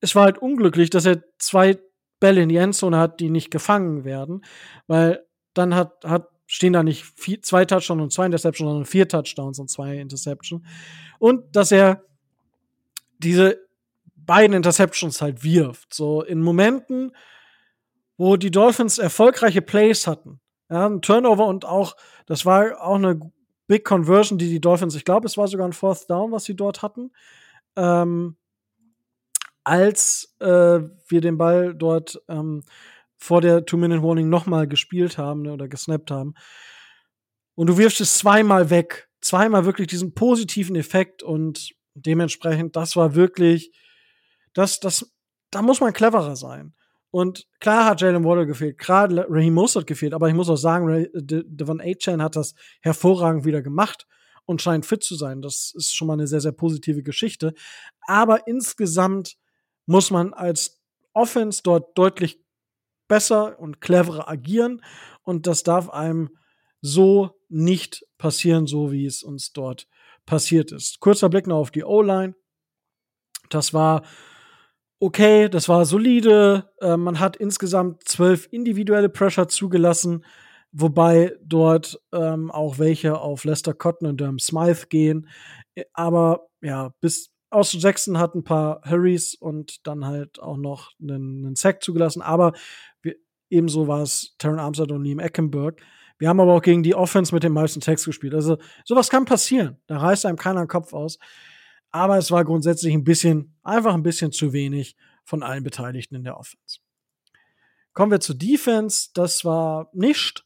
[0.00, 1.78] Es war halt unglücklich, dass er zwei
[2.20, 4.44] Bälle in die Endzone hat, die nicht gefangen werden,
[4.86, 9.08] weil dann hat hat stehen da nicht vier, zwei Touchdowns und zwei Interceptions, sondern vier
[9.08, 10.62] Touchdowns und zwei Interceptions.
[11.18, 12.04] Und dass er
[13.18, 13.58] diese
[14.16, 15.94] beiden Interceptions halt wirft.
[15.94, 17.12] So in Momenten,
[18.16, 20.40] wo die Dolphins erfolgreiche Plays hatten.
[20.70, 21.96] Ja, ein Turnover und auch,
[22.26, 23.18] das war auch eine
[23.66, 26.56] Big Conversion, die die Dolphins, ich glaube, es war sogar ein Fourth Down, was sie
[26.56, 27.12] dort hatten.
[27.76, 28.36] Ähm,
[29.64, 32.62] als äh, wir den Ball dort ähm,
[33.16, 36.34] vor der Two-Minute-Warning nochmal gespielt haben ne, oder gesnappt haben.
[37.54, 39.08] Und du wirfst es zweimal weg.
[39.20, 43.72] Zweimal wirklich diesen positiven Effekt und dementsprechend, das war wirklich,
[44.52, 45.10] das, das,
[45.50, 46.74] da muss man cleverer sein.
[47.14, 51.06] Und klar hat Jalen Waddle gefehlt, gerade Raheem Mostert gefehlt, aber ich muss auch sagen,
[51.14, 54.08] Devon A-Chain hat das hervorragend wieder gemacht
[54.46, 55.40] und scheint fit zu sein.
[55.40, 57.54] Das ist schon mal eine sehr, sehr positive Geschichte.
[58.00, 59.36] Aber insgesamt
[59.86, 62.40] muss man als Offense dort deutlich
[63.06, 64.82] besser und cleverer agieren
[65.22, 66.30] und das darf einem
[66.80, 69.86] so nicht passieren, so wie es uns dort
[70.26, 70.98] passiert ist.
[70.98, 72.34] Kurzer Blick noch auf die O-Line.
[73.50, 74.02] Das war
[75.04, 76.70] okay, das war solide.
[76.80, 80.24] Äh, man hat insgesamt zwölf individuelle Pressure zugelassen,
[80.72, 85.28] wobei dort ähm, auch welche auf Lester Cotton und Durham Smythe gehen.
[85.92, 91.44] Aber ja, bis Austin Jackson hat ein paar Hurries und dann halt auch noch einen,
[91.44, 92.22] einen Sack zugelassen.
[92.22, 92.52] Aber
[93.50, 95.80] ebenso war es Terran Armstead und Liam Eckenberg.
[96.18, 98.34] Wir haben aber auch gegen die Offense mit den meisten Tags gespielt.
[98.34, 99.76] Also sowas kann passieren.
[99.86, 101.18] Da reißt einem keiner den Kopf aus.
[101.94, 106.24] Aber es war grundsätzlich ein bisschen, einfach ein bisschen zu wenig von allen Beteiligten in
[106.24, 106.80] der Offense.
[107.92, 109.10] Kommen wir zur Defense.
[109.14, 110.44] Das war nicht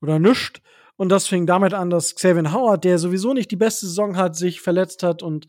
[0.00, 0.62] oder nischt.
[0.94, 4.36] Und das fing damit an, dass Xavier Howard, der sowieso nicht die beste Saison hat,
[4.36, 5.48] sich verletzt hat und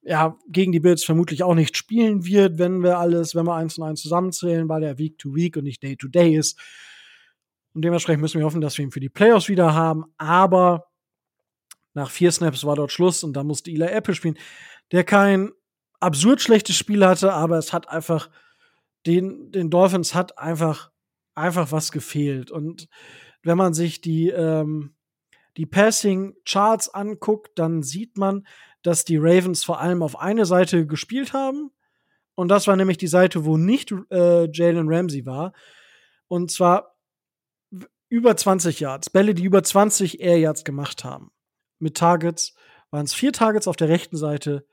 [0.00, 3.76] ja, gegen die Bills vermutlich auch nicht spielen wird, wenn wir alles, wenn wir eins
[3.76, 6.58] und eins zusammenzählen, weil er Week to Week und nicht Day to Day ist.
[7.74, 10.06] Und dementsprechend müssen wir hoffen, dass wir ihn für die Playoffs wieder haben.
[10.16, 10.86] Aber
[11.92, 14.38] nach vier Snaps war dort Schluss und da musste Eli Apple spielen,
[14.92, 15.52] der kein
[16.00, 18.30] absurd schlechtes Spiel hatte, aber es hat einfach
[19.06, 20.90] den, den Dolphins hat einfach,
[21.34, 22.50] einfach was gefehlt.
[22.50, 22.88] Und
[23.42, 24.94] wenn man sich die, ähm,
[25.56, 28.46] die Passing Charts anguckt, dann sieht man,
[28.82, 31.70] dass die Ravens vor allem auf eine Seite gespielt haben.
[32.34, 35.52] Und das war nämlich die Seite, wo nicht äh, Jalen Ramsey war.
[36.28, 36.96] Und zwar
[38.08, 39.10] über 20 Yards.
[39.10, 41.30] Bälle, die über 20 Air Yards gemacht haben.
[41.78, 42.54] Mit Targets
[42.90, 44.66] waren es vier Targets auf der rechten Seite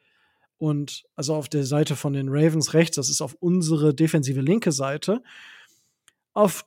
[0.57, 2.95] und also auf der Seite von den Ravens rechts.
[2.95, 5.21] Das ist auf unsere defensive linke Seite.
[6.33, 6.65] Auf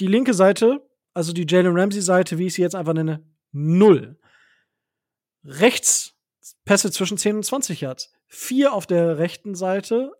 [0.00, 3.22] die linke Seite, also die Jalen Ramsey Seite, wie ich sie jetzt einfach nenne,
[3.52, 4.18] null.
[5.44, 6.14] Rechts
[6.64, 8.12] Pässe zwischen 10 und 20 Yards.
[8.26, 10.12] Vier auf der rechten Seite,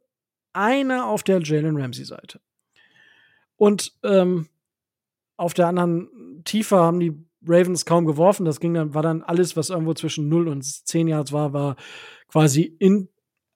[0.52, 2.40] einer auf der Jalen Ramsey Seite.
[3.56, 4.48] Und ähm,
[5.36, 8.44] auf der anderen Tiefe haben die Ravens kaum geworfen.
[8.44, 11.76] Das ging dann, war dann alles, was irgendwo zwischen 0 und 10 Yards war, war
[12.28, 13.08] quasi in,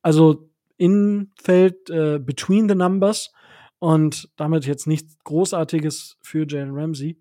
[0.02, 3.32] also in Feld äh, between the numbers
[3.78, 7.18] und damit jetzt nichts Großartiges für Jalen Ramsey.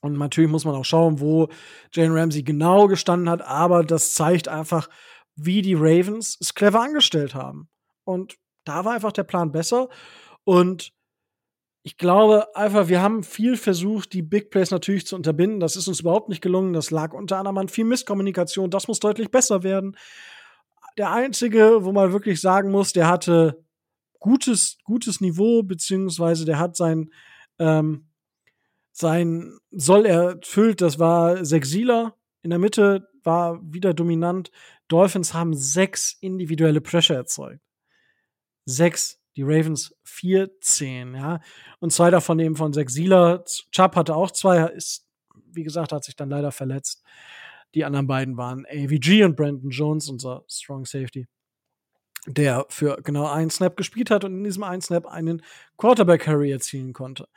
[0.00, 1.48] Und natürlich muss man auch schauen, wo
[1.92, 4.88] Jalen Ramsey genau gestanden hat, aber das zeigt einfach,
[5.36, 7.68] wie die Ravens es clever angestellt haben.
[8.04, 9.88] Und da war einfach der Plan besser.
[10.44, 10.92] Und
[11.86, 15.60] ich glaube einfach, wir haben viel versucht, die Big Plays natürlich zu unterbinden.
[15.60, 16.72] Das ist uns überhaupt nicht gelungen.
[16.72, 18.70] Das lag unter anderem an viel Misskommunikation.
[18.70, 19.94] Das muss deutlich besser werden.
[20.96, 23.62] Der einzige, wo man wirklich sagen muss, der hatte
[24.18, 27.10] gutes, gutes Niveau, beziehungsweise der hat sein,
[27.58, 28.08] ähm,
[28.92, 30.80] sein Soll erfüllt.
[30.80, 32.16] Das war Sexila.
[32.40, 34.50] In der Mitte war wieder dominant.
[34.88, 37.60] Dolphins haben sechs individuelle Pressure erzeugt.
[38.64, 39.20] Sechs.
[39.36, 41.40] Die Ravens 14, ja.
[41.80, 43.44] Und zwei davon eben von Sexila.
[43.72, 45.06] Chubb hatte auch zwei, ist,
[45.52, 47.02] wie gesagt, hat sich dann leider verletzt.
[47.74, 51.26] Die anderen beiden waren AVG und Brandon Jones, unser Strong Safety.
[52.26, 55.42] der für genau einen Snap gespielt hat und in diesem einen Snap einen
[55.76, 57.28] Quarterback-Carry erzielen konnte.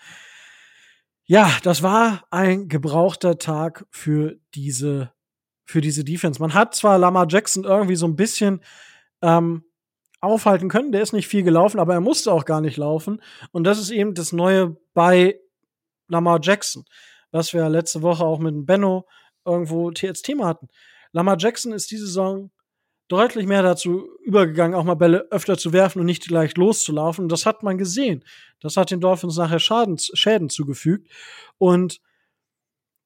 [1.26, 5.12] Ja, das war ein gebrauchter Tag für diese,
[5.66, 6.40] für diese Defense.
[6.40, 8.62] Man hat zwar Lamar Jackson irgendwie so ein bisschen
[9.22, 9.66] ähm,
[10.20, 13.22] aufhalten können, der ist nicht viel gelaufen, aber er musste auch gar nicht laufen.
[13.52, 15.40] Und das ist eben das Neue bei
[16.08, 16.86] Lamar Jackson,
[17.32, 19.06] was wir letzte Woche auch mit Benno
[19.46, 20.70] irgendwo als Thema hatten.
[21.12, 22.52] Lamar Jackson ist diese Saison
[23.08, 27.30] deutlich mehr dazu übergegangen, auch mal Bälle öfter zu werfen und nicht gleich loszulaufen.
[27.30, 28.26] Das hat man gesehen.
[28.60, 31.10] Das hat den Dolphins nachher Schadens, Schäden zugefügt.
[31.58, 32.02] Und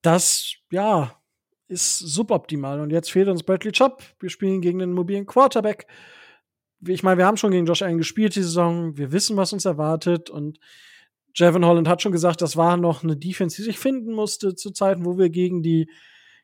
[0.01, 1.21] das, ja,
[1.67, 2.81] ist suboptimal.
[2.81, 4.03] Und jetzt fehlt uns Bradley Chubb.
[4.19, 5.87] Wir spielen gegen den mobilen Quarterback.
[6.87, 8.97] Ich meine, wir haben schon gegen Josh Allen gespielt die Saison.
[8.97, 10.29] Wir wissen, was uns erwartet.
[10.29, 10.59] Und
[11.35, 14.71] Jevin Holland hat schon gesagt, das war noch eine Defense, die sich finden musste zu
[14.71, 15.87] Zeiten, wo wir gegen die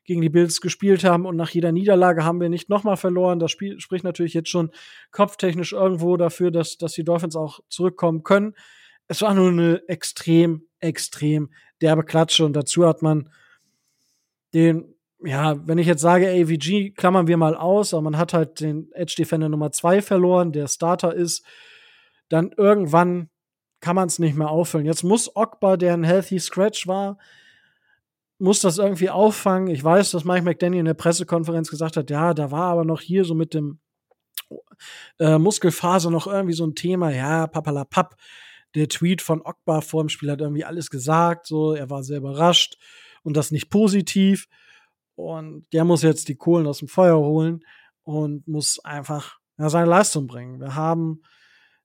[0.08, 3.38] gegen die Bills gespielt haben und nach jeder Niederlage haben wir nicht nochmal verloren.
[3.38, 4.70] Das Spiel spricht natürlich jetzt schon
[5.10, 8.54] kopftechnisch irgendwo dafür, dass, dass die Dolphins auch zurückkommen können.
[9.06, 11.50] Es war nur eine extrem, extrem
[11.82, 13.28] derbe Klatsche und dazu hat man
[14.54, 18.60] den, ja, wenn ich jetzt sage AVG, klammern wir mal aus, aber man hat halt
[18.60, 21.44] den Edge Defender Nummer zwei verloren, der Starter ist,
[22.28, 23.30] dann irgendwann
[23.80, 24.86] kann man es nicht mehr auffüllen.
[24.86, 27.18] Jetzt muss Ogba, der ein Healthy Scratch war,
[28.38, 29.68] muss das irgendwie auffangen.
[29.68, 33.00] Ich weiß, dass Mike McDaniel in der Pressekonferenz gesagt hat, ja, da war aber noch
[33.00, 33.80] hier so mit dem
[35.18, 37.10] äh, Muskelfaser noch irgendwie so ein Thema.
[37.10, 38.16] Ja, papalapap.
[38.74, 41.46] Der Tweet von Ogba vor dem Spiel hat irgendwie alles gesagt.
[41.46, 42.78] So, er war sehr überrascht
[43.22, 44.46] und das nicht positiv.
[45.18, 47.64] Und der muss jetzt die Kohlen aus dem Feuer holen
[48.04, 50.60] und muss einfach ja, seine Leistung bringen.
[50.60, 51.22] Wir haben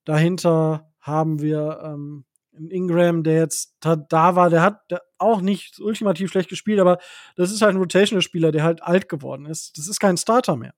[0.06, 2.26] dahinter haben wir ähm,
[2.70, 4.82] Ingram, der jetzt da war, der hat
[5.18, 7.00] auch nicht ultimativ schlecht gespielt, aber
[7.36, 9.80] das ist halt ein Rotational-Spieler, der halt alt geworden ist.
[9.80, 10.76] Das ist kein Starter mehr.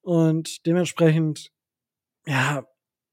[0.00, 1.52] Und dementsprechend,
[2.26, 2.64] ja,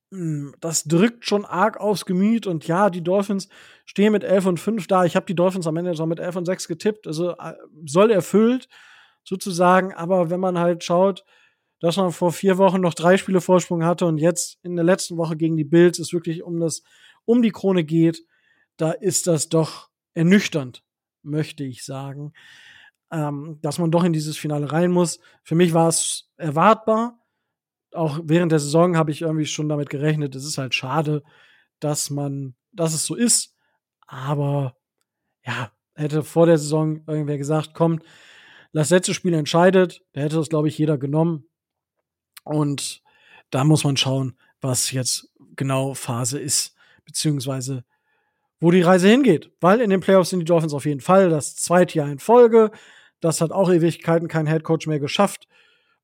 [0.10, 3.50] das drückt schon arg aufs Gemüt und ja, die Dolphins
[3.86, 5.04] stehen mit 11 und 5 da.
[5.04, 7.54] Ich habe die Dolphins am Ende so mit 11 und 6 getippt, also äh,
[7.86, 8.70] soll erfüllt
[9.24, 11.26] sozusagen, aber wenn man halt schaut,
[11.82, 15.18] dass man vor vier Wochen noch drei Spiele Vorsprung hatte und jetzt in der letzten
[15.18, 16.84] Woche gegen die Bills ist wirklich um das
[17.26, 18.24] um die Krone geht,
[18.78, 20.84] da ist das doch ernüchternd,
[21.22, 22.32] möchte ich sagen,
[23.12, 25.20] ähm, dass man doch in dieses Finale rein muss.
[25.44, 27.20] Für mich war es erwartbar.
[27.98, 30.36] Auch während der Saison habe ich irgendwie schon damit gerechnet.
[30.36, 31.24] Es ist halt schade,
[31.80, 33.56] dass man, dass es so ist.
[34.08, 34.78] Aber
[35.46, 38.04] ja, hätte vor der Saison irgendwer gesagt, kommt,
[38.74, 41.50] das letzte Spiel entscheidet, da hätte das, glaube ich, jeder genommen.
[42.44, 43.02] Und
[43.50, 46.76] da muss man schauen, was jetzt genau Phase ist
[47.06, 47.84] beziehungsweise
[48.60, 49.52] wo die Reise hingeht.
[49.60, 52.72] Weil in den Playoffs sind die Dolphins auf jeden Fall das zweite Jahr in Folge.
[53.20, 55.48] Das hat auch Ewigkeiten kein Headcoach mehr geschafft.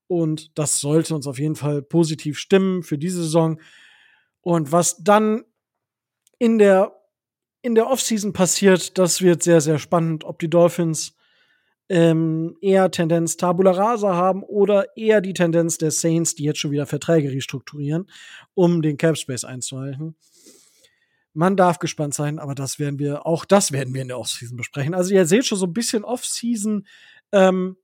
[0.08, 3.60] Und das sollte uns auf jeden Fall positiv stimmen für diese Saison.
[4.42, 5.44] Und was dann
[6.38, 6.94] in der,
[7.62, 11.16] in der Offseason passiert, das wird sehr, sehr spannend, ob die Dolphins
[11.90, 16.72] ähm, eher Tendenz Tabula Rasa haben oder eher die Tendenz der Saints, die jetzt schon
[16.72, 18.10] wieder Verträge restrukturieren,
[18.54, 20.16] um den Cap Space einzuhalten.
[21.34, 24.56] Man darf gespannt sein, aber das werden wir, auch das werden wir in der Offseason
[24.56, 24.94] besprechen.
[24.94, 26.86] Also ihr seht schon so ein bisschen Offseason
[27.32, 27.78] ähm,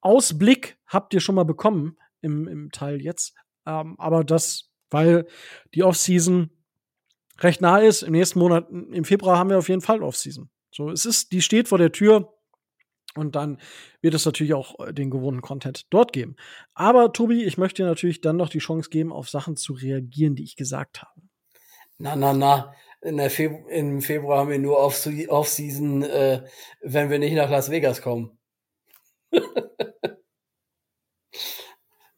[0.00, 3.34] Ausblick habt ihr schon mal bekommen im, im Teil jetzt.
[3.66, 5.26] Ähm, aber das, weil
[5.74, 6.50] die Offseason
[7.40, 10.48] recht nah ist, im nächsten Monat, im Februar haben wir auf jeden Fall Offseason.
[10.70, 12.32] So, es ist, die steht vor der Tür.
[13.14, 13.58] Und dann
[14.02, 16.36] wird es natürlich auch äh, den gewohnten Content dort geben.
[16.74, 20.34] Aber Tobi, ich möchte dir natürlich dann noch die Chance geben, auf Sachen zu reagieren,
[20.34, 21.22] die ich gesagt habe.
[21.98, 22.74] Na, na, na.
[23.28, 26.42] Febru Im Februar haben wir nur Off-Season, äh,
[26.82, 28.36] wenn wir nicht nach Las Vegas kommen.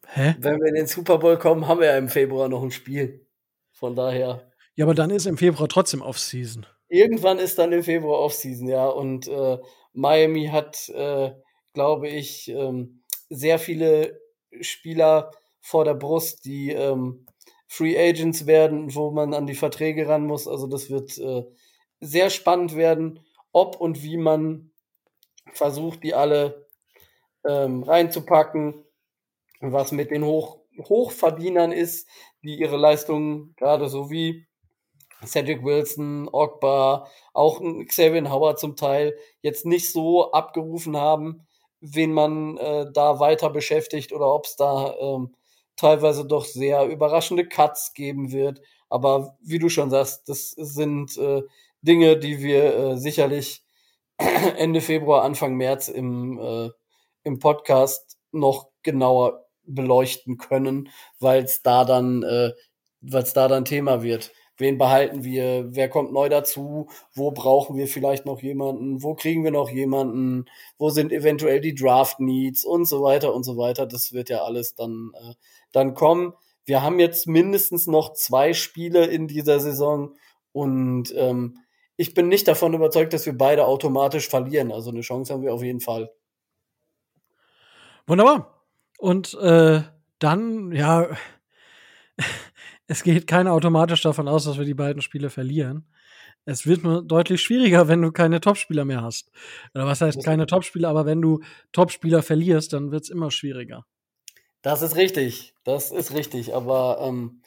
[0.07, 0.35] Hä?
[0.39, 3.27] Wenn wir in den Super Bowl kommen, haben wir ja im Februar noch ein Spiel.
[3.73, 4.51] Von daher.
[4.75, 6.67] Ja, aber dann ist im Februar trotzdem Off-Season.
[6.89, 8.87] Irgendwann ist dann im Februar Off-Season, ja.
[8.87, 9.59] Und äh,
[9.93, 11.33] Miami hat, äh,
[11.75, 14.21] glaube ich, ähm, sehr viele
[14.61, 17.27] Spieler vor der Brust, die ähm,
[17.67, 20.49] Free Agents werden, wo man an die Verträge ran muss.
[20.49, 21.45] Also das wird äh,
[22.01, 23.21] sehr spannend werden,
[23.53, 24.71] ob und wie man
[25.53, 26.68] versucht, die alle
[27.49, 28.85] ähm, reinzupacken,
[29.61, 32.09] was mit den Hoch Hochverdienern ist,
[32.45, 34.47] die ihre Leistungen gerade so wie
[35.27, 41.47] Cedric Wilson, Ogba, auch Xavier Howard zum Teil jetzt nicht so abgerufen haben,
[41.81, 45.35] wen man äh, da weiter beschäftigt oder ob es da ähm,
[45.77, 48.61] teilweise doch sehr überraschende Cuts geben wird.
[48.89, 51.43] Aber wie du schon sagst, das sind äh,
[51.83, 53.65] Dinge, die wir äh, sicherlich
[54.19, 56.71] Ende Februar, Anfang März im, äh,
[57.29, 60.89] im Podcast noch genauer beleuchten können,
[61.21, 62.53] weil es da dann, äh,
[63.01, 64.33] weil es da dann Thema wird.
[64.57, 65.69] Wen behalten wir?
[65.71, 66.89] Wer kommt neu dazu?
[67.15, 69.05] Wo brauchen wir vielleicht noch jemanden?
[69.05, 70.47] Wo kriegen wir noch jemanden?
[70.79, 73.87] Wo sind eventuell die Draft Needs und so weiter und so weiter?
[73.87, 75.35] Das wird ja alles dann, äh,
[75.71, 76.33] dann kommen.
[76.65, 80.17] Wir haben jetzt mindestens noch zwei Spiele in dieser Saison
[80.53, 81.59] und ähm,
[81.97, 84.73] ich bin nicht davon überzeugt, dass wir beide automatisch verlieren.
[84.73, 86.11] Also eine Chance haben wir auf jeden Fall.
[88.09, 88.65] Wunderbar.
[88.99, 89.83] Und äh,
[90.19, 91.09] dann, ja,
[92.87, 95.87] es geht keiner automatisch davon aus, dass wir die beiden Spiele verlieren.
[96.47, 99.31] Es wird nur deutlich schwieriger, wenn du keine Topspieler mehr hast.
[99.75, 101.41] Oder was heißt keine Topspieler, aber wenn du
[101.73, 103.85] Topspieler verlierst, dann wird es immer schwieriger.
[104.63, 105.55] Das ist richtig.
[105.65, 106.55] Das ist richtig.
[106.55, 107.43] Aber ähm,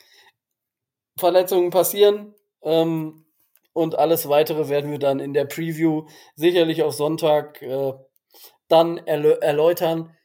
[1.18, 2.36] Verletzungen passieren.
[2.62, 3.26] Ähm,
[3.74, 6.06] und alles weitere werden wir dann in der Preview
[6.36, 7.94] sicherlich auf Sonntag äh,
[8.68, 10.16] dann erläutern,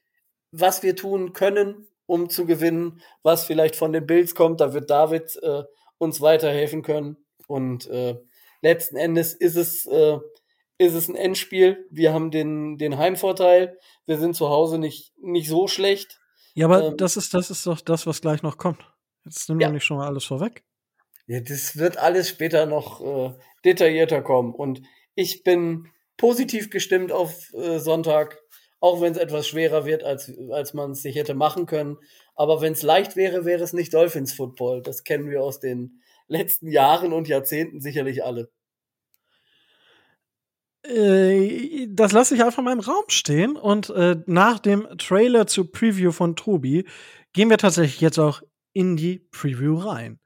[0.51, 4.61] was wir tun können, um zu gewinnen, was vielleicht von den Bills kommt.
[4.61, 5.65] Da wird David äh,
[5.99, 7.17] uns weiterhelfen können.
[7.47, 8.17] Und äh,
[8.63, 10.19] letzten Endes ist es, äh,
[10.79, 11.87] ist es ein Endspiel.
[11.91, 13.79] Wir haben den, den Heimvorteil.
[14.07, 16.21] Wir sind zu Hause nicht, nicht so schlecht.
[16.55, 18.85] Ja, aber ähm, das, ist, das ist doch das, was gleich noch kommt.
[19.25, 19.71] Jetzt nimm ja.
[19.71, 20.65] nicht schon mal alles vorweg.
[21.27, 23.35] Ja, das wird alles später noch äh,
[23.65, 24.55] detaillierter kommen.
[24.55, 24.83] Und
[25.15, 28.39] ich bin positiv gestimmt auf äh, Sonntag,
[28.81, 31.97] auch wenn es etwas schwerer wird, als, als man es sich hätte machen können.
[32.35, 34.83] Aber wenn es leicht wäre, wäre es nicht Dolphins Football.
[34.83, 38.51] Das kennen wir aus den letzten Jahren und Jahrzehnten sicherlich alle.
[40.89, 43.57] Äh, das lasse ich einfach mal im Raum stehen.
[43.57, 46.87] Und äh, nach dem Trailer zur Preview von Tobi
[47.33, 50.21] gehen wir tatsächlich jetzt auch in die Preview rein.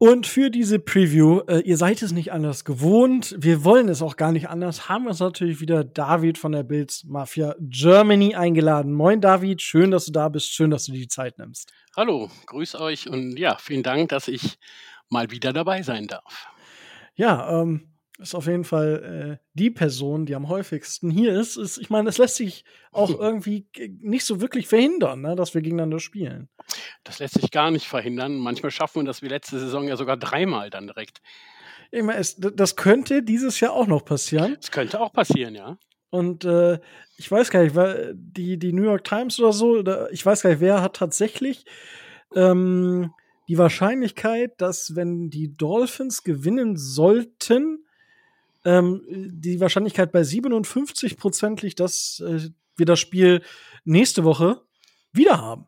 [0.00, 4.14] Und für diese Preview, äh, ihr seid es nicht anders gewohnt, wir wollen es auch
[4.14, 8.92] gar nicht anders, haben wir uns natürlich wieder David von der Bills Mafia Germany eingeladen.
[8.92, 11.72] Moin David, schön, dass du da bist, schön, dass du dir die Zeit nimmst.
[11.96, 14.60] Hallo, grüß euch und ja, vielen Dank, dass ich
[15.08, 16.46] mal wieder dabei sein darf.
[17.16, 21.56] Ja, ähm, ist auf jeden Fall äh, die Person, die am häufigsten hier ist.
[21.56, 23.68] ist ich meine, es lässt sich auch irgendwie
[24.00, 26.48] nicht so wirklich verhindern, ne, dass wir gegeneinander spielen.
[27.04, 28.36] Das lässt sich gar nicht verhindern.
[28.36, 31.20] Manchmal schaffen wir das wie letzte Saison ja sogar dreimal dann direkt.
[31.90, 34.56] Ich meine, es, das könnte dieses Jahr auch noch passieren.
[34.60, 35.78] Es könnte auch passieren, ja.
[36.10, 36.78] Und äh,
[37.16, 40.42] ich weiß gar nicht, weil die, die New York Times oder so, oder ich weiß
[40.42, 41.64] gar nicht, wer hat tatsächlich
[42.34, 43.12] ähm,
[43.48, 47.84] die Wahrscheinlichkeit, dass wenn die Dolphins gewinnen sollten,
[48.68, 53.42] ähm, die Wahrscheinlichkeit bei 57 Prozent liegt, dass äh, wir das Spiel
[53.84, 54.62] nächste Woche
[55.10, 55.66] wieder haben.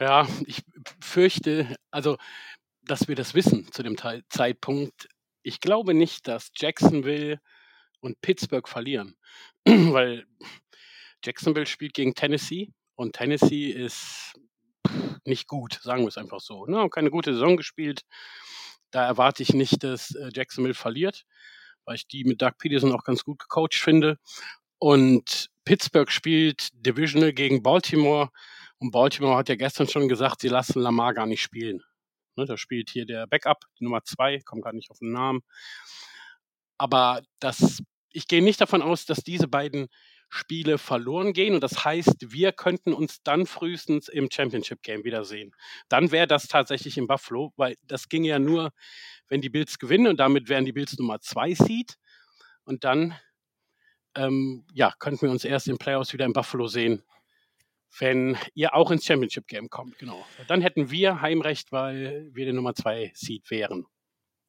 [0.00, 0.62] Ja, ich
[1.00, 2.16] fürchte, also,
[2.82, 3.96] dass wir das wissen zu dem
[4.28, 5.08] Zeitpunkt.
[5.42, 7.40] Ich glaube nicht, dass Jacksonville
[8.00, 9.16] und Pittsburgh verlieren,
[9.64, 10.26] weil
[11.24, 14.34] Jacksonville spielt gegen Tennessee und Tennessee ist
[15.24, 16.66] nicht gut, sagen wir es einfach so.
[16.66, 16.88] Ne?
[16.90, 18.02] Keine gute Saison gespielt.
[18.90, 21.24] Da erwarte ich nicht, dass äh, Jacksonville verliert
[21.88, 24.18] weil ich die mit Doug Peterson auch ganz gut gecoacht finde.
[24.78, 28.28] Und Pittsburgh spielt Divisional gegen Baltimore.
[28.78, 31.82] Und Baltimore hat ja gestern schon gesagt, sie lassen Lamar gar nicht spielen.
[32.36, 35.40] Ne, da spielt hier der Backup, die Nummer zwei, kommt gar nicht auf den Namen.
[36.76, 39.88] Aber das, ich gehe nicht davon aus, dass diese beiden
[40.28, 41.54] Spiele verloren gehen.
[41.54, 45.52] Und das heißt, wir könnten uns dann frühestens im Championship Game wiedersehen.
[45.88, 48.72] Dann wäre das tatsächlich in Buffalo, weil das ging ja nur,
[49.28, 51.96] wenn die Bills gewinnen und damit wären die Bills Nummer zwei Seed.
[52.64, 53.18] Und dann
[54.14, 57.02] ähm, ja, könnten wir uns erst in Playoffs wieder in Buffalo sehen,
[57.98, 59.98] wenn ihr auch ins Championship Game kommt.
[59.98, 60.24] Genau.
[60.46, 63.86] Dann hätten wir Heimrecht, weil wir der Nummer zwei Seed wären.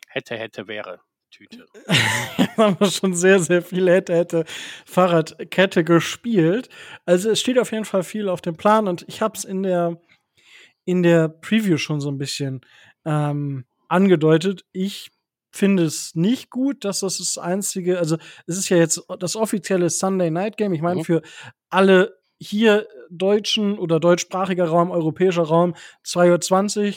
[0.07, 1.01] Hätte, hätte, wäre.
[1.29, 1.65] Tüte.
[2.57, 4.45] haben wir schon sehr, sehr viel hätte, hätte
[4.85, 6.69] Fahrradkette gespielt.
[7.05, 9.63] Also es steht auf jeden Fall viel auf dem Plan und ich habe es in
[9.63, 9.99] der,
[10.85, 12.61] in der Preview schon so ein bisschen
[13.05, 14.65] ähm, angedeutet.
[14.71, 15.11] Ich
[15.51, 19.89] finde es nicht gut, dass das das einzige, also es ist ja jetzt das offizielle
[19.89, 20.73] Sunday Night Game.
[20.73, 21.05] Ich meine, mhm.
[21.05, 21.21] für
[21.69, 25.75] alle hier deutschen oder deutschsprachiger Raum, europäischer Raum
[26.05, 26.93] 2.20 Uhr,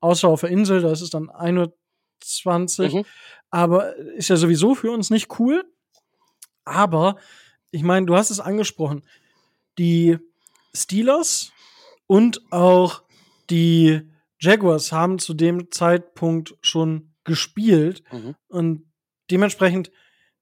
[0.00, 2.98] außer auf der Insel, da ist es dann 1.20 Uhr.
[3.00, 3.04] Mhm
[3.50, 5.64] aber ist ja sowieso für uns nicht cool.
[6.64, 7.16] Aber
[7.70, 9.02] ich meine, du hast es angesprochen,
[9.78, 10.18] die
[10.74, 11.52] Steelers
[12.06, 13.02] und auch
[13.50, 14.02] die
[14.40, 18.34] Jaguars haben zu dem Zeitpunkt schon gespielt mhm.
[18.48, 18.86] und
[19.30, 19.90] dementsprechend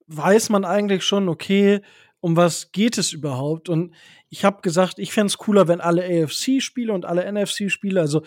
[0.07, 1.81] weiß man eigentlich schon, okay,
[2.21, 3.69] um was geht es überhaupt?
[3.69, 3.95] Und
[4.29, 8.23] ich habe gesagt, ich fände es cooler, wenn alle AFC-Spiele und alle NFC-Spiele, also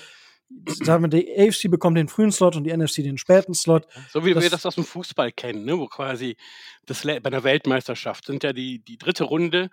[0.66, 3.88] sagen wir, die AFC bekommt den frühen Slot und die NFC den späten Slot.
[4.10, 5.78] So wie das, wir das aus dem Fußball kennen, ne?
[5.78, 6.38] wo quasi
[6.86, 9.70] das bei der Weltmeisterschaft sind ja die, die dritte Runde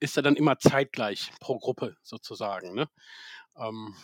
[0.00, 2.74] ist er dann immer zeitgleich pro Gruppe sozusagen.
[2.74, 2.88] Ne?
[3.56, 3.94] Ähm,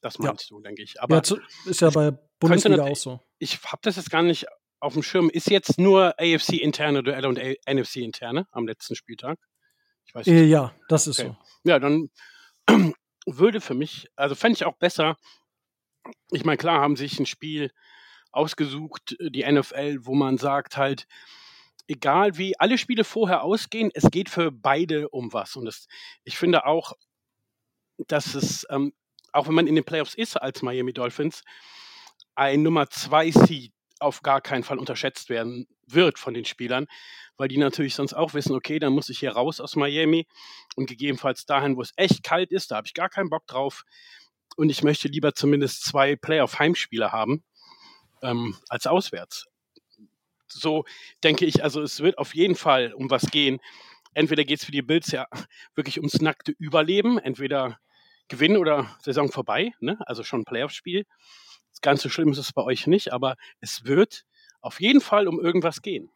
[0.00, 0.56] das meinst ja.
[0.56, 1.00] du, denke ich.
[1.00, 3.20] Aber ja, zu, ist ja bei Bundesliga auch so.
[3.38, 4.46] Ich habe das jetzt gar nicht
[4.80, 5.28] auf dem Schirm.
[5.28, 9.38] Ist jetzt nur AFC-interne Duelle und NFC-interne am letzten Spieltag?
[10.06, 10.48] Ich weiß nicht.
[10.48, 11.36] Ja, das ist okay.
[11.62, 11.70] so.
[11.70, 12.10] Ja, dann
[13.26, 15.16] würde für mich, also fände ich auch besser,
[16.30, 17.70] ich meine, klar haben sich ein Spiel
[18.32, 21.06] ausgesucht, äh, die NFL, wo man sagt halt,
[21.88, 25.56] egal wie alle Spiele vorher ausgehen, es geht für beide um was.
[25.56, 25.88] Und das,
[26.24, 26.92] ich finde auch,
[28.06, 28.92] dass es, ähm,
[29.32, 31.42] auch wenn man in den Playoffs ist als Miami Dolphins,
[32.34, 36.86] ein Nummer 2 Seed auf gar keinen Fall unterschätzt werden wird von den Spielern,
[37.36, 40.26] weil die natürlich sonst auch wissen, okay, dann muss ich hier raus aus Miami
[40.76, 43.84] und gegebenenfalls dahin, wo es echt kalt ist, da habe ich gar keinen Bock drauf
[44.60, 47.42] und ich möchte lieber zumindest zwei Playoff-Heimspiele haben
[48.20, 49.46] ähm, als auswärts.
[50.48, 50.84] So
[51.24, 53.58] denke ich, also es wird auf jeden Fall um was gehen.
[54.12, 55.26] Entweder geht es für die Bills ja
[55.74, 57.78] wirklich ums nackte Überleben, entweder
[58.28, 59.96] Gewinn oder Saison vorbei, ne?
[60.06, 61.06] also schon ein Playoff-Spiel.
[61.80, 64.26] Ganz so schlimm ist es bei euch nicht, aber es wird
[64.60, 66.10] auf jeden Fall um irgendwas gehen.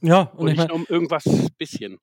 [0.00, 1.24] Ja, und, und nicht mein, um irgendwas
[1.58, 2.00] bisschen.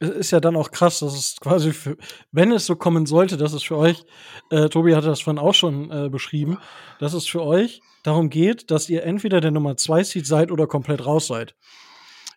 [0.00, 1.96] Es ist ja dann auch krass, dass es quasi, für,
[2.32, 4.04] wenn es so kommen sollte, dass es für euch,
[4.50, 6.58] äh, Tobi hatte das vorhin auch schon äh, beschrieben,
[6.98, 10.66] dass es für euch darum geht, dass ihr entweder der Nummer 2 Seed seid oder
[10.66, 11.54] komplett raus seid.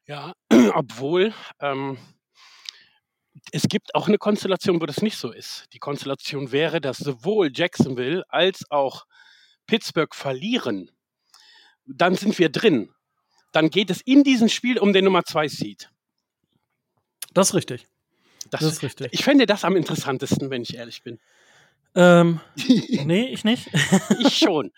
[0.05, 0.33] Ja,
[0.73, 1.97] obwohl ähm,
[3.51, 5.65] es gibt auch eine Konstellation, wo das nicht so ist.
[5.73, 9.05] Die Konstellation wäre, dass sowohl Jacksonville als auch
[9.67, 10.89] Pittsburgh verlieren,
[11.85, 12.93] dann sind wir drin.
[13.51, 15.89] Dann geht es in diesem Spiel um den Nummer 2 Seed.
[17.37, 17.87] Das ist richtig.
[18.49, 19.09] Das, das, ist richtig.
[19.11, 21.19] Ich fände das am interessantesten, wenn ich ehrlich bin.
[21.93, 22.39] Ähm,
[23.05, 23.69] nee, ich nicht.
[24.19, 24.71] ich schon.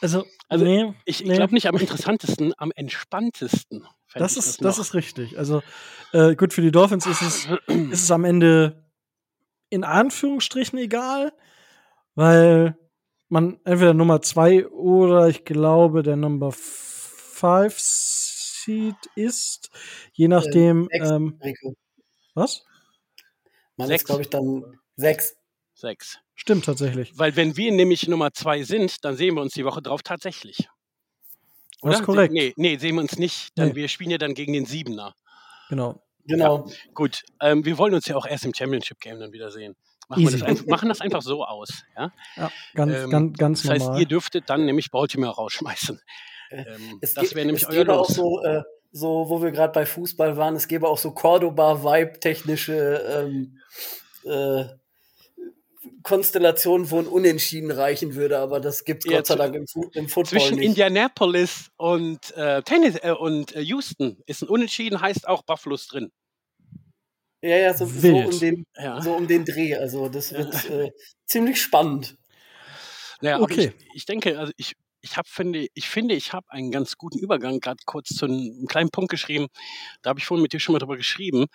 [0.00, 1.34] Also, also nee, ich, nee.
[1.34, 3.86] glaube nicht am interessantesten, am entspanntesten.
[4.14, 5.38] Das ist, das, das, ist richtig.
[5.38, 5.62] Also
[6.14, 7.46] äh, gut, für die Dolphins ist es,
[7.90, 8.82] ist es am Ende
[9.68, 11.34] in Anführungsstrichen egal,
[12.14, 12.78] weil
[13.28, 18.35] man entweder Nummer 2 oder ich glaube der Number 5
[18.66, 19.70] Seed ist,
[20.12, 20.88] je nachdem.
[20.90, 21.10] Äh, sechs,
[21.62, 21.76] ähm,
[22.34, 22.64] was?
[23.76, 24.02] Man sechs.
[24.02, 25.36] ist, glaube ich, dann sechs.
[25.74, 26.18] Sechs.
[26.34, 27.16] Stimmt tatsächlich.
[27.16, 30.68] Weil wenn wir nämlich Nummer zwei sind, dann sehen wir uns die Woche drauf tatsächlich.
[31.82, 31.92] Oder?
[31.92, 32.32] Das ist korrekt.
[32.32, 33.50] Nee, nee, sehen wir uns nicht.
[33.56, 33.74] Dann, nee.
[33.76, 35.14] Wir spielen ja dann gegen den Siebener.
[35.68, 36.02] Genau.
[36.24, 36.66] Genau.
[36.66, 39.76] Ja, gut, ähm, wir wollen uns ja auch erst im Championship Game dann wieder sehen.
[40.08, 41.84] Machen, wir das einfach, machen das einfach so aus.
[41.96, 46.00] Ja, ja ganz, ähm, ganz, ganz Das heißt, ihr dürftet dann nämlich Baltimore rausschmeißen.
[46.50, 47.96] Äh, ähm, das wäre nämlich es euer Los.
[47.96, 53.26] auch so, äh, so, wo wir gerade bei Fußball waren, es gäbe auch so Cordoba-Vibe-technische
[53.26, 53.58] ähm,
[54.24, 54.64] äh,
[56.02, 59.66] Konstellationen, wo ein Unentschieden reichen würde, aber das gibt es ja, Gott sei Dank im,
[59.66, 60.68] Fu im Football zwischen nicht.
[60.68, 66.10] Indianapolis und, äh, Tennis, äh, und äh, Houston ist ein Unentschieden, heißt auch Buffalo's drin.
[67.42, 69.00] Ja, ja, so, so, um, den, ja.
[69.00, 69.76] so um den Dreh.
[69.76, 70.90] Also das wird äh,
[71.26, 72.16] ziemlich spannend.
[73.20, 73.72] Naja, okay.
[73.78, 74.74] Ich, ich, denke, also ich,
[75.06, 78.66] ich habe finde, ich finde, ich habe einen ganz guten Übergang gerade kurz zu einem,
[78.66, 79.46] kleinen Punkt geschrieben.
[80.02, 81.46] Da habe ich vorhin mit dir schon mal drüber geschrieben.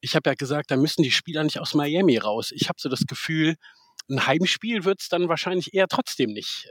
[0.00, 2.52] Ich habe ja gesagt, da müssen die Spieler nicht aus Miami raus.
[2.52, 3.56] Ich habe so das Gefühl,
[4.08, 6.70] ein Heimspiel wird es dann wahrscheinlich eher trotzdem nicht.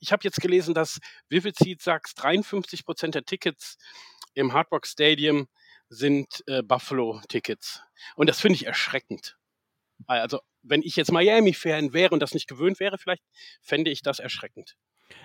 [0.00, 0.98] Ich habe jetzt gelesen, dass
[1.28, 3.76] Vivid sagt, 53 Prozent der Tickets
[4.34, 5.48] im Hard Rock Stadium
[5.90, 7.82] sind äh, Buffalo-Tickets.
[8.16, 9.36] Und das finde ich erschreckend.
[10.06, 13.22] Also, wenn ich jetzt Miami-Fan wäre und das nicht gewöhnt wäre, vielleicht
[13.60, 14.76] fände ich das erschreckend.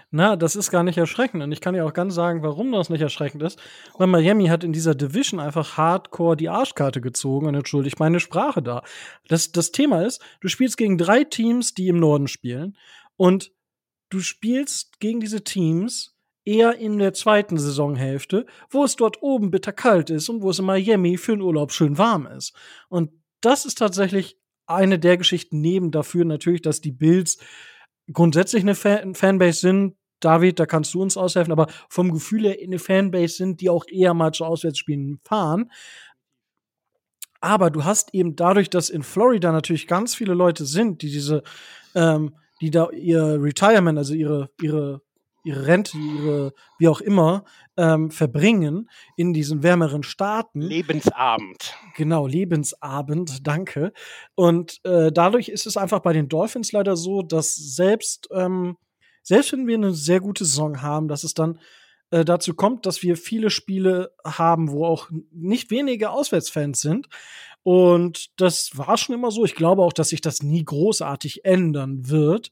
[0.09, 1.43] Na, das ist gar nicht erschreckend.
[1.43, 3.59] Und ich kann dir auch ganz sagen, warum das nicht erschreckend ist.
[3.97, 8.61] Weil Miami hat in dieser Division einfach hardcore die Arschkarte gezogen und entschuldigt meine Sprache
[8.61, 8.83] da.
[9.27, 12.77] Das, das Thema ist, du spielst gegen drei Teams, die im Norden spielen.
[13.17, 13.51] Und
[14.09, 16.15] du spielst gegen diese Teams
[16.45, 20.65] eher in der zweiten Saisonhälfte, wo es dort oben bitterkalt ist und wo es in
[20.65, 22.53] Miami für den Urlaub schön warm ist.
[22.87, 23.11] Und
[23.41, 27.37] das ist tatsächlich eine der Geschichten neben dafür natürlich, dass die Bills
[28.11, 29.95] grundsätzlich eine Fan Fanbase sind.
[30.19, 33.85] David, da kannst du uns aushelfen, aber vom Gefühl her eine Fanbase sind, die auch
[33.87, 35.71] eher mal zu Auswärtsspielen fahren.
[37.39, 41.43] Aber du hast eben dadurch, dass in Florida natürlich ganz viele Leute sind, die diese,
[41.93, 45.01] ähm, die da ihr Retirement, also ihre, ihre
[45.47, 47.45] ihre Rente, ihre, wie auch immer,
[47.77, 50.61] ähm, verbringen in diesen wärmeren Staaten.
[50.61, 51.75] Lebensabend.
[51.95, 53.93] Genau, Lebensabend, danke.
[54.35, 58.77] Und äh, dadurch ist es einfach bei den Dolphins leider so, dass selbst, ähm,
[59.23, 61.59] selbst wenn wir eine sehr gute Saison haben, dass es dann
[62.11, 67.07] äh, dazu kommt, dass wir viele Spiele haben, wo auch nicht wenige Auswärtsfans sind.
[67.63, 69.43] Und das war schon immer so.
[69.43, 72.51] Ich glaube auch, dass sich das nie großartig ändern wird.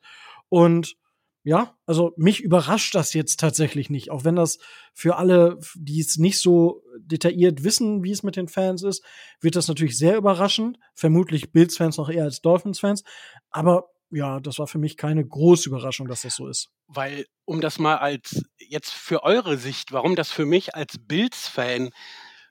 [0.50, 0.98] Und
[1.46, 4.58] ja, also mich überrascht das jetzt tatsächlich nicht, auch wenn das
[4.96, 9.06] für alle, die es nicht so detailliert wissen, wie es mit den Fans ist,
[9.41, 10.80] wird das natürlich sehr überraschend.
[10.96, 13.04] Vermutlich Bills-Fans noch eher als Dolphins-Fans.
[13.52, 16.70] Aber ja, das war für mich keine große Überraschung, dass das so ist.
[16.88, 21.91] Weil, um das mal als jetzt für eure Sicht, warum das für mich als Bills-Fan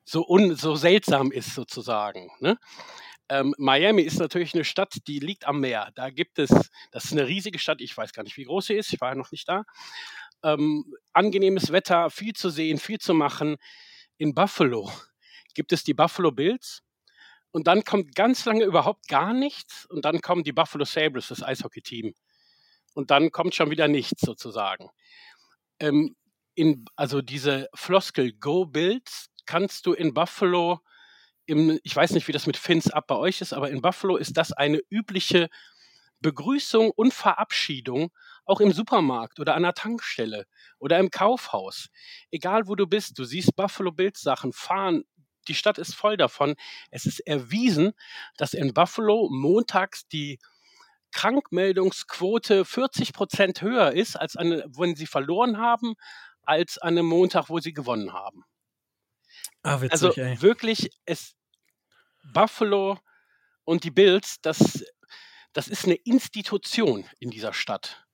[0.04, 2.30] so, un, so seltsam ist, sozusagen.
[2.38, 2.58] Ne?
[3.28, 5.90] Ähm, Miami ist natürlich eine Stadt, die liegt am Meer.
[5.94, 6.50] Da gibt es,
[6.92, 9.10] das ist eine riesige Stadt, ich weiß gar nicht, wie groß sie ist, ich war
[9.10, 9.64] ja noch nicht da.
[10.42, 13.56] Ähm, angenehmes Wetter, viel zu sehen, viel zu machen.
[14.18, 14.92] In Buffalo
[15.54, 16.82] gibt es die Buffalo Bills.
[17.50, 19.86] Und dann kommt ganz lange überhaupt gar nichts.
[19.86, 22.12] Und dann kommen die Buffalo Sabres, das Eishockey-Team.
[22.94, 24.90] Und dann kommt schon wieder nichts sozusagen.
[25.78, 26.16] Ähm,
[26.54, 30.80] in, also diese Floskel Go Bills kannst du in Buffalo
[31.46, 34.16] im, ich weiß nicht, wie das mit Fins ab bei euch ist, aber in Buffalo
[34.16, 35.48] ist das eine übliche
[36.20, 38.10] Begrüßung und Verabschiedung,
[38.46, 40.46] auch im Supermarkt oder an der Tankstelle
[40.78, 41.88] oder im Kaufhaus.
[42.30, 45.04] Egal wo du bist, du siehst Buffalo Bills Sachen fahren.
[45.48, 46.54] Die Stadt ist voll davon.
[46.90, 47.92] Es ist erwiesen,
[48.36, 50.38] dass in Buffalo montags die
[51.12, 55.94] Krankmeldungsquote 40 Prozent höher ist, als eine, wenn sie verloren haben,
[56.42, 58.44] als an einem Montag, wo sie gewonnen haben.
[59.62, 60.40] Ah, witzig, also ey.
[60.42, 61.34] wirklich, es
[62.32, 62.98] Buffalo
[63.64, 64.84] und die Bills, das,
[65.52, 68.04] das ist eine Institution in dieser Stadt.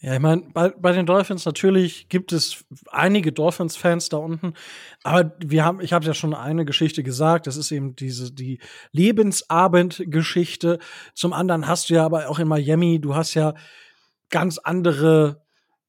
[0.00, 4.54] Ja, ich meine, bei, bei den Dolphins natürlich gibt es einige Dolphins-Fans da unten,
[5.02, 8.60] aber wir haben, ich habe ja schon eine Geschichte gesagt, das ist eben diese die
[8.92, 10.78] Lebensabend-Geschichte.
[11.14, 13.54] Zum anderen hast du ja aber auch in Miami, du hast ja
[14.30, 15.42] ganz andere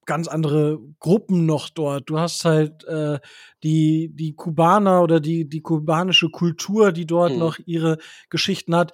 [0.09, 2.09] ganz andere Gruppen noch dort.
[2.09, 3.19] Du hast halt äh,
[3.61, 7.37] die, die Kubaner oder die, die kubanische Kultur, die dort mhm.
[7.37, 7.99] noch ihre
[8.31, 8.91] Geschichten hat.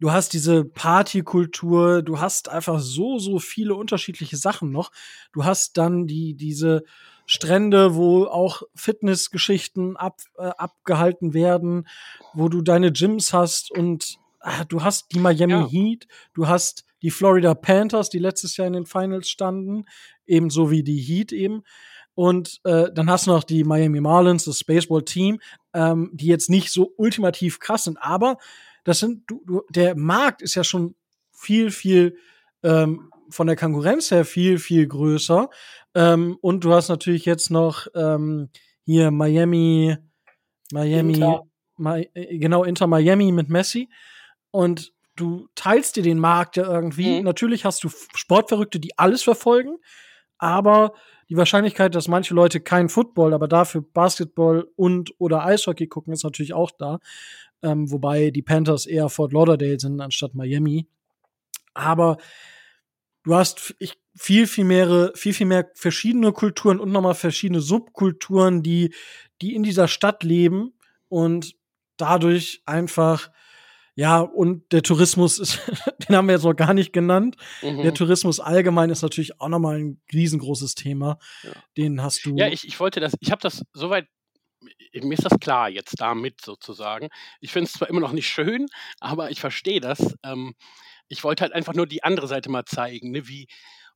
[0.00, 4.90] Du hast diese Partykultur, du hast einfach so, so viele unterschiedliche Sachen noch.
[5.32, 6.82] Du hast dann die, diese
[7.26, 11.86] Strände, wo auch Fitnessgeschichten ab, äh, abgehalten werden,
[12.34, 15.68] wo du deine Gyms hast und ah, du hast die Miami ja.
[15.68, 19.84] Heat, du hast die Florida Panthers, die letztes Jahr in den Finals standen,
[20.26, 21.62] ebenso wie die Heat eben.
[22.14, 25.38] Und äh, dann hast du noch die Miami Marlins, das Baseball-Team,
[25.72, 28.38] ähm, die jetzt nicht so ultimativ krass sind, aber
[28.82, 30.96] das sind, du, du, der Markt ist ja schon
[31.30, 32.16] viel, viel
[32.64, 35.48] ähm, von der Konkurrenz her viel, viel größer.
[35.94, 38.48] Ähm, und du hast natürlich jetzt noch ähm,
[38.82, 39.96] hier Miami,
[40.72, 41.44] Miami, Inter.
[41.76, 43.90] Mi äh, genau, Inter Miami mit Messi.
[44.50, 47.18] Und du teilst dir den Markt ja irgendwie.
[47.18, 47.24] Mhm.
[47.24, 49.76] Natürlich hast du Sportverrückte, die alles verfolgen,
[50.38, 50.92] aber
[51.28, 56.22] die Wahrscheinlichkeit, dass manche Leute kein Football, aber dafür Basketball und oder Eishockey gucken, ist
[56.22, 57.00] natürlich auch da.
[57.62, 60.86] Ähm, wobei die Panthers eher Fort Lauderdale sind anstatt Miami.
[61.74, 62.18] Aber
[63.24, 68.62] du hast ich, viel, viel mehr, viel, viel mehr verschiedene Kulturen und nochmal verschiedene Subkulturen,
[68.62, 68.94] die,
[69.42, 70.74] die in dieser Stadt leben
[71.08, 71.56] und
[71.96, 73.30] dadurch einfach
[73.98, 75.58] ja, und der Tourismus ist,
[76.06, 77.36] den haben wir jetzt noch gar nicht genannt.
[77.62, 77.80] Mhm.
[77.82, 81.18] Der Tourismus allgemein ist natürlich auch nochmal ein riesengroßes Thema.
[81.42, 81.52] Ja.
[81.78, 82.36] Den hast du.
[82.36, 84.06] Ja, ich, ich wollte das, ich habe das soweit,
[84.92, 87.08] mir ist das klar jetzt damit sozusagen.
[87.40, 88.66] Ich finde es zwar immer noch nicht schön,
[89.00, 90.14] aber ich verstehe das.
[90.22, 90.54] Ähm,
[91.08, 93.46] ich wollte halt einfach nur die andere Seite mal zeigen, ne, wie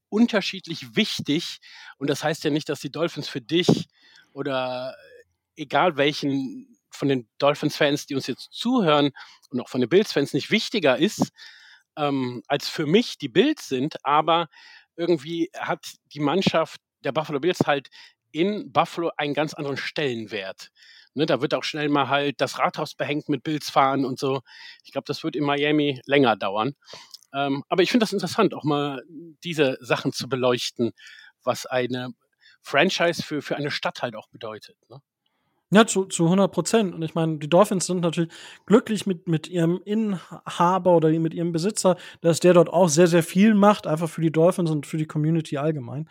[0.08, 1.58] unterschiedlich wichtig,
[1.98, 3.86] und das heißt ja nicht, dass die Dolphins für dich
[4.32, 4.96] oder
[5.56, 9.10] egal welchen von den Dolphins-Fans, die uns jetzt zuhören
[9.50, 11.32] und auch von den Bills-Fans nicht wichtiger ist,
[11.96, 14.48] ähm, als für mich die Bills sind, aber
[14.96, 17.88] irgendwie hat die Mannschaft der Buffalo Bills halt
[18.32, 20.70] in Buffalo einen ganz anderen Stellenwert.
[21.14, 24.42] Ne, da wird auch schnell mal halt das Rathaus behängt mit Bills fahren und so.
[24.84, 26.74] Ich glaube, das wird in Miami länger dauern.
[27.34, 29.02] Ähm, aber ich finde das interessant, auch mal
[29.42, 30.92] diese Sachen zu beleuchten,
[31.42, 32.10] was eine
[32.62, 34.76] Franchise für, für eine Stadt halt auch bedeutet.
[34.88, 35.00] Ne?
[35.72, 36.94] Ja, zu, zu 100 Prozent.
[36.94, 38.32] Und ich meine, die Dolphins sind natürlich
[38.66, 43.22] glücklich mit, mit ihrem Inhaber oder mit ihrem Besitzer, dass der dort auch sehr, sehr
[43.22, 46.08] viel macht, einfach für die Dolphins und für die Community allgemein.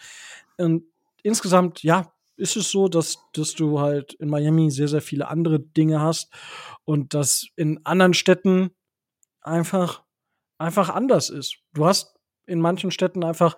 [0.57, 0.83] Und
[1.23, 5.59] insgesamt, ja, ist es so, dass, dass du halt in Miami sehr, sehr viele andere
[5.59, 6.31] Dinge hast
[6.85, 8.71] und das in anderen Städten
[9.41, 10.03] einfach,
[10.57, 11.57] einfach anders ist.
[11.73, 12.15] Du hast
[12.45, 13.57] in manchen Städten einfach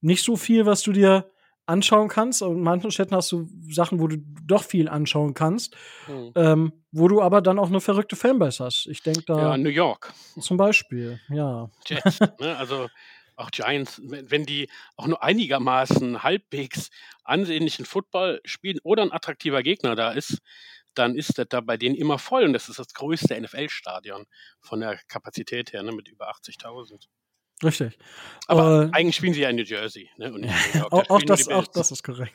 [0.00, 1.31] nicht so viel, was du dir
[1.66, 2.42] anschauen kannst.
[2.42, 5.76] Und in manchen Städten hast du Sachen, wo du doch viel anschauen kannst,
[6.08, 6.32] mhm.
[6.34, 8.86] ähm, wo du aber dann auch eine verrückte Fanbase hast.
[8.86, 9.38] Ich denke da.
[9.38, 10.12] Ja, New York.
[10.40, 11.70] Zum Beispiel, ja.
[11.86, 12.56] Jets, ne?
[12.56, 12.88] Also
[13.36, 16.90] auch Giants, wenn die auch nur einigermaßen halbwegs
[17.24, 20.38] ansehnlichen Football spielen oder ein attraktiver Gegner da ist,
[20.94, 22.44] dann ist das da bei denen immer voll.
[22.44, 24.26] Und das ist das größte NFL-Stadion
[24.60, 27.06] von der Kapazität her, ne, mit über 80.000.
[27.62, 27.98] Richtig.
[28.46, 30.10] Aber äh, eigentlich spielen sie ja in New Jersey.
[30.16, 30.32] Ne?
[30.90, 32.34] auch, auch, das, auch das ist korrekt.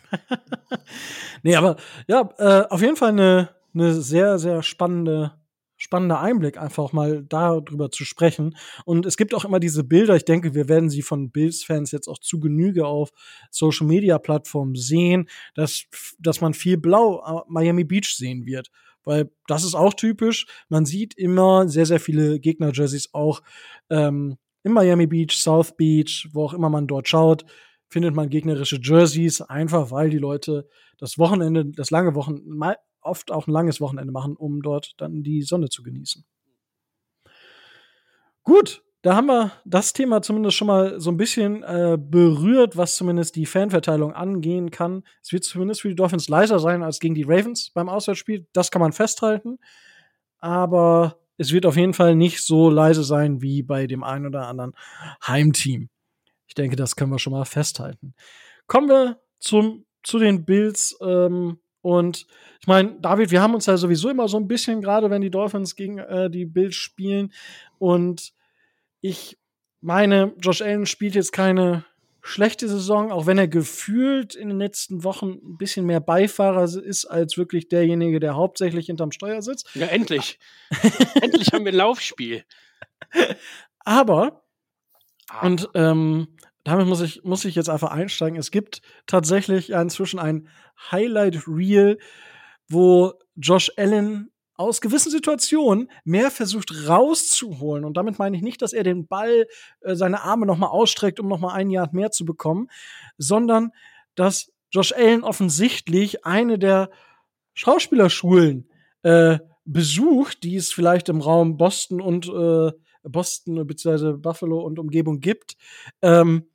[1.44, 1.76] nee, aber
[2.08, 5.34] ja, äh, auf jeden Fall eine, eine sehr, sehr spannende
[5.78, 8.58] spannender Einblick, einfach mal darüber zu sprechen.
[8.84, 12.08] Und es gibt auch immer diese Bilder, ich denke, wir werden sie von Bills-Fans jetzt
[12.08, 13.12] auch zu Genüge auf
[13.52, 15.84] Social-Media-Plattformen sehen, dass,
[16.20, 18.70] dass man viel Blau äh, Miami Beach sehen wird.
[19.04, 20.48] Weil das ist auch typisch.
[20.68, 23.42] Man sieht immer sehr, sehr viele Gegner-Jerseys auch
[23.90, 24.38] ähm,
[24.68, 27.46] in Miami Beach, South Beach, wo auch immer man dort schaut,
[27.90, 30.68] findet man gegnerische Jerseys, einfach weil die Leute
[30.98, 35.42] das Wochenende, das lange Wochenende, oft auch ein langes Wochenende machen, um dort dann die
[35.42, 36.26] Sonne zu genießen.
[38.44, 42.98] Gut, da haben wir das Thema zumindest schon mal so ein bisschen äh, berührt, was
[42.98, 45.04] zumindest die Fanverteilung angehen kann.
[45.22, 48.48] Es wird zumindest für die Dolphins leiser sein als gegen die Ravens beim Auswärtsspiel.
[48.52, 49.60] Das kann man festhalten.
[50.40, 54.48] Aber es wird auf jeden Fall nicht so leise sein wie bei dem einen oder
[54.48, 54.74] anderen
[55.26, 55.90] Heimteam.
[56.48, 58.14] Ich denke, das können wir schon mal festhalten.
[58.66, 60.98] Kommen wir zum, zu den Bills.
[61.02, 62.26] Ähm, und
[62.60, 65.30] ich meine, David, wir haben uns ja sowieso immer so ein bisschen, gerade wenn die
[65.30, 67.32] Dolphins gegen äh, die Bills spielen.
[67.78, 68.34] Und
[69.02, 69.38] ich
[69.82, 71.86] meine, Josh Allen spielt jetzt keine
[72.28, 77.06] schlechte Saison, auch wenn er gefühlt in den letzten Wochen ein bisschen mehr Beifahrer ist
[77.06, 79.70] als wirklich derjenige, der hauptsächlich hinterm Steuer sitzt.
[79.76, 80.40] Ja, endlich.
[81.22, 82.44] endlich haben wir ein Laufspiel.
[83.80, 84.44] Aber,
[85.30, 85.46] ah.
[85.46, 86.28] und ähm,
[86.64, 88.38] damit muss ich, muss ich jetzt einfach einsteigen.
[88.38, 90.50] Es gibt tatsächlich inzwischen ein
[90.92, 91.98] Highlight Reel,
[92.68, 97.86] wo Josh Allen aus gewissen Situationen mehr versucht rauszuholen.
[97.86, 99.48] Und damit meine ich nicht, dass er den Ball,
[99.82, 102.68] äh, seine Arme nochmal ausstreckt, um nochmal ein Jahr mehr zu bekommen,
[103.18, 103.72] sondern
[104.16, 106.90] dass Josh Allen offensichtlich eine der
[107.54, 108.70] Schauspielerschulen
[109.04, 112.72] äh, besucht, die es vielleicht im Raum Boston und äh,
[113.04, 114.14] Boston bzw.
[114.14, 115.56] Buffalo und Umgebung gibt.
[116.02, 116.48] Ähm,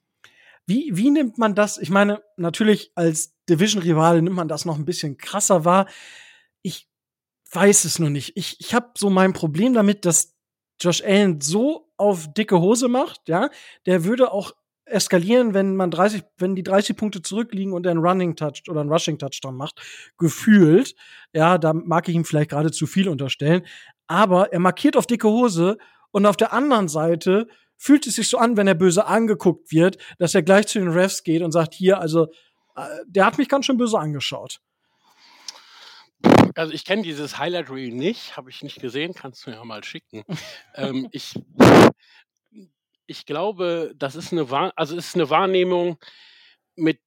[0.66, 1.78] wie, wie nimmt man das?
[1.78, 5.86] Ich meine, natürlich als Division-Rivale nimmt man das noch ein bisschen krasser wahr.
[6.62, 6.88] Ich
[7.52, 8.32] weiß es nur nicht.
[8.36, 10.34] Ich, ich habe so mein Problem damit, dass
[10.80, 13.50] Josh Allen so auf dicke Hose macht, ja.
[13.86, 14.52] Der würde auch
[14.84, 18.80] eskalieren, wenn man 30, wenn die 30 Punkte zurückliegen und er einen Running Touch oder
[18.80, 19.80] einen Rushing Touchdown macht,
[20.18, 20.94] gefühlt.
[21.32, 23.64] Ja, da mag ich ihm vielleicht gerade zu viel unterstellen.
[24.06, 25.78] Aber er markiert auf dicke Hose
[26.10, 27.46] und auf der anderen Seite
[27.76, 30.88] fühlt es sich so an, wenn er böse angeguckt wird, dass er gleich zu den
[30.88, 32.26] Refs geht und sagt, hier, also,
[32.76, 34.60] äh, der hat mich ganz schön böse angeschaut.
[36.54, 39.64] Also ich kenne dieses Highlight Reel nicht, habe ich nicht gesehen, kannst du mir ja
[39.64, 40.24] mal schicken.
[40.74, 41.34] ähm, ich,
[43.06, 44.46] ich glaube, das ist eine,
[44.76, 45.98] also ist eine Wahrnehmung,
[46.76, 47.00] mit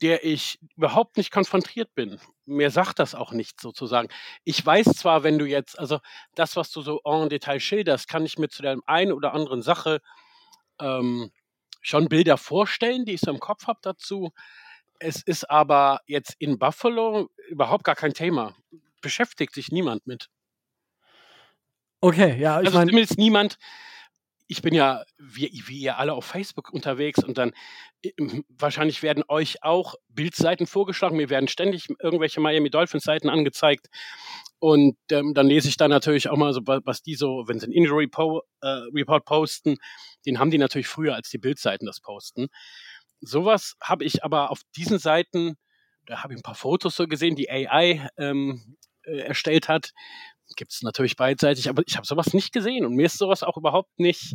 [0.00, 2.20] der ich überhaupt nicht konfrontiert bin.
[2.44, 4.08] Mir sagt das auch nicht sozusagen.
[4.44, 5.98] Ich weiß zwar, wenn du jetzt, also
[6.34, 9.62] das, was du so en Detail schilderst, kann ich mir zu der einen oder anderen
[9.62, 10.00] Sache
[10.80, 11.32] ähm,
[11.80, 14.32] schon Bilder vorstellen, die ich so im Kopf habe dazu.
[14.98, 18.56] Es ist aber jetzt in Buffalo überhaupt gar kein Thema.
[19.00, 20.28] Beschäftigt sich niemand mit.
[22.00, 22.80] Okay, ja, ich also.
[22.80, 23.58] Zumindest niemand.
[24.50, 27.52] Ich bin ja, wie, wie ihr alle, auf Facebook unterwegs und dann
[28.02, 31.18] ähm, wahrscheinlich werden euch auch Bildseiten vorgeschlagen.
[31.18, 33.88] Mir werden ständig irgendwelche Miami Dolphins Seiten angezeigt.
[34.58, 37.66] Und ähm, dann lese ich da natürlich auch mal so, was die so, wenn sie
[37.66, 39.76] einen Injury po äh, Report posten,
[40.24, 42.48] den haben die natürlich früher als die Bildseiten das posten
[43.20, 45.56] sowas habe ich aber auf diesen Seiten,
[46.06, 49.92] da habe ich ein paar Fotos so gesehen, die AI ähm, äh, erstellt hat.
[50.56, 53.56] Gibt es natürlich beidseitig, aber ich habe sowas nicht gesehen und mir ist sowas auch
[53.56, 54.34] überhaupt nicht,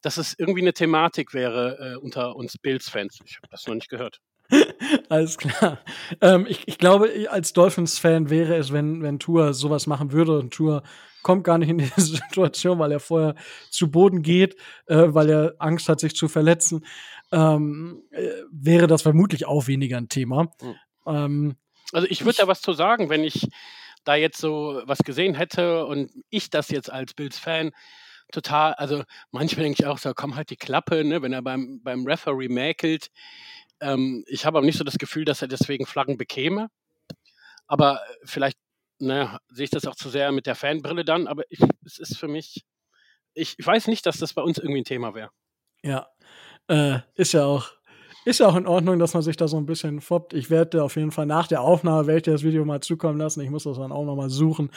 [0.00, 3.20] dass es irgendwie eine Thematik wäre äh, unter uns Bills-Fans.
[3.24, 4.20] Ich habe das noch nicht gehört.
[5.08, 5.78] Alles klar.
[6.20, 10.52] Ähm, ich, ich glaube, als Dolphins-Fan wäre es, wenn, wenn Tour sowas machen würde und
[10.52, 10.82] Tour
[11.22, 13.34] kommt gar nicht in diese Situation, weil er vorher
[13.70, 14.56] zu Boden geht,
[14.86, 16.84] äh, weil er Angst hat, sich zu verletzen,
[17.32, 20.44] ähm, äh, wäre das vermutlich auch weniger ein Thema.
[20.60, 20.74] Mhm.
[21.06, 21.56] Ähm,
[21.92, 23.48] also ich würde da was zu sagen, wenn ich
[24.04, 27.72] da jetzt so was gesehen hätte und ich das jetzt als Bills-Fan
[28.32, 31.80] total, also manchmal denke ich auch so, komm halt die Klappe, ne, wenn er beim,
[31.82, 33.10] beim Referee mäkelt.
[33.80, 36.68] Ähm, ich habe aber nicht so das Gefühl, dass er deswegen Flaggen bekäme.
[37.66, 38.58] Aber vielleicht
[38.98, 42.18] naja, sehe ich das auch zu sehr mit der Fanbrille dann, aber ich, es ist
[42.18, 42.64] für mich,
[43.34, 45.30] ich, ich weiß nicht, dass das bei uns irgendwie ein Thema wäre.
[45.82, 46.08] Ja,
[46.68, 47.70] äh, ist ja auch,
[48.26, 50.34] ist ja auch in Ordnung, dass man sich da so ein bisschen foppt.
[50.34, 53.40] Ich werde auf jeden Fall nach der Aufnahme werde das Video mal zukommen lassen.
[53.40, 54.70] Ich muss das dann auch noch mal suchen.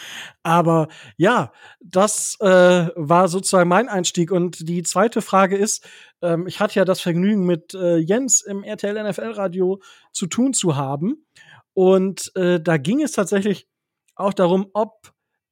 [0.43, 1.51] Aber ja,
[1.81, 4.31] das äh, war sozusagen mein Einstieg.
[4.31, 5.83] Und die zweite Frage ist,
[6.21, 9.81] ähm, ich hatte ja das Vergnügen, mit äh, Jens im RTL NFL Radio
[10.11, 11.25] zu tun zu haben.
[11.73, 13.67] Und äh, da ging es tatsächlich
[14.15, 15.11] auch darum, ob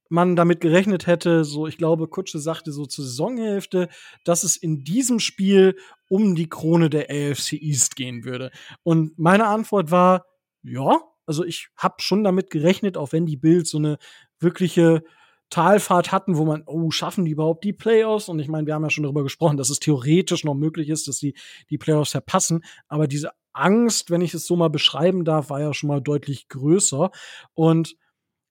[0.09, 3.89] man damit gerechnet hätte, so ich glaube, Kutsche sagte so zur Saisonhälfte,
[4.23, 5.77] dass es in diesem Spiel
[6.09, 8.51] um die Krone der AFC East gehen würde.
[8.83, 10.25] Und meine Antwort war,
[10.63, 13.97] ja, also ich habe schon damit gerechnet, auch wenn die Bills so eine
[14.39, 15.03] wirkliche
[15.49, 18.27] Talfahrt hatten, wo man, oh, schaffen die überhaupt die Playoffs?
[18.27, 21.07] Und ich meine, wir haben ja schon darüber gesprochen, dass es theoretisch noch möglich ist,
[21.07, 21.35] dass sie
[21.69, 22.63] die Playoffs verpassen.
[22.87, 26.49] Aber diese Angst, wenn ich es so mal beschreiben darf, war ja schon mal deutlich
[26.49, 27.11] größer.
[27.53, 27.95] Und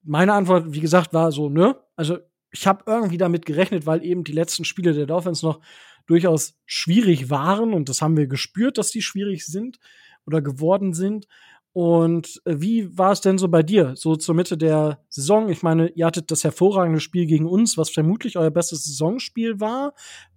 [0.07, 1.77] meine Antwort, wie gesagt, war so, ne?
[1.97, 2.19] Also
[2.51, 5.61] ich habe irgendwie damit gerechnet, weil eben die letzten Spiele der Dolphins noch
[6.07, 9.79] durchaus schwierig waren und das haben wir gespürt, dass die schwierig sind
[10.25, 11.27] oder geworden sind.
[11.73, 15.51] Und äh, wie war es denn so bei dir, so zur Mitte der Saison?
[15.51, 19.93] Ich meine, ihr hattet das hervorragende Spiel gegen uns, was vermutlich euer bestes Saisonspiel war.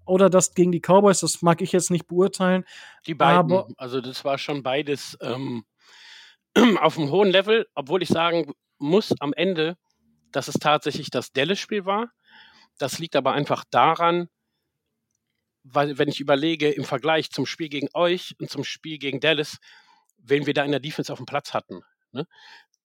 [0.05, 2.65] Oder das gegen die Cowboys, das mag ich jetzt nicht beurteilen.
[3.07, 5.63] Die beiden, aber also das war schon beides ähm,
[6.81, 9.77] auf einem hohen Level, obwohl ich sagen muss am Ende,
[10.31, 12.11] dass es tatsächlich das Dallas-Spiel war.
[12.77, 14.29] Das liegt aber einfach daran,
[15.63, 19.57] weil wenn ich überlege, im Vergleich zum Spiel gegen euch und zum Spiel gegen Dallas,
[20.17, 21.81] wen wir da in der Defense auf dem Platz hatten.
[22.11, 22.25] Ne?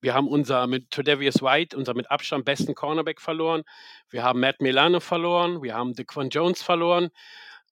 [0.01, 3.63] Wir haben unser mit Tredavious White, unser mit Abstand besten Cornerback verloren.
[4.11, 5.63] Wir haben Matt Milano verloren.
[5.63, 7.09] Wir haben DeQuan Jones verloren.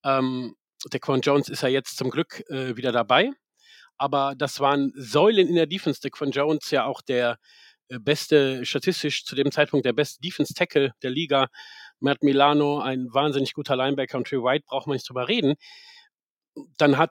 [0.03, 0.57] Ähm,
[0.91, 3.31] DeQuan Jones ist ja jetzt zum Glück äh, wieder dabei.
[3.99, 6.01] Aber das waren Säulen in der Defense.
[6.01, 7.39] DeQuan Jones ja auch der
[8.01, 11.49] beste, statistisch zu dem Zeitpunkt der beste Defense Tackle der Liga.
[12.01, 15.55] Matt Milano, ein wahnsinnig guter Linebacker und Trey White, braucht man nicht drüber reden.
[16.77, 17.11] Dann hat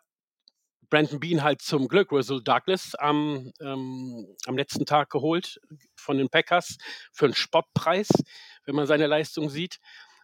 [0.90, 5.60] Brandon Bean halt zum Glück Russell Douglas am, ähm, am letzten Tag geholt
[5.96, 6.78] von den Packers
[7.14, 8.10] für einen Spottpreis,
[8.66, 9.80] wenn man seine Leistung sieht.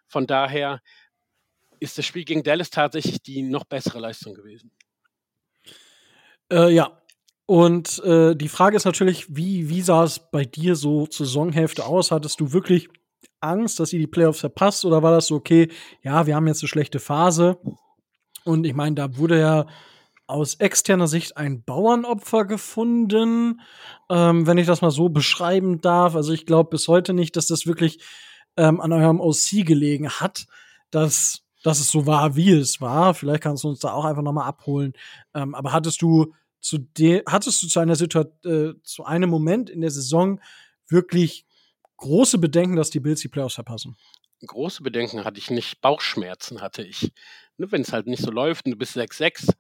[0.08, 0.82] Von daher
[1.80, 4.72] ist das Spiel gegen Dallas tatsächlich die noch bessere Leistung gewesen.
[6.52, 7.02] Äh, ja,
[7.48, 11.86] und äh, die Frage ist natürlich, wie, wie sah es bei dir so zur Saisonhälfte
[11.86, 12.12] aus?
[12.12, 12.90] Hattest du wirklich
[13.40, 14.84] Angst, dass ihr die Playoffs verpasst?
[14.84, 15.70] Oder war das so, okay,
[16.04, 17.58] ja, wir haben jetzt eine schlechte Phase?
[18.44, 19.66] Und ich meine, da wurde ja
[20.28, 23.62] aus externer Sicht ein Bauernopfer gefunden,
[24.10, 26.16] ähm, wenn ich das mal so beschreiben darf.
[26.18, 28.00] Also ich glaube bis heute nicht, dass das wirklich
[28.58, 30.48] ähm, an eurem OC gelegen hat,
[30.92, 33.14] dass, dass es so war, wie es war.
[33.14, 34.92] Vielleicht kannst du uns da auch einfach noch mal abholen.
[35.34, 39.70] Ähm, aber hattest du zu de hattest du zu einer Situation, äh, zu einem Moment
[39.70, 40.42] in der Saison
[40.88, 41.46] wirklich
[41.98, 43.98] große Bedenken, dass die Bills die Playoffs verpassen?
[44.46, 47.12] Große Bedenken hatte ich nicht, Bauchschmerzen hatte ich.
[47.58, 49.52] Ne, Wenn es halt nicht so läuft und du bist 6-6,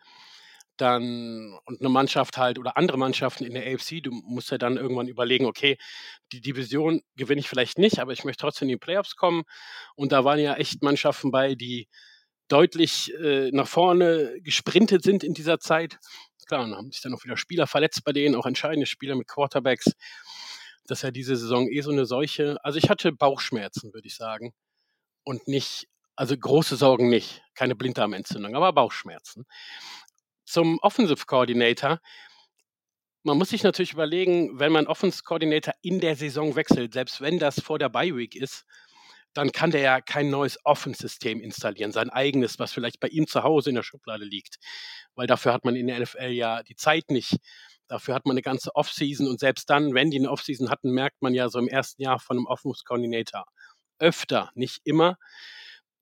[0.77, 4.77] dann und eine Mannschaft halt oder andere Mannschaften in der AFC, du musst ja dann
[4.77, 5.77] irgendwann überlegen, okay,
[6.31, 9.43] die Division gewinne ich vielleicht nicht, aber ich möchte trotzdem in die Playoffs kommen.
[9.95, 11.87] Und da waren ja echt Mannschaften bei, die
[12.47, 15.97] deutlich äh, nach vorne gesprintet sind in dieser Zeit.
[16.47, 19.27] Klar, dann haben sich dann auch wieder Spieler verletzt bei denen, auch entscheidende Spieler mit
[19.27, 19.91] Quarterbacks.
[20.85, 22.57] Das ist ja diese Saison eh so eine Seuche.
[22.63, 24.53] Also ich hatte Bauchschmerzen, würde ich sagen.
[25.23, 27.41] Und nicht, also große Sorgen nicht.
[27.53, 29.45] Keine Blinddarmentzündung, aber Bauchschmerzen
[30.47, 31.99] zum Offensive Coordinator.
[33.23, 37.37] Man muss sich natürlich überlegen, wenn man Offensive Coordinator in der Saison wechselt, selbst wenn
[37.37, 38.65] das vor der Bye Week ist,
[39.37, 43.43] dann kann der ja kein neues Offense-System installieren, sein eigenes, was vielleicht bei ihm zu
[43.43, 44.57] Hause in der Schublade liegt.
[45.13, 47.37] Weil dafür hat man in der NFL ja die Zeit nicht.
[47.87, 51.21] Dafür hat man eine ganze Offseason und selbst dann, wenn die eine Offseason hatten, merkt
[51.21, 53.45] man ja so im ersten Jahr von einem Offensive Coordinator
[53.99, 55.17] öfter, nicht immer,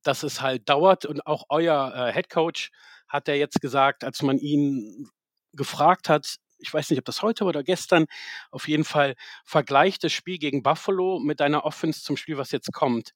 [0.03, 2.71] dass es halt dauert und auch euer äh, Head Coach
[3.07, 5.09] hat er jetzt gesagt, als man ihn
[5.53, 8.05] gefragt hat, ich weiß nicht, ob das heute oder gestern,
[8.51, 12.73] auf jeden Fall vergleicht das Spiel gegen Buffalo mit deiner Offense zum Spiel, was jetzt
[12.73, 13.11] kommt.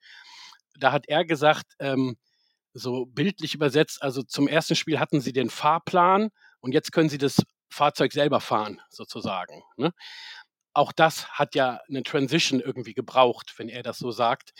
[0.77, 2.17] Da hat er gesagt, ähm,
[2.73, 7.17] so bildlich übersetzt, also zum ersten Spiel hatten sie den Fahrplan und jetzt können sie
[7.17, 9.63] das Fahrzeug selber fahren, sozusagen.
[9.77, 9.91] Ne?
[10.73, 14.53] Auch das hat ja eine Transition irgendwie gebraucht, wenn er das so sagt.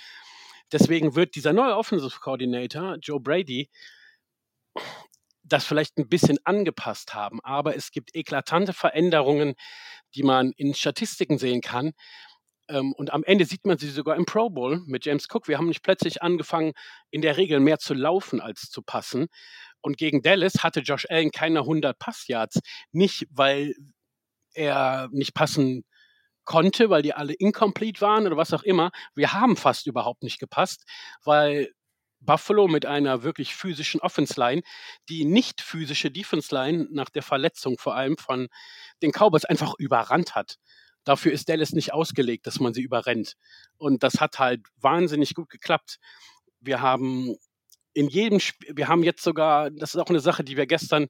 [0.71, 3.69] Deswegen wird dieser neue Offensive Coordinator, Joe Brady,
[5.49, 7.39] das vielleicht ein bisschen angepasst haben.
[7.43, 9.55] Aber es gibt eklatante Veränderungen,
[10.15, 11.91] die man in Statistiken sehen kann.
[12.69, 15.47] Ähm, und am Ende sieht man sie sogar im Pro Bowl mit James Cook.
[15.47, 16.73] Wir haben nicht plötzlich angefangen,
[17.11, 19.27] in der Regel mehr zu laufen als zu passen.
[19.81, 22.59] Und gegen Dallas hatte Josh Allen keine 100 Passyards.
[22.91, 23.73] Nicht, weil
[24.53, 25.83] er nicht passen
[26.45, 28.91] konnte, weil die alle incomplete waren oder was auch immer.
[29.15, 30.83] Wir haben fast überhaupt nicht gepasst,
[31.23, 31.71] weil
[32.19, 34.61] Buffalo mit einer wirklich physischen Offense-Line,
[35.09, 38.47] die nicht physische Defense-Line nach der Verletzung vor allem von
[39.01, 40.57] den Cowboys einfach überrannt hat.
[41.03, 43.35] Dafür ist Dallas nicht ausgelegt, dass man sie überrennt.
[43.77, 45.97] Und das hat halt wahnsinnig gut geklappt.
[46.59, 47.35] Wir haben
[47.93, 51.07] in jedem Spiel, wir haben jetzt sogar, das ist auch eine Sache, die wir gestern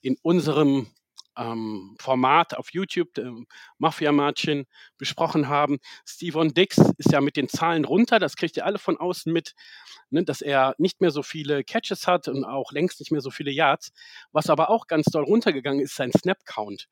[0.00, 0.90] in unserem
[1.36, 3.30] ähm, Format auf YouTube, äh,
[3.78, 4.66] Mafia Margin,
[4.98, 5.78] besprochen haben.
[6.06, 9.54] Steven Dix ist ja mit den Zahlen runter, das kriegt ihr alle von außen mit,
[10.10, 13.30] ne, dass er nicht mehr so viele Catches hat und auch längst nicht mehr so
[13.30, 13.92] viele Yards.
[14.32, 16.88] Was aber auch ganz doll runtergegangen ist, sein Snap-Count.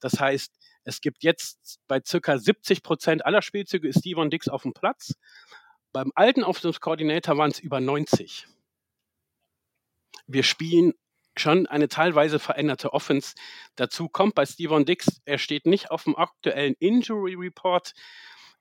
[0.00, 0.52] Das heißt,
[0.84, 5.14] es gibt jetzt bei circa 70 Prozent aller Spielzüge ist Steven Dix auf dem Platz.
[5.92, 8.46] Beim alten Offensive-Coordinator waren es über 90.
[10.26, 10.94] Wir spielen
[11.38, 13.34] schon eine teilweise veränderte Offense.
[13.76, 17.92] Dazu kommt bei Steven Dix, er steht nicht auf dem aktuellen Injury Report.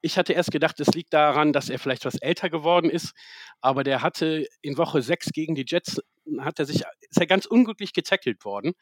[0.01, 3.13] Ich hatte erst gedacht, es liegt daran, dass er vielleicht was älter geworden ist,
[3.61, 6.01] aber der hatte in Woche 6 gegen die Jets,
[6.39, 8.73] hat er sich, ist er ganz unglücklich getackelt worden.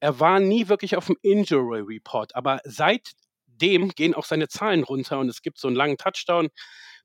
[0.00, 5.18] Er war nie wirklich auf dem Injury Report, aber seitdem gehen auch seine Zahlen runter
[5.18, 6.50] und es gibt so einen langen Touchdown,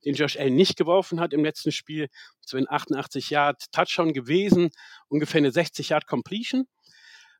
[0.06, 2.10] den Josh Allen nicht geworfen hat im letzten Spiel.
[2.42, 4.70] So ein 88 Yard Touchdown gewesen,
[5.08, 6.66] ungefähr eine 60 Yard Completion,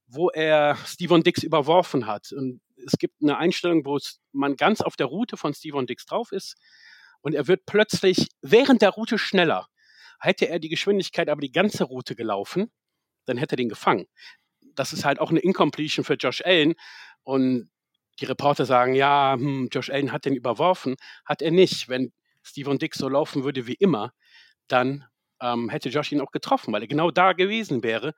[0.08, 2.32] wo er Steven Dix überworfen hat.
[2.32, 4.00] Und es gibt eine Einstellung, wo
[4.32, 6.56] man ganz auf der Route von Steven Dix drauf ist
[7.22, 9.68] und er wird plötzlich während der Route schneller.
[10.20, 12.72] Hätte er die Geschwindigkeit aber die ganze Route gelaufen,
[13.26, 14.06] dann hätte er den gefangen.
[14.76, 16.76] Das ist halt auch eine Incompletion für Josh Allen
[17.24, 17.70] und
[18.20, 20.96] die Reporter sagen, ja, hm, Josh Allen hat den überworfen.
[21.26, 21.90] Hat er nicht.
[21.90, 22.12] Wenn
[22.44, 24.14] Steven Dix so laufen würde wie immer,
[24.68, 25.06] dann
[25.42, 28.14] ähm, hätte Josh ihn auch getroffen, weil er genau da gewesen wäre.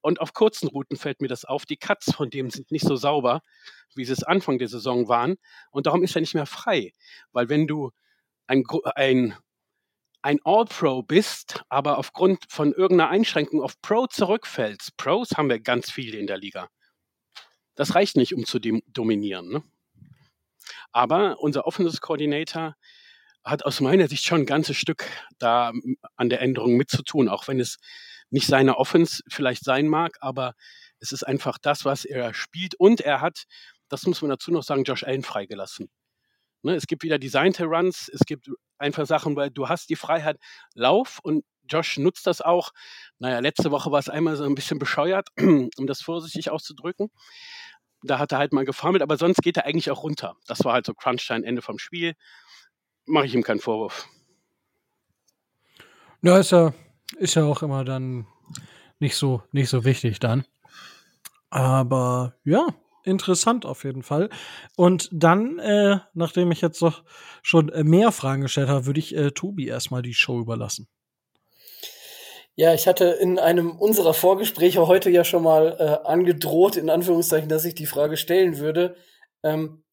[0.00, 1.66] Und auf kurzen Routen fällt mir das auf.
[1.66, 3.42] Die Cuts von dem sind nicht so sauber,
[3.94, 5.36] wie sie es Anfang der Saison waren.
[5.70, 6.92] Und darum ist er nicht mehr frei.
[7.32, 7.90] Weil wenn du
[8.46, 8.62] ein,
[8.94, 9.34] ein,
[10.22, 15.90] ein All-Pro bist, aber aufgrund von irgendeiner Einschränkung auf Pro zurückfällst, Pros haben wir ganz
[15.90, 16.68] viele in der Liga.
[17.74, 19.48] Das reicht nicht, um zu dominieren.
[19.48, 19.62] Ne?
[20.92, 22.76] Aber unser Offensive Coordinator
[23.46, 25.08] hat aus meiner Sicht schon ein ganzes Stück
[25.38, 25.72] da
[26.16, 27.78] an der Änderung mitzutun, auch wenn es
[28.28, 30.54] nicht seine Offense vielleicht sein mag, aber
[30.98, 33.44] es ist einfach das, was er spielt und er hat,
[33.88, 35.88] das muss man dazu noch sagen, Josh Allen freigelassen.
[36.62, 40.38] Ne, es gibt wieder designte Runs, es gibt einfach Sachen, weil du hast die Freiheit,
[40.74, 42.72] Lauf und Josh nutzt das auch.
[43.18, 47.10] Naja, letzte Woche war es einmal so ein bisschen bescheuert, um das vorsichtig auszudrücken.
[48.02, 50.34] Da hat er halt mal gefammelt, aber sonst geht er eigentlich auch runter.
[50.46, 52.14] Das war halt so Crunch-Time, Ende vom Spiel
[53.06, 54.08] mache ich ihm keinen Vorwurf.
[56.22, 56.74] Ja, ist ja,
[57.18, 58.26] ist ja auch immer dann
[58.98, 60.44] nicht so, nicht so wichtig dann.
[61.50, 62.68] Aber ja,
[63.04, 64.28] interessant auf jeden Fall.
[64.76, 67.04] Und dann, äh, nachdem ich jetzt doch
[67.42, 70.88] schon mehr Fragen gestellt habe, würde ich äh, Tobi erstmal die Show überlassen.
[72.58, 77.50] Ja, ich hatte in einem unserer Vorgespräche heute ja schon mal äh, angedroht, in Anführungszeichen,
[77.50, 78.96] dass ich die Frage stellen würde.
[79.42, 79.84] Ähm,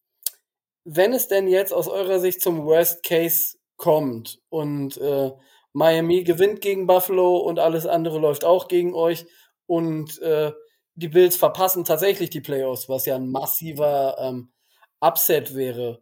[0.86, 5.32] wenn es denn jetzt aus eurer Sicht zum Worst Case kommt und äh,
[5.74, 9.26] Miami gewinnt gegen Buffalo und alles andere läuft auch gegen euch
[9.66, 10.52] und äh,
[10.96, 14.52] die Bills verpassen tatsächlich die Playoffs, was ja ein massiver ähm,
[15.00, 16.02] Upset wäre.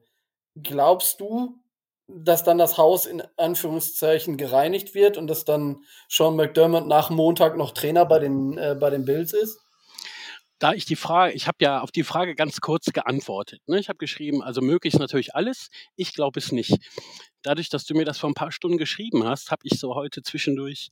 [0.61, 1.61] Glaubst du,
[2.07, 7.55] dass dann das Haus in Anführungszeichen gereinigt wird und dass dann Sean McDermott nach Montag
[7.55, 9.59] noch Trainer bei den, äh, bei den Bills ist?
[10.61, 13.61] Da ich die Frage, ich habe ja auf die Frage ganz kurz geantwortet.
[13.65, 13.79] Ne?
[13.79, 15.69] Ich habe geschrieben, also möglichst natürlich alles.
[15.95, 16.77] Ich glaube es nicht.
[17.41, 20.21] Dadurch, dass du mir das vor ein paar Stunden geschrieben hast, habe ich so heute
[20.21, 20.91] zwischendurch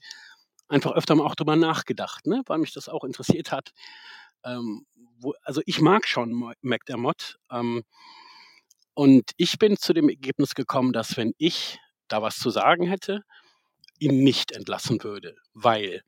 [0.70, 2.42] einfach öfter mal auch drüber nachgedacht, ne?
[2.48, 3.70] weil mich das auch interessiert hat.
[4.44, 4.88] Ähm,
[5.20, 7.38] wo, also ich mag schon McDermott.
[7.52, 7.84] Ähm,
[8.96, 11.78] und ich bin zu dem Ergebnis gekommen, dass wenn ich
[12.08, 13.22] da was zu sagen hätte,
[14.00, 16.02] ihn nicht entlassen würde, weil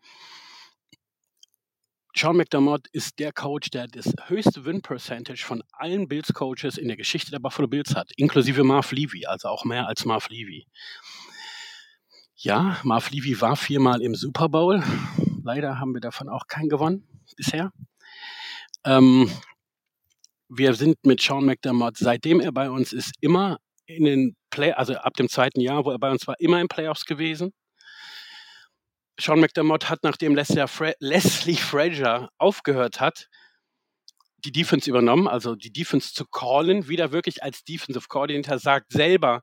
[2.13, 7.31] Sean McDermott ist der Coach, der das höchste Win-Percentage von allen Bills-Coaches in der Geschichte
[7.31, 10.67] der Buffalo Bills hat, inklusive Marv Levy, also auch mehr als Marv Levy.
[12.35, 14.83] Ja, Marv Levy war viermal im Super Bowl.
[15.43, 17.07] Leider haben wir davon auch keinen gewonnen
[17.37, 17.71] bisher.
[18.83, 19.31] Ähm,
[20.49, 24.95] wir sind mit Sean McDermott, seitdem er bei uns ist, immer in den Play, also
[24.95, 27.53] ab dem zweiten Jahr, wo er bei uns war, immer in Playoffs gewesen.
[29.19, 33.27] Sean McDermott hat, nachdem Leslie Frazier aufgehört hat,
[34.43, 39.41] die Defense übernommen, also die Defense zu callen, wieder wirklich als Defensive Coordinator, sagt selber,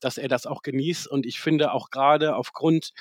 [0.00, 1.06] dass er das auch genießt.
[1.08, 2.92] Und ich finde auch gerade aufgrund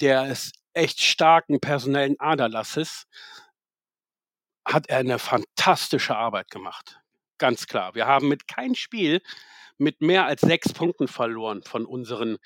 [0.00, 3.06] des echt starken personellen Aderlasses
[4.66, 7.00] hat er eine fantastische Arbeit gemacht.
[7.38, 7.94] Ganz klar.
[7.94, 9.22] Wir haben mit keinem Spiel
[9.78, 12.36] mit mehr als sechs Punkten verloren von unseren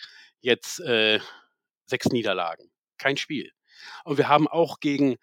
[0.41, 1.21] jetzt äh,
[1.87, 3.51] sechs Niederlagen kein Spiel.
[4.05, 5.17] Und wir haben auch gegen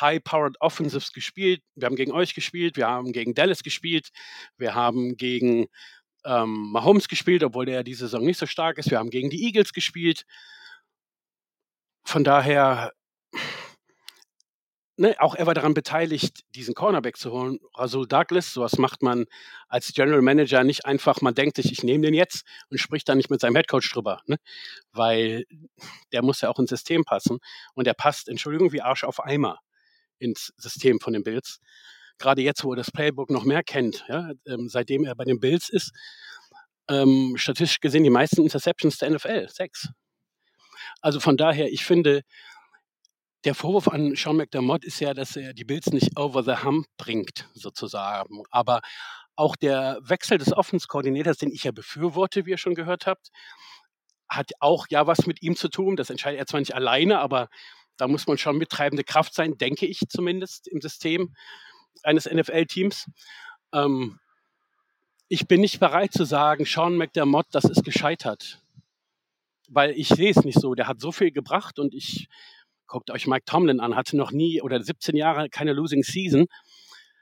[0.00, 1.62] High-Powered Offensives gespielt.
[1.74, 4.10] Wir haben gegen euch gespielt, wir haben gegen Dallas gespielt,
[4.56, 5.66] wir haben gegen
[6.24, 8.90] ähm, Mahomes gespielt, obwohl der diese Saison nicht so stark ist.
[8.90, 10.24] Wir haben gegen die Eagles gespielt.
[12.04, 12.92] Von daher,
[14.96, 17.58] ne, auch er war daran beteiligt, diesen Cornerback zu holen.
[17.74, 19.26] Rasul Douglas, sowas macht man
[19.68, 23.18] als General Manager nicht einfach, man denkt sich, ich nehme den jetzt und spricht dann
[23.18, 24.36] nicht mit seinem Headcoach drüber, ne?
[24.92, 25.44] weil
[26.12, 27.38] der muss ja auch ins System passen
[27.74, 29.58] und er passt, Entschuldigung, wie Arsch auf Eimer
[30.18, 31.60] ins System von den Bills.
[32.18, 35.40] Gerade jetzt, wo er das Playbook noch mehr kennt, ja, ähm, seitdem er bei den
[35.40, 35.92] Bills ist,
[36.88, 39.88] ähm, statistisch gesehen die meisten Interceptions der NFL, sechs.
[41.00, 42.22] Also von daher, ich finde,
[43.44, 46.86] der Vorwurf an Sean McDermott ist ja, dass er die Bills nicht over the hump
[46.96, 48.42] bringt, sozusagen.
[48.50, 48.80] Aber
[49.36, 53.28] auch der Wechsel des Offenskoordinators, den ich ja befürworte, wie ihr schon gehört habt,
[54.28, 55.96] hat auch ja was mit ihm zu tun.
[55.96, 57.48] Das entscheidet er zwar nicht alleine, aber
[57.96, 61.34] da muss man schon mittreibende Kraft sein, denke ich zumindest im System
[62.02, 63.10] eines NFL-Teams.
[63.72, 64.18] Ähm,
[65.28, 68.62] ich bin nicht bereit zu sagen, Sean McDermott, das ist gescheitert.
[69.68, 70.74] Weil ich sehe es nicht so.
[70.74, 72.28] Der hat so viel gebracht und ich
[72.86, 76.46] Guckt euch Mike Tomlin an, hatte noch nie oder 17 Jahre keine Losing Season.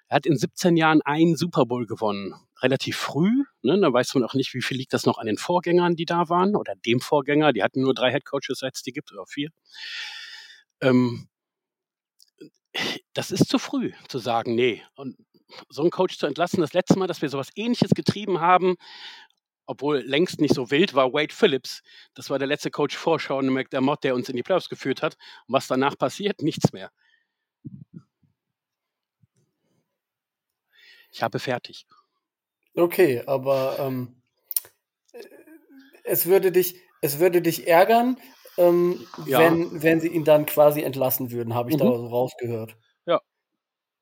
[0.09, 2.35] Er hat in 17 Jahren einen Super Bowl gewonnen.
[2.61, 3.45] Relativ früh.
[3.63, 3.81] Ne?
[3.81, 6.29] Da weiß man auch nicht, wie viel liegt das noch an den Vorgängern, die da
[6.29, 7.53] waren oder dem Vorgänger.
[7.53, 9.49] Die hatten nur drei Head Coaches, seit es die gibt, oder vier.
[10.83, 11.29] Ähm,
[13.15, 14.83] das ist zu früh zu sagen, nee.
[14.97, 15.17] Und
[15.69, 18.77] so einen Coach zu entlassen, das letzte Mal, dass wir sowas ähnliches getrieben haben,
[19.67, 21.83] obwohl längst nicht so wild war, Wade Phillips.
[22.15, 25.17] Das war der letzte Coach vor Sean McDermott, der uns in die Playoffs geführt hat.
[25.47, 26.43] Und was danach passiert?
[26.43, 26.91] Nichts mehr.
[31.11, 31.87] Ich habe fertig.
[32.75, 34.23] Okay, aber ähm,
[36.05, 38.17] es würde dich, es würde dich ärgern,
[38.57, 39.39] ähm, ja.
[39.39, 41.81] wenn, wenn sie ihn dann quasi entlassen würden, habe ich mhm.
[41.81, 42.77] da so rausgehört.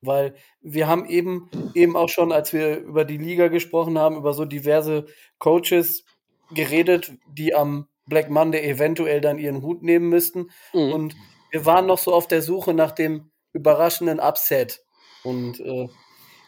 [0.01, 4.33] Weil wir haben eben, eben auch schon, als wir über die Liga gesprochen haben, über
[4.33, 5.05] so diverse
[5.37, 6.05] Coaches
[6.53, 10.49] geredet, die am Black Monday eventuell dann ihren Hut nehmen müssten.
[10.73, 10.93] Mhm.
[10.93, 11.15] Und
[11.51, 14.83] wir waren noch so auf der Suche nach dem überraschenden Upset.
[15.23, 15.87] Und äh,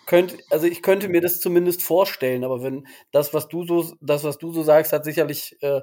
[0.06, 4.24] könnt, also ich könnte mir das zumindest vorstellen, aber wenn das, was du so, das,
[4.24, 5.82] was du so sagst, hat sicherlich äh,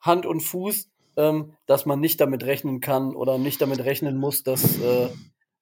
[0.00, 4.42] Hand und Fuß, ähm, dass man nicht damit rechnen kann oder nicht damit rechnen muss,
[4.42, 5.08] dass äh,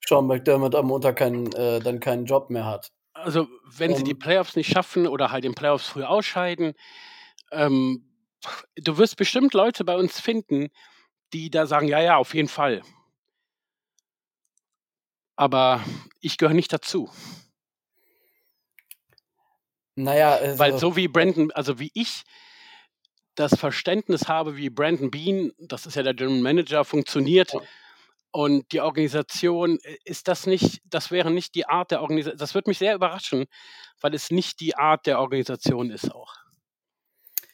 [0.07, 2.89] Sean McDermott am Montag keinen, äh, dann keinen Job mehr hat.
[3.15, 4.19] Also, wenn um, sie die ähm.
[4.19, 6.75] Playoffs nicht schaffen oder halt in Playoffs früh ausscheiden,
[7.51, 8.09] ähm,
[8.77, 10.69] du wirst bestimmt Leute bei uns finden,
[11.33, 12.83] die da sagen, ja, ja, auf jeden Fall.
[15.37, 15.83] Aber
[16.21, 17.11] ich gehöre nicht dazu.
[19.95, 22.23] Naja, also, weil so wie Brandon, also wie ich
[23.35, 27.61] das Verständnis habe, wie Brandon Bean, das ist ja der General Manager, funktioniert, ja.
[28.33, 32.55] Und die Organisation, äh, ist das nicht, das wäre nicht die Art der Organisation, das
[32.55, 33.45] würde mich sehr überraschen,
[34.01, 36.35] weil es nicht die Art der Organisation ist auch.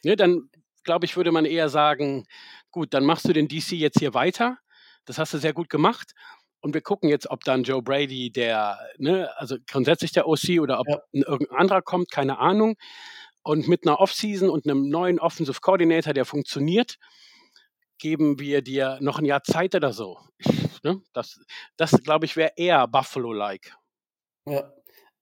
[0.04, 0.48] Ja, dann
[0.84, 2.26] glaube ich, würde man eher sagen,
[2.70, 4.58] gut, dann machst du den DC jetzt hier weiter.
[5.04, 6.12] Das hast du sehr gut gemacht.
[6.60, 10.80] Und wir gucken jetzt, ob dann Joe Brady, der, ne, also grundsätzlich der OC oder
[10.80, 11.00] ob ja.
[11.12, 12.76] irgendein anderer kommt, keine Ahnung.
[13.42, 16.98] Und mit einer Offseason und einem neuen Offensive Coordinator, der funktioniert,
[17.98, 20.18] geben wir dir noch ein Jahr Zeit oder so.
[20.84, 21.02] Ne?
[21.12, 21.40] Das,
[21.76, 23.76] das glaube ich, wäre eher Buffalo-like.
[24.46, 24.72] Ja.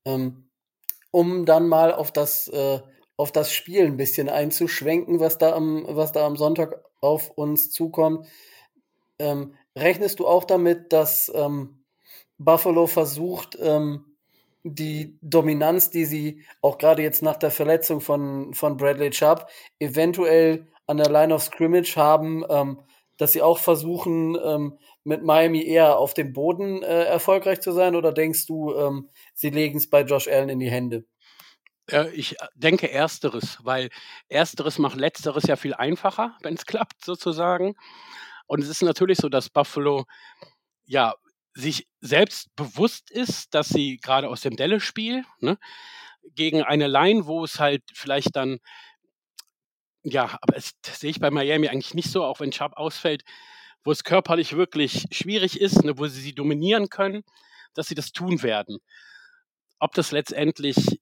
[0.04, 0.50] Ähm,
[1.10, 2.80] um dann mal auf das, äh,
[3.16, 7.70] auf das Spiel ein bisschen einzuschwenken, was da am, was da am Sonntag auf uns
[7.70, 8.26] zukommt.
[9.18, 11.82] Ähm, rechnest du auch damit, dass ähm,
[12.36, 14.16] Buffalo versucht, ähm,
[14.62, 19.48] die Dominanz, die sie auch gerade jetzt nach der Verletzung von, von Bradley Chubb
[19.78, 22.82] eventuell an der Line of Scrimmage haben, ähm,
[23.18, 27.96] dass sie auch versuchen, ähm, mit Miami eher auf dem Boden äh, erfolgreich zu sein?
[27.96, 31.04] Oder denkst du, ähm, sie legen es bei Josh Allen in die Hände?
[32.14, 33.90] Ich denke ersteres, weil
[34.28, 37.76] ersteres macht letzteres ja viel einfacher, wenn es klappt sozusagen.
[38.48, 40.04] Und es ist natürlich so, dass Buffalo
[40.84, 41.14] ja
[41.54, 45.58] sich selbst bewusst ist, dass sie gerade aus dem Delle-Spiel ne,
[46.34, 48.58] gegen eine Line, wo es halt vielleicht dann
[50.08, 53.24] ja, aber das sehe ich bei Miami eigentlich nicht so, auch wenn Chubb ausfällt,
[53.82, 57.24] wo es körperlich wirklich schwierig ist, ne, wo sie sie dominieren können,
[57.74, 58.78] dass sie das tun werden.
[59.80, 61.00] Ob das letztendlich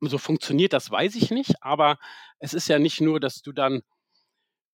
[0.00, 1.98] so funktioniert, das weiß ich nicht, aber
[2.38, 3.82] es ist ja nicht nur, dass du dann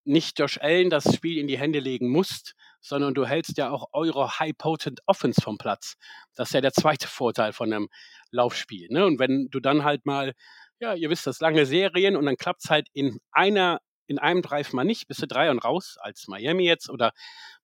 [0.05, 3.89] nicht Josh Allen das Spiel in die Hände legen musst, sondern du hältst ja auch
[3.93, 5.97] eure High-Potent Offense vom Platz.
[6.35, 7.89] Das ist ja der zweite Vorteil von einem
[8.33, 8.89] Laufspiel.
[8.91, 9.07] Ne?
[9.07, 10.35] Und wenn du dann halt mal
[10.81, 14.43] ja, ihr wisst das, lange Serien und dann klappt es halt in einer, in einem
[14.43, 17.13] Drive mal nicht, bist du drei und raus, als Miami jetzt oder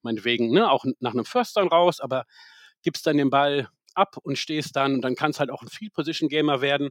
[0.03, 2.25] meinetwegen, ne, auch nach einem First Down raus, aber
[2.83, 5.69] gibst dann den Ball ab und stehst dann und dann kann es halt auch ein
[5.69, 6.91] Field Position Gamer werden.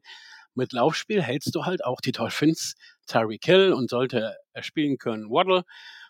[0.55, 2.75] Mit Laufspiel hältst du halt auch die Dolphins,
[3.07, 5.63] Tyreek Hill und sollte er spielen können Waddle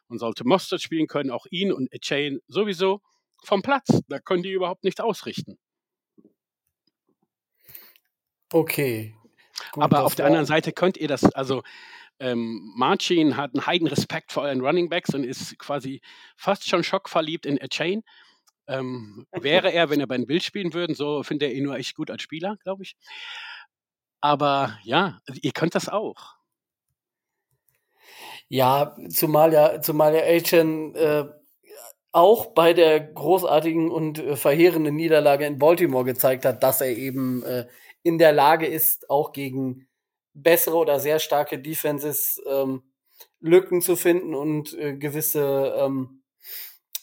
[0.07, 3.01] und sollte Mostert spielen können, auch ihn und Chain sowieso.
[3.43, 4.01] vom Platz.
[4.07, 5.57] Da können die überhaupt nichts ausrichten.
[8.53, 9.13] Okay.
[9.71, 11.63] Gut, Aber auf der anderen Seite könnt ihr das, also
[12.19, 16.01] ähm, Marcin hat einen heiden Respekt vor euren Running Backs und ist quasi
[16.37, 18.03] fast schon schockverliebt in A Chain.
[18.67, 21.75] Ähm, wäre er, wenn er bei den Bild spielen würden, so findet er ihn nur
[21.77, 22.95] echt gut als Spieler, glaube ich.
[24.21, 26.35] Aber ja, ihr könnt das auch.
[28.47, 31.25] Ja, zumal ja, zumal ja Achan äh,
[32.11, 37.43] auch bei der großartigen und äh, verheerenden Niederlage in Baltimore gezeigt hat, dass er eben
[37.43, 37.67] äh,
[38.05, 39.87] in der Lage ist, auch gegen
[40.33, 42.83] bessere oder sehr starke Defenses ähm,
[43.39, 46.21] Lücken zu finden und äh, gewisse ähm,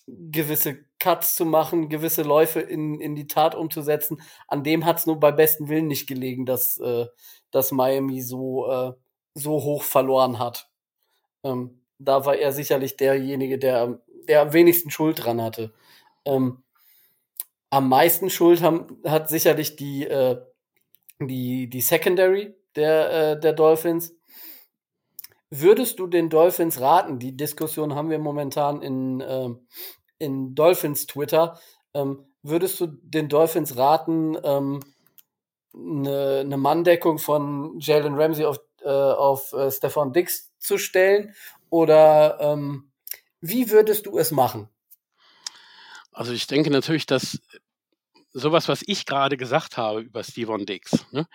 [0.07, 4.21] gewisse Cuts zu machen, gewisse Läufe in, in die Tat umzusetzen.
[4.47, 7.07] An dem hat es nur bei besten Willen nicht gelegen, dass, äh,
[7.51, 8.93] dass Miami so, äh,
[9.35, 10.71] so hoch verloren hat.
[11.43, 15.73] Ähm, da war er sicherlich derjenige, der, der am wenigsten Schuld dran hatte.
[16.25, 16.63] Ähm,
[17.71, 20.41] am meisten Schuld haben, hat sicherlich die, äh,
[21.29, 24.15] die, die Secondary der, äh, der Dolphins.
[25.51, 27.19] Würdest du den Dolphins raten?
[27.19, 29.51] Die Diskussion haben wir momentan in, äh,
[30.19, 31.59] in Dolphins Twitter.
[31.93, 34.81] Ähm, würdest du den Dolphins raten, ähm,
[35.75, 41.35] eine, eine Manndeckung von Jalen Ramsey auf, äh, auf äh, Stefan Dix zu stellen?
[41.71, 42.91] Oder ähm,
[43.41, 44.69] wie würdest du es machen?
[46.13, 47.41] Also ich denke natürlich, dass
[48.33, 51.27] sowas, was ich gerade gesagt habe über Steven Dix, ne,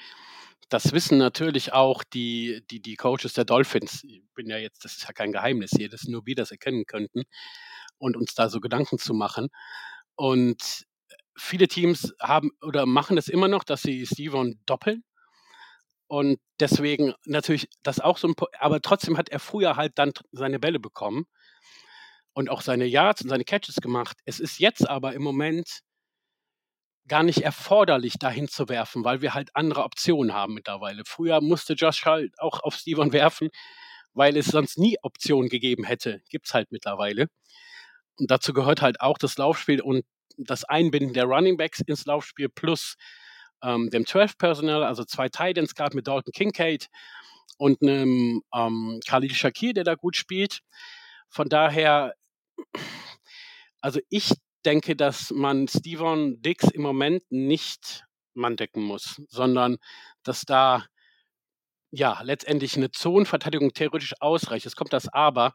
[0.69, 4.03] das wissen natürlich auch die, die, die Coaches der Dolphins.
[4.03, 6.85] Ich bin ja jetzt, das ist ja kein Geheimnis hier, dass nur wir das erkennen
[6.85, 7.23] könnten
[7.97, 9.47] und uns da so Gedanken zu machen.
[10.15, 10.85] Und
[11.37, 15.03] viele Teams haben oder machen es immer noch, dass sie Steven doppeln.
[16.07, 20.59] Und deswegen natürlich das auch so ein, aber trotzdem hat er früher halt dann seine
[20.59, 21.25] Bälle bekommen
[22.33, 24.17] und auch seine Yards und seine Catches gemacht.
[24.25, 25.81] Es ist jetzt aber im Moment
[27.07, 31.03] gar nicht erforderlich, dahin zu werfen, weil wir halt andere Optionen haben mittlerweile.
[31.05, 33.49] Früher musste Josh halt auch auf Steven werfen,
[34.13, 36.21] weil es sonst nie Optionen gegeben hätte.
[36.29, 37.27] Gibt es halt mittlerweile.
[38.19, 40.05] Und dazu gehört halt auch das Laufspiel und
[40.37, 42.95] das Einbinden der Running Backs ins Laufspiel plus
[43.63, 46.89] ähm, dem 12-Personal, also zwei Titans gerade mit Dalton Kincaid
[47.57, 50.61] und einem ähm, Khalil Shakir, der da gut spielt.
[51.29, 52.13] Von daher,
[53.81, 54.31] also ich
[54.67, 59.77] denke, dass man Steven Dix im Moment nicht manndecken muss, sondern
[60.23, 60.85] dass da
[61.89, 64.65] ja letztendlich eine Zonenverteidigung theoretisch ausreicht.
[64.65, 65.53] Es kommt das Aber.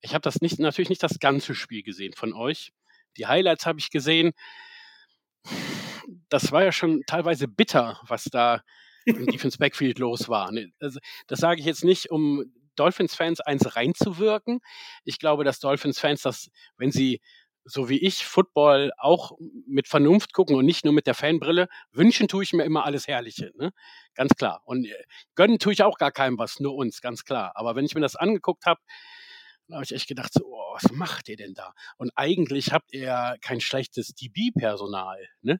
[0.00, 2.72] Ich habe das nicht, natürlich nicht das ganze Spiel gesehen von euch.
[3.18, 4.32] Die Highlights habe ich gesehen.
[6.30, 8.62] Das war ja schon teilweise bitter, was da
[9.04, 10.50] im Defense Backfield los war.
[10.52, 14.60] Ne, also, das sage ich jetzt nicht, um Dolphins-Fans eins reinzuwirken.
[15.04, 17.20] Ich glaube, dass Dolphins-Fans das, wenn sie
[17.64, 19.32] so wie ich Football auch
[19.66, 21.68] mit Vernunft gucken und nicht nur mit der Fanbrille.
[21.92, 23.72] Wünschen tue ich mir immer alles Herrliche, ne?
[24.14, 24.62] ganz klar.
[24.64, 25.04] Und äh,
[25.34, 27.52] gönnen tue ich auch gar keinem was, nur uns, ganz klar.
[27.54, 28.80] Aber wenn ich mir das angeguckt habe,
[29.68, 31.72] da habe ich echt gedacht, so, oh, was macht ihr denn da?
[31.96, 35.26] Und eigentlich habt ihr kein schlechtes DB-Personal.
[35.40, 35.58] Ne?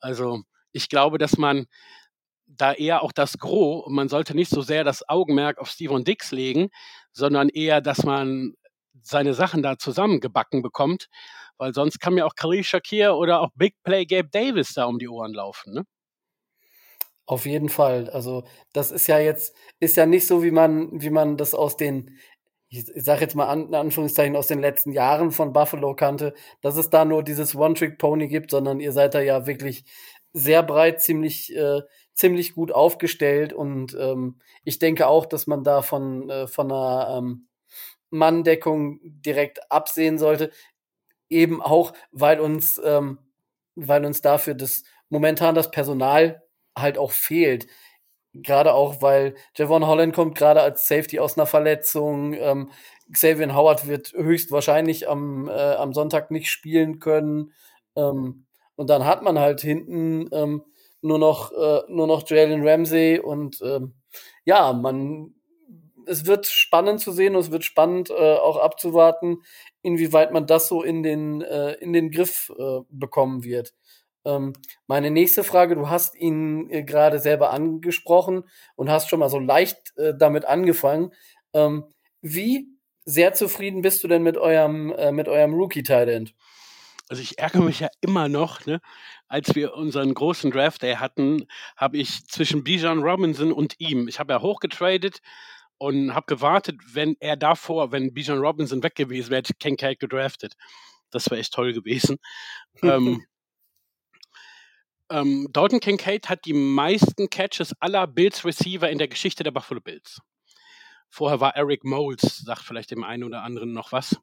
[0.00, 0.42] Also
[0.72, 1.66] ich glaube, dass man
[2.46, 6.30] da eher auch das Gros, man sollte nicht so sehr das Augenmerk auf Steven Dix
[6.30, 6.68] legen,
[7.12, 8.54] sondern eher, dass man
[9.02, 11.08] seine Sachen da zusammengebacken bekommt,
[11.58, 14.98] weil sonst kann mir auch Khalil Shakir oder auch Big Play Gabe Davis da um
[14.98, 15.84] die Ohren laufen, ne?
[17.26, 18.10] Auf jeden Fall.
[18.10, 21.76] Also, das ist ja jetzt, ist ja nicht so, wie man, wie man das aus
[21.76, 22.18] den,
[22.68, 26.76] ich sag jetzt mal an, in Anführungszeichen, aus den letzten Jahren von Buffalo kannte, dass
[26.76, 29.84] es da nur dieses One-Trick-Pony gibt, sondern ihr seid da ja wirklich
[30.34, 31.80] sehr breit, ziemlich, äh,
[32.14, 37.18] ziemlich gut aufgestellt und ähm, ich denke auch, dass man da von, äh, von einer
[37.18, 37.48] ähm,
[38.14, 40.50] Manndeckung direkt absehen sollte.
[41.28, 43.18] Eben auch, weil uns, ähm,
[43.74, 46.42] weil uns dafür das momentan das Personal
[46.76, 47.66] halt auch fehlt.
[48.34, 52.34] Gerade auch, weil Javon Holland kommt gerade als Safety aus einer Verletzung.
[52.34, 52.70] Ähm,
[53.12, 57.52] Xavier Howard wird höchstwahrscheinlich am, äh, am Sonntag nicht spielen können.
[57.96, 58.46] Ähm,
[58.76, 60.64] und dann hat man halt hinten ähm,
[61.00, 63.94] nur noch, äh, nur noch Jalen Ramsey und ähm,
[64.44, 65.34] ja, man
[66.06, 69.42] es wird spannend zu sehen und es wird spannend äh, auch abzuwarten,
[69.82, 73.74] inwieweit man das so in den, äh, in den Griff äh, bekommen wird.
[74.24, 74.54] Ähm,
[74.86, 78.44] meine nächste Frage, du hast ihn äh, gerade selber angesprochen
[78.76, 81.12] und hast schon mal so leicht äh, damit angefangen.
[81.52, 81.84] Ähm,
[82.22, 82.68] wie
[83.04, 86.34] sehr zufrieden bist du denn mit eurem, äh, mit eurem Rookie-Talent?
[87.10, 88.80] Also ich ärgere mich ja immer noch, ne?
[89.28, 94.18] als wir unseren großen Draft Day hatten, habe ich zwischen Bijan Robinson und ihm, ich
[94.18, 95.20] habe ja hochgetradet,
[95.78, 99.98] und habe gewartet, wenn er davor, wenn Bijan Robinson weg gewesen wäre, hätte Ken Cake
[99.98, 100.54] gedraftet.
[101.10, 102.18] Das wäre echt toll gewesen.
[102.82, 103.24] ähm,
[105.10, 109.80] ähm, Dalton Kincaid hat die meisten Catches aller Bills Receiver in der Geschichte der Buffalo
[109.80, 110.20] Bills.
[111.10, 114.16] Vorher war Eric Moles, sagt vielleicht dem einen oder anderen noch was,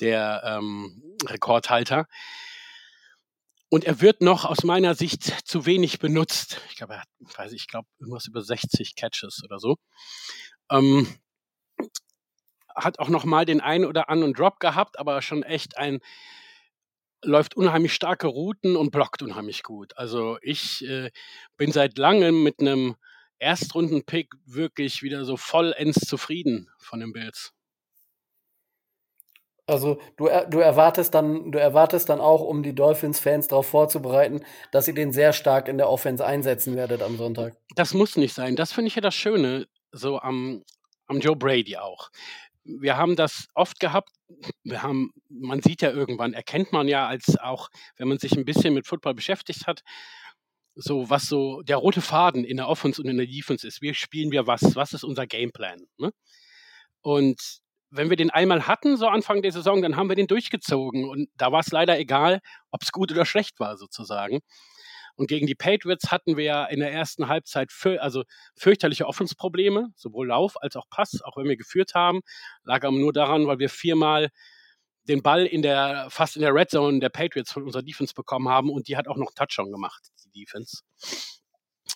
[0.00, 2.06] der ähm, Rekordhalter.
[3.68, 6.60] Und er wird noch aus meiner Sicht zu wenig benutzt.
[6.70, 9.76] Ich glaube, er hat, weiß ich, glaube, irgendwas über 60 Catches oder so.
[10.70, 11.06] Ähm,
[12.74, 16.00] hat auch noch mal den einen oder anderen Drop gehabt, aber schon echt ein
[17.22, 19.96] läuft unheimlich starke Routen und blockt unheimlich gut.
[19.96, 21.10] Also ich äh,
[21.56, 22.96] bin seit langem mit einem
[23.38, 27.52] Erstrunden-Pick wirklich wieder so vollends zufrieden von den Bills.
[29.68, 34.86] Also du, du erwartest dann, du erwartest dann auch, um die Dolphins-Fans darauf vorzubereiten, dass
[34.86, 37.56] ihr den sehr stark in der Offense einsetzen werdet am Sonntag.
[37.74, 38.54] Das muss nicht sein.
[38.54, 40.62] Das finde ich ja das Schöne, so am,
[41.06, 42.10] am Joe Brady auch.
[42.64, 44.10] Wir haben das oft gehabt.
[44.64, 48.44] Wir haben, man sieht ja irgendwann, erkennt man ja als auch, wenn man sich ein
[48.44, 49.82] bisschen mit Football beschäftigt hat,
[50.74, 53.82] so was so der rote Faden in der Offense und in der Defense ist.
[53.82, 54.74] Wie spielen wir was?
[54.74, 55.86] Was ist unser Gameplan?
[55.96, 56.12] Ne?
[57.00, 57.60] Und
[57.90, 61.08] wenn wir den einmal hatten, so Anfang der Saison, dann haben wir den durchgezogen.
[61.08, 62.40] Und da war es leider egal,
[62.70, 64.40] ob es gut oder schlecht war, sozusagen.
[65.16, 68.24] Und gegen die Patriots hatten wir in der ersten Halbzeit für, also
[68.54, 72.20] fürchterliche Offensprobleme, sowohl Lauf als auch Pass, auch wenn wir geführt haben.
[72.64, 74.28] Lag aber nur daran, weil wir viermal
[75.04, 78.48] den Ball in der, fast in der Red Zone der Patriots von unserer Defense bekommen
[78.48, 80.82] haben und die hat auch noch Touchdown gemacht, die Defense.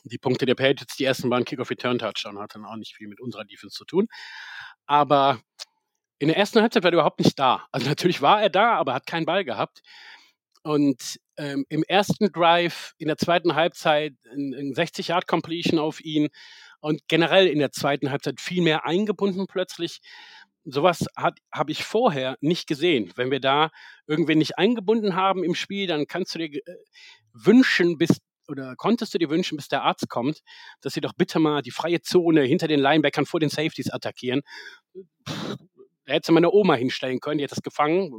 [0.05, 3.45] Die Punkte der Patriots, die ersten waren Kick-Off-Return-Touchdown, hat dann auch nicht viel mit unserer
[3.45, 4.07] Defense zu tun.
[4.87, 5.41] Aber
[6.19, 7.67] in der ersten Halbzeit war er überhaupt nicht da.
[7.73, 9.83] Also natürlich war er da, aber hat keinen Ball gehabt.
[10.63, 16.29] Und ähm, im ersten Drive, in der zweiten Halbzeit, ein, ein 60-Yard-Completion auf ihn
[16.81, 20.01] und generell in der zweiten Halbzeit viel mehr eingebunden plötzlich.
[20.65, 23.11] Sowas habe ich vorher nicht gesehen.
[23.17, 23.71] Wenn wir da
[24.07, 26.77] irgendwen nicht eingebunden haben im Spiel, dann kannst du dir äh,
[27.33, 28.21] wünschen, bis
[28.51, 30.41] oder konntest du dir wünschen, bis der Arzt kommt,
[30.81, 34.43] dass sie doch bitte mal die freie Zone hinter den Linebackern vor den Safeties attackieren.
[35.25, 38.11] Da hätte meine Oma hinstellen können, die hätte das gefangen,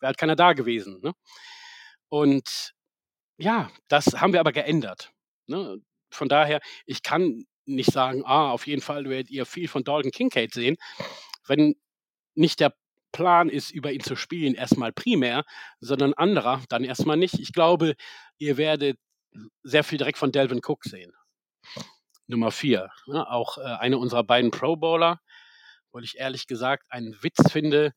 [0.00, 1.00] wäre halt keiner da gewesen.
[1.02, 1.12] Ne?
[2.08, 2.72] Und
[3.38, 5.12] ja, das haben wir aber geändert.
[5.46, 5.80] Ne?
[6.10, 10.12] Von daher, ich kann nicht sagen, ah, auf jeden Fall werdet ihr viel von Dalton
[10.12, 10.76] Kincaid sehen,
[11.46, 11.74] wenn
[12.34, 12.74] nicht der
[13.12, 15.44] Plan ist, über ihn zu spielen, erstmal primär,
[15.80, 17.34] sondern anderer, dann erstmal nicht.
[17.40, 17.94] Ich glaube,
[18.38, 18.98] ihr werdet
[19.62, 21.12] sehr viel direkt von Delvin Cook sehen.
[22.26, 22.90] Nummer vier.
[23.06, 23.28] Ne?
[23.28, 25.20] Auch äh, eine unserer beiden Pro Bowler,
[25.92, 27.92] weil ich ehrlich gesagt einen Witz finde,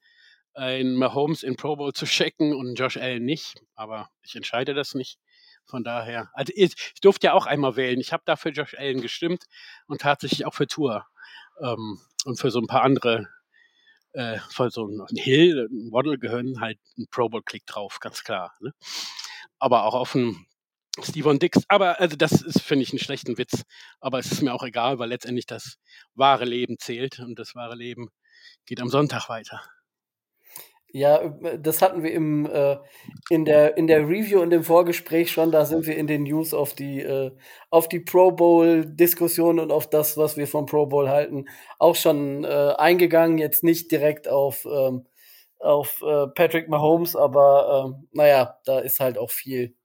[0.60, 3.62] einen Mahomes in Pro Bowl zu checken und Josh Allen nicht.
[3.76, 5.18] Aber ich entscheide das nicht.
[5.66, 8.00] Von daher, also ich, ich durfte ja auch einmal wählen.
[8.00, 9.46] Ich habe dafür Josh Allen gestimmt
[9.88, 11.06] und tatsächlich auch für Tour
[11.62, 13.30] ähm, und für so ein paar andere,
[14.14, 18.24] äh, für so ein Hill, ein Waddle gehören halt ein Pro Bowl Klick drauf, ganz
[18.24, 18.54] klar.
[18.60, 18.74] Ne?
[19.60, 20.46] Aber auch auf ein
[21.02, 21.64] Steven Dix.
[21.70, 23.64] Aber also das ist, finde ich, einen schlechten Witz.
[24.02, 25.78] Aber es ist mir auch egal, weil letztendlich das
[26.16, 28.10] wahre Leben zählt und das wahre Leben
[28.66, 29.62] geht am Sonntag weiter.
[30.92, 32.78] Ja, das hatten wir im, äh,
[33.30, 35.52] in, der, in der Review und im Vorgespräch schon.
[35.52, 37.32] Da sind wir in den News auf die, äh,
[37.70, 41.46] auf die Pro Bowl-Diskussion und auf das, was wir vom Pro Bowl halten,
[41.78, 43.38] auch schon äh, eingegangen.
[43.38, 45.06] Jetzt nicht direkt auf, ähm,
[45.60, 49.76] auf äh, Patrick Mahomes, aber äh, naja, da ist halt auch viel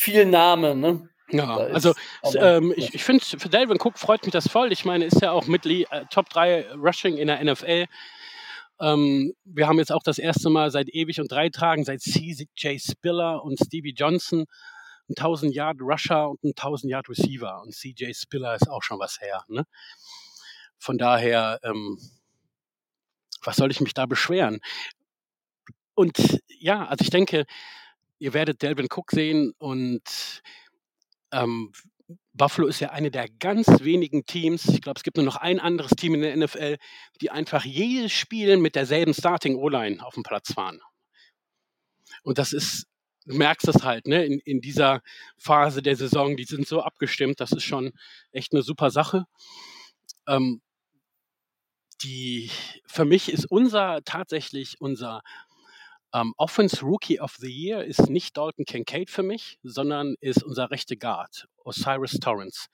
[0.00, 1.08] viel Name, ne?
[1.32, 1.94] Ja, also
[2.36, 2.76] ähm, ja.
[2.76, 4.72] ich, ich finde, für Delvin Cook freut mich das voll.
[4.72, 7.84] Ich meine, ist ja auch mit äh, Top 3 Rushing in der NFL.
[8.80, 12.78] Ähm, wir haben jetzt auch das erste Mal seit ewig und drei Tagen, seit CJ
[12.78, 14.46] Spiller und Stevie Johnson,
[15.08, 17.60] ein 1000 Yard Rusher und ein 1000 Yard Receiver.
[17.62, 19.44] Und CJ Spiller ist auch schon was her.
[19.48, 19.64] Ne?
[20.78, 21.98] Von daher, ähm,
[23.42, 24.60] was soll ich mich da beschweren?
[25.94, 27.44] Und ja, also ich denke,
[28.18, 30.42] ihr werdet Delvin Cook sehen und
[31.32, 31.72] ähm,
[32.32, 35.60] Buffalo ist ja eine der ganz wenigen Teams, ich glaube, es gibt nur noch ein
[35.60, 36.76] anderes Team in der NFL,
[37.20, 40.80] die einfach jedes Spiel mit derselben Starting O-Line auf dem Platz fahren.
[42.22, 42.86] Und das ist,
[43.26, 45.02] du merkst das halt, ne, in, in dieser
[45.36, 47.92] Phase der Saison, die sind so abgestimmt, das ist schon
[48.32, 49.26] echt eine super Sache.
[50.26, 50.60] Ähm,
[52.02, 52.50] die,
[52.86, 55.22] für mich ist unser, tatsächlich unser
[56.12, 60.70] um, Offense Rookie of the Year ist nicht Dalton Kincaid für mich, sondern ist unser
[60.70, 62.68] rechte Guard, Osiris Torrance.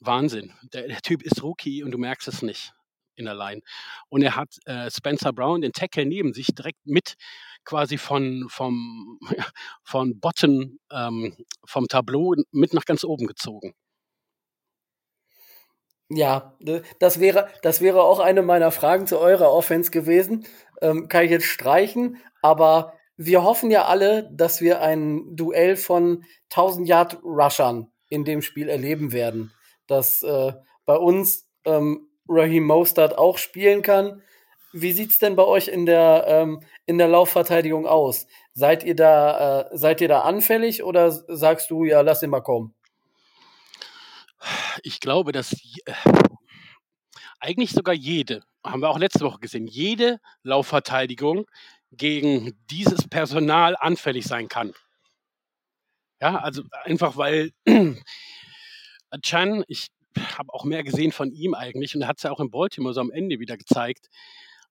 [0.00, 0.52] Wahnsinn.
[0.72, 2.72] Der, der, Typ ist Rookie und du merkst es nicht
[3.16, 3.62] in der Line.
[4.08, 7.14] Und er hat äh, Spencer Brown, den Tackle neben sich, direkt mit
[7.64, 9.18] quasi von, vom,
[9.82, 11.36] von Bottom, ähm,
[11.66, 13.74] vom Tableau mit nach ganz oben gezogen.
[16.10, 16.56] Ja,
[17.00, 20.46] das wäre, das wäre auch eine meiner Fragen zu eurer Offense gewesen.
[20.80, 26.24] Ähm, kann ich jetzt streichen, aber wir hoffen ja alle, dass wir ein Duell von
[26.50, 29.52] 1000 Yard Rushern in dem Spiel erleben werden.
[29.86, 30.52] Dass äh,
[30.86, 34.22] bei uns ähm, Raheem Mostert auch spielen kann.
[34.72, 38.26] Wie sieht's denn bei euch in der, ähm, in der Laufverteidigung aus?
[38.54, 42.40] Seid ihr da, äh, seid ihr da anfällig oder sagst du, ja, lass ihn mal
[42.42, 42.74] kommen?
[44.82, 45.92] Ich glaube, dass äh,
[47.40, 51.46] eigentlich sogar jede, haben wir auch letzte Woche gesehen, jede Laufverteidigung
[51.92, 54.72] gegen dieses Personal anfällig sein kann.
[56.20, 57.52] Ja, also einfach weil
[59.22, 59.88] Chan, ich
[60.36, 62.92] habe auch mehr gesehen von ihm eigentlich und er hat es ja auch in Baltimore
[62.92, 64.08] so am Ende wieder gezeigt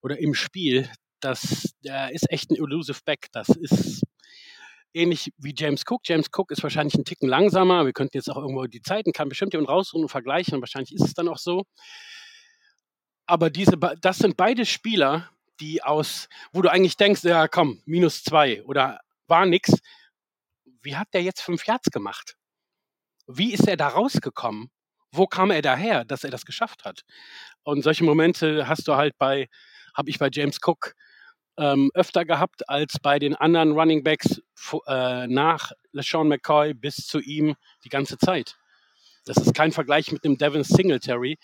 [0.01, 0.89] oder im Spiel,
[1.21, 3.27] dass der ist echt ein elusive Back.
[3.31, 4.03] Das ist
[4.97, 6.01] ähnlich wie James Cook.
[6.05, 7.85] James Cook ist wahrscheinlich ein Ticken langsamer.
[7.85, 10.93] Wir könnten jetzt auch irgendwo die Zeiten, kann bestimmt jemand raussuchen und vergleichen und wahrscheinlich
[10.93, 11.63] ist es dann auch so.
[13.25, 15.29] Aber diese, das sind beide Spieler,
[15.59, 19.71] die aus, wo du eigentlich denkst, ja komm, minus zwei oder war nix.
[20.81, 22.35] Wie hat der jetzt fünf Yards gemacht?
[23.27, 24.69] Wie ist er da rausgekommen?
[25.11, 27.01] Wo kam er daher, dass er das geschafft hat?
[27.63, 29.47] Und solche Momente hast du halt bei,
[29.93, 30.93] habe ich bei James Cook
[31.57, 34.41] ähm, öfter gehabt als bei den anderen Running Backs
[34.87, 38.55] äh, nach LeSean McCoy bis zu ihm die ganze Zeit.
[39.25, 41.37] Das ist kein Vergleich mit dem Devin Singletary,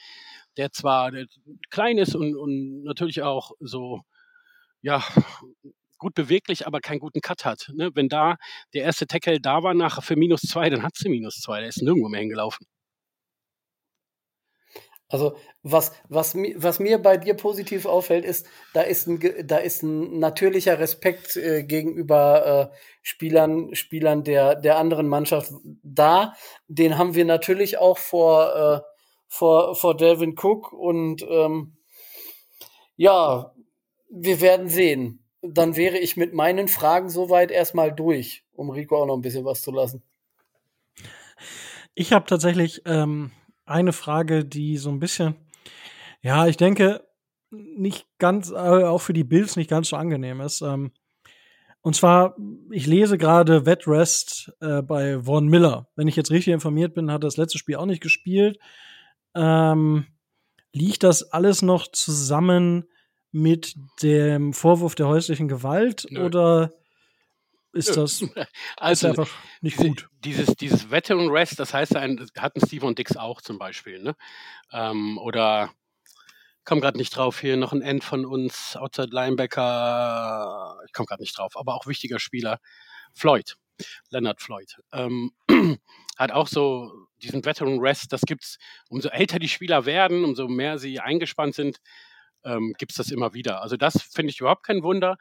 [0.58, 1.12] der zwar
[1.70, 4.02] klein ist und, und natürlich auch so,
[4.82, 5.04] ja,
[5.98, 7.72] gut beweglich, aber keinen guten Cut hat.
[7.74, 7.92] Ne?
[7.94, 8.36] Wenn da
[8.74, 11.60] der erste Tackle da war nach für minus zwei, dann hat sie minus zwei.
[11.60, 12.68] Der ist nirgendwo mehr hingelaufen.
[15.14, 19.84] Also was, was, was mir bei dir positiv auffällt, ist, da ist ein, da ist
[19.84, 25.52] ein natürlicher Respekt äh, gegenüber äh, Spielern, Spielern der, der anderen Mannschaft
[25.84, 26.34] da.
[26.68, 28.82] Den haben wir natürlich auch vor, äh,
[29.28, 31.78] vor, vor Delvin Cook und ähm,
[32.96, 33.54] ja,
[34.10, 35.24] wir werden sehen.
[35.44, 39.46] Dann wäre ich mit meinen Fragen soweit erstmal durch, um Rico auch noch ein bisschen
[39.46, 40.02] was zu lassen.
[41.94, 43.32] Ich habe tatsächlich ähm,
[43.66, 45.36] eine Frage, die so ein bisschen,
[46.22, 47.04] ja, ich denke,
[47.52, 50.62] nicht ganz, äh, auch für die Bills nicht ganz so angenehm ist.
[50.62, 50.92] Ähm,
[51.82, 52.36] und zwar,
[52.72, 55.90] ich lese gerade Wetrest äh, bei Von Miller.
[55.96, 58.58] Wenn ich jetzt richtig informiert bin, hat er das letzte Spiel auch nicht gespielt.
[59.36, 60.08] Ähm,
[60.72, 62.86] liegt das alles noch zusammen
[63.32, 66.26] mit dem Vorwurf der häuslichen Gewalt Nö.
[66.26, 66.72] oder
[67.74, 68.24] ist das
[68.78, 70.08] also ist einfach nicht gut.
[70.24, 74.02] Dieses, dieses Veteran Rest, das heißt, ein, hatten Steve und Dix auch zum Beispiel.
[74.02, 74.16] Ne?
[74.72, 75.72] Ähm, oder
[76.66, 81.22] komme gerade nicht drauf hier, noch ein End von uns, Outside Linebacker, ich komme gerade
[81.22, 82.60] nicht drauf, aber auch wichtiger Spieler,
[83.14, 83.58] Floyd,
[84.10, 84.78] Leonard Floyd.
[84.94, 85.32] Ähm,
[86.18, 90.78] hat auch so diesen Veteran Rest, das gibt's, umso älter die Spieler werden, umso mehr
[90.78, 91.80] sie eingespannt sind,
[92.46, 93.62] ähm, gibt es das immer wieder.
[93.62, 95.18] Also das finde ich überhaupt kein Wunder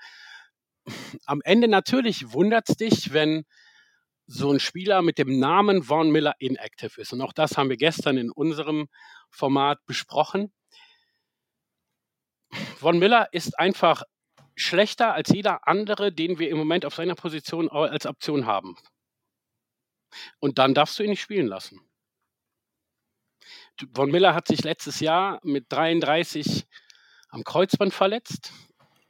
[1.27, 3.45] am Ende natürlich wundert es dich, wenn
[4.27, 7.13] so ein Spieler mit dem Namen Von Miller inactive ist.
[7.13, 8.89] Und auch das haben wir gestern in unserem
[9.31, 10.53] Format besprochen.
[12.77, 14.03] Von Miller ist einfach
[14.55, 18.77] schlechter als jeder andere, den wir im Moment auf seiner Position als Option haben.
[20.39, 21.81] Und dann darfst du ihn nicht spielen lassen.
[23.95, 26.67] Von Miller hat sich letztes Jahr mit 33
[27.31, 28.53] am Kreuzband verletzt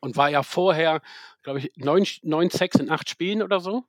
[0.01, 1.03] und war ja vorher,
[1.43, 3.85] glaube ich, neun, neun Sex in acht Spielen oder so.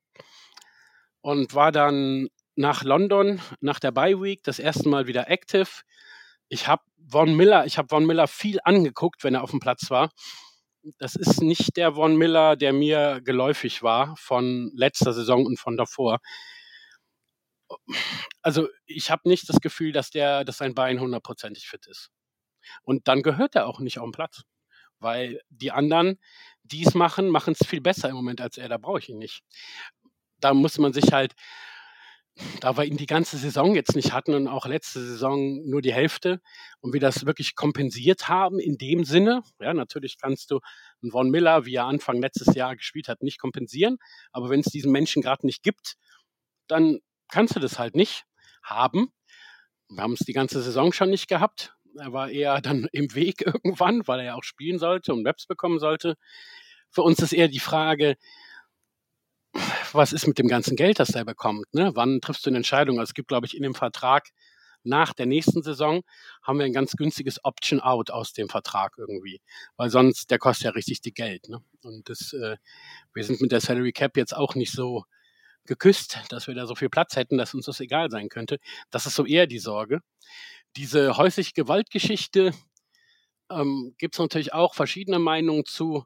[1.21, 5.69] Und war dann nach London, nach der Bye Week, das erste Mal wieder active.
[6.49, 9.89] Ich habe Von Miller, ich habe Von Miller viel angeguckt, wenn er auf dem Platz
[9.89, 10.11] war.
[10.99, 15.77] Das ist nicht der Von Miller, der mir geläufig war von letzter Saison und von
[15.77, 16.19] davor.
[18.41, 22.09] Also ich habe nicht das Gefühl, dass der, dass sein Bein hundertprozentig fit ist.
[22.83, 24.43] Und dann gehört er auch nicht auf den Platz
[25.03, 26.17] weil die anderen,
[26.73, 28.67] die es machen, machen es viel besser im Moment als er.
[28.69, 29.43] Da brauche ich ihn nicht.
[30.39, 31.33] Da muss man sich halt,
[32.61, 35.93] da wir ihn die ganze Saison jetzt nicht hatten und auch letzte Saison nur die
[35.93, 36.41] Hälfte
[36.81, 40.59] und wir das wirklich kompensiert haben in dem Sinne, ja, natürlich kannst du
[41.01, 43.97] einen Von Miller, wie er Anfang letztes Jahr gespielt hat, nicht kompensieren,
[44.31, 45.95] aber wenn es diesen Menschen gerade nicht gibt,
[46.67, 48.25] dann kannst du das halt nicht
[48.63, 49.11] haben.
[49.89, 51.75] Wir haben es die ganze Saison schon nicht gehabt.
[51.99, 55.45] Er war eher dann im Weg irgendwann, weil er ja auch spielen sollte und Raps
[55.45, 56.15] bekommen sollte.
[56.93, 58.15] Für uns ist eher die Frage,
[59.91, 61.73] was ist mit dem ganzen Geld, das er bekommt?
[61.73, 61.91] Ne?
[61.95, 62.99] Wann triffst du eine Entscheidung?
[62.99, 64.29] Also es gibt, glaube ich, in dem Vertrag
[64.83, 66.01] nach der nächsten Saison
[66.41, 69.41] haben wir ein ganz günstiges Option-Out aus dem Vertrag irgendwie,
[69.77, 71.49] weil sonst der kostet ja richtig die Geld.
[71.49, 71.59] Ne?
[71.83, 72.57] Und das, äh,
[73.13, 75.03] wir sind mit der Salary Cap jetzt auch nicht so
[75.65, 78.59] geküsst, dass wir da so viel Platz hätten, dass uns das egal sein könnte.
[78.91, 80.01] Das ist so eher die Sorge
[80.75, 82.51] diese häusliche Gewaltgeschichte
[83.51, 86.05] ähm, gibt es natürlich auch verschiedene Meinungen zu.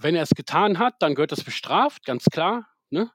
[0.00, 2.68] Wenn er es getan hat, dann gehört das bestraft, ganz klar.
[2.90, 3.10] Ne?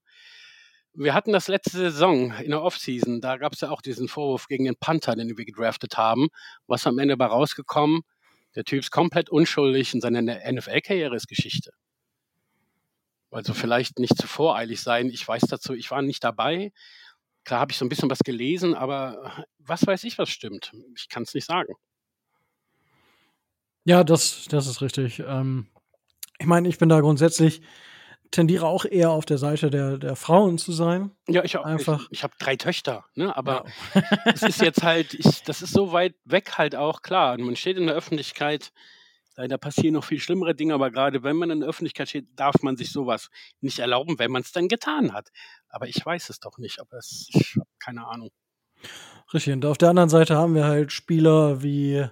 [0.93, 4.47] Wir hatten das letzte Saison in der Offseason, da gab es ja auch diesen Vorwurf
[4.47, 6.27] gegen den Panther, den wir gedraftet haben.
[6.67, 8.01] Was am Ende bei rausgekommen?
[8.55, 11.71] Der Typ ist komplett unschuldig und seine NFL-Karriere ist Geschichte.
[13.31, 15.09] Also vielleicht nicht zu voreilig sein.
[15.09, 16.71] Ich weiß dazu, ich war nicht dabei.
[17.45, 20.71] Klar habe ich so ein bisschen was gelesen, aber was weiß ich, was stimmt?
[20.95, 21.73] Ich kann es nicht sagen.
[23.85, 25.19] Ja, das, das ist richtig.
[25.19, 25.67] Ähm,
[26.43, 27.61] ich meine, ich bin da grundsätzlich
[28.31, 31.11] tendiere auch eher auf der Seite der, der Frauen zu sein.
[31.29, 31.63] Ja, ich auch.
[31.63, 32.01] Einfach.
[32.11, 33.33] Ich, ich habe drei Töchter, ne?
[33.37, 33.63] Aber
[33.93, 34.03] ja.
[34.25, 37.37] es ist jetzt halt, ich, das ist so weit weg halt auch, klar.
[37.37, 38.73] Man steht in der Öffentlichkeit,
[39.35, 42.55] da passieren noch viel schlimmere Dinge, aber gerade wenn man in der Öffentlichkeit steht, darf
[42.61, 43.29] man sich sowas
[43.61, 45.29] nicht erlauben, wenn man es dann getan hat.
[45.69, 48.31] Aber ich weiß es doch nicht, aber es, ich habe keine Ahnung.
[49.33, 49.53] Richtig.
[49.53, 52.05] Und auf der anderen Seite haben wir halt Spieler wie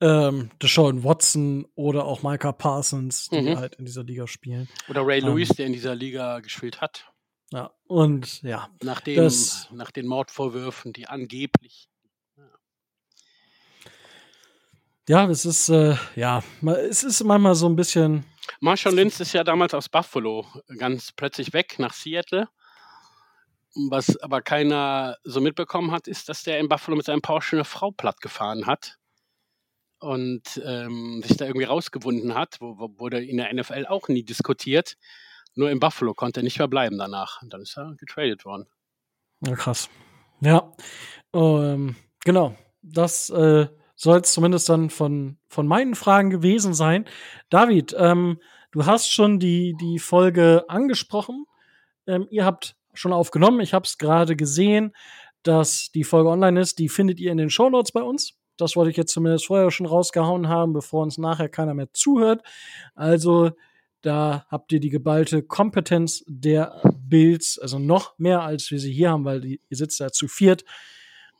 [0.00, 3.58] ähm, Deshaun Watson oder auch Micah Parsons, die mhm.
[3.58, 4.68] halt in dieser Liga spielen.
[4.88, 7.06] Oder Ray ähm, Lewis, der in dieser Liga gespielt hat.
[7.50, 8.68] Ja, und ja.
[8.82, 11.88] Nach, dem, das, nach den Mordvorwürfen, die angeblich.
[15.08, 18.26] Ja, es ist, äh, ja, es ist manchmal so ein bisschen.
[18.60, 20.46] Marshall Lynch ist ja damals aus Buffalo
[20.76, 22.48] ganz plötzlich weg nach Seattle.
[23.90, 27.64] Was aber keiner so mitbekommen hat, ist, dass der in Buffalo mit seinem Porsche eine
[27.64, 28.98] Frau platt gefahren hat
[30.00, 34.22] und ähm, sich da irgendwie rausgewunden hat, wo, wo, wurde in der NFL auch nie
[34.22, 34.96] diskutiert.
[35.54, 37.42] Nur in Buffalo konnte er nicht mehr bleiben danach.
[37.42, 38.66] Und dann ist er getradet worden.
[39.44, 39.88] Ja, krass.
[40.40, 40.72] Ja,
[41.32, 42.54] ähm, genau.
[42.82, 43.66] Das äh,
[43.96, 47.06] soll es zumindest dann von, von meinen Fragen gewesen sein.
[47.50, 51.44] David, ähm, du hast schon die, die Folge angesprochen.
[52.06, 53.60] Ähm, ihr habt schon aufgenommen.
[53.60, 54.92] Ich habe es gerade gesehen,
[55.42, 56.78] dass die Folge online ist.
[56.78, 58.37] Die findet ihr in den Show Notes bei uns.
[58.58, 62.42] Das wollte ich jetzt zumindest vorher schon rausgehauen haben, bevor uns nachher keiner mehr zuhört.
[62.94, 63.52] Also
[64.02, 69.10] da habt ihr die geballte Kompetenz der Bills, also noch mehr als wir sie hier
[69.10, 70.64] haben, weil die, ihr sitzt da zu viert.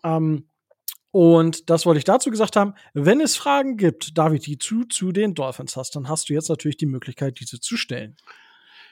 [0.03, 0.49] Ähm,
[1.11, 2.75] und das wollte ich dazu gesagt haben.
[2.95, 6.49] Wenn es Fragen gibt, David, die du zu den Dolphins hast, dann hast du jetzt
[6.49, 8.17] natürlich die Möglichkeit, diese zu stellen.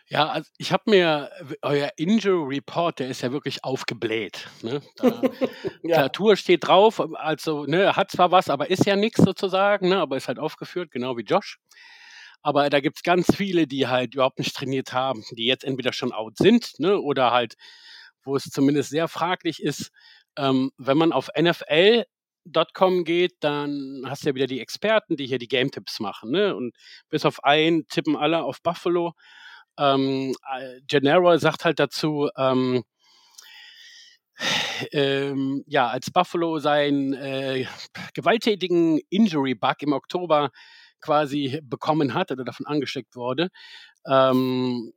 [0.09, 1.31] Ja, also ich habe mir
[1.63, 4.49] euer Injury Report, der ist ja wirklich aufgebläht.
[4.63, 4.81] Ne?
[4.97, 5.21] Da,
[5.83, 6.09] ja.
[6.11, 10.17] Tour steht drauf, also ne, hat zwar was, aber ist ja nichts sozusagen, ne, aber
[10.17, 11.59] ist halt aufgeführt, genau wie Josh.
[12.41, 15.93] Aber da gibt es ganz viele, die halt überhaupt nicht trainiert haben, die jetzt entweder
[15.93, 17.55] schon out sind ne, oder halt,
[18.23, 19.91] wo es zumindest sehr fraglich ist,
[20.39, 25.39] ähm, wenn man auf NFL.com geht, dann hast du ja wieder die Experten, die hier
[25.39, 26.31] die Game Tipps machen.
[26.31, 26.55] Ne?
[26.55, 26.77] Und
[27.09, 29.15] bis auf einen tippen alle auf Buffalo
[29.79, 32.85] ähm, äh, Gennaro sagt halt dazu, ähm,
[34.93, 37.67] ähm, ja, als Buffalo seinen äh,
[38.15, 40.51] gewalttätigen Injury-Bug im Oktober
[41.01, 43.49] quasi bekommen hat oder davon angesteckt wurde,
[44.07, 44.93] ähm,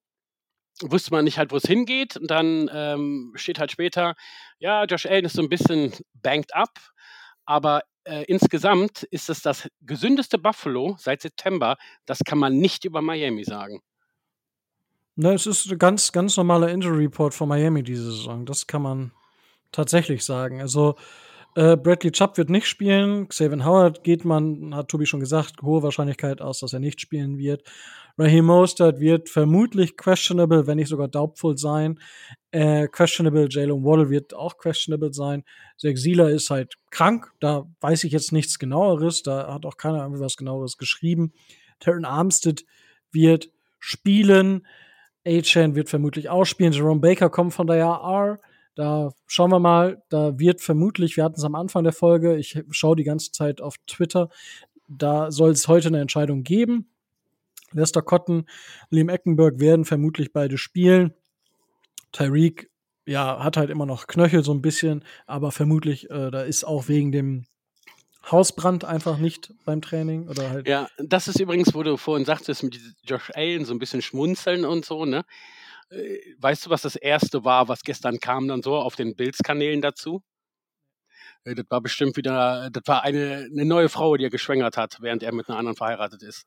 [0.82, 2.18] wusste man nicht halt, wo es hingeht.
[2.18, 4.16] Und dann ähm, steht halt später,
[4.60, 6.80] ja, Josh Allen ist so ein bisschen banked up,
[7.46, 11.78] aber äh, insgesamt ist es das gesündeste Buffalo seit September.
[12.06, 13.82] Das kann man nicht über Miami sagen.
[15.22, 18.46] Ne, es ist ein ganz, ganz normaler Injury Report von Miami diese Saison.
[18.46, 19.12] Das kann man
[19.74, 20.62] tatsächlich sagen.
[20.62, 20.96] Also,
[21.56, 23.28] äh, Bradley Chubb wird nicht spielen.
[23.28, 27.38] Xavier Howard geht man, hat Tobi schon gesagt, hohe Wahrscheinlichkeit aus, dass er nicht spielen
[27.38, 27.64] wird.
[28.18, 32.00] Raheem Mostert wird vermutlich questionable, wenn nicht sogar doubtful sein.
[32.52, 35.44] Äh, questionable, Jalen Waddle wird auch questionable sein.
[35.78, 37.30] Zieler ist halt krank.
[37.42, 39.22] Da weiß ich jetzt nichts genaueres.
[39.22, 41.34] Da hat auch keiner irgendwie was genaueres geschrieben.
[41.82, 42.64] Terran Armstead
[43.12, 44.66] wird spielen.
[45.26, 46.74] A-Chain wird vermutlich ausspielen.
[46.74, 48.40] Jerome Baker kommt von der IR.
[48.76, 50.02] Da schauen wir mal.
[50.10, 53.62] Da wird vermutlich, wir hatten es am Anfang der Folge, ich schaue die ganze Zeit
[53.62, 54.30] auf Twitter,
[54.88, 56.90] da soll es heute eine Entscheidung geben.
[57.72, 58.46] Lester Cotton,
[58.90, 61.14] Liam Eckenberg werden vermutlich beide spielen.
[62.12, 62.72] Tyreek,
[63.06, 66.88] ja, hat halt immer noch Knöchel so ein bisschen, aber vermutlich, äh, da ist auch
[66.88, 67.46] wegen dem
[68.32, 70.68] Hausbrand einfach nicht beim Training oder halt.
[70.68, 74.66] Ja, das ist übrigens, wo du vorhin sagtest, mit Josh Allen so ein bisschen schmunzeln
[74.66, 75.26] und so, ne?
[75.90, 79.82] Äh, weißt du, was das erste war, was gestern kam dann so auf den Bilds-Kanälen
[79.82, 80.22] dazu?
[81.44, 84.98] Äh, das war bestimmt wieder, das war eine, eine neue Frau, die er geschwängert hat,
[85.02, 86.46] während er mit einer anderen verheiratet ist.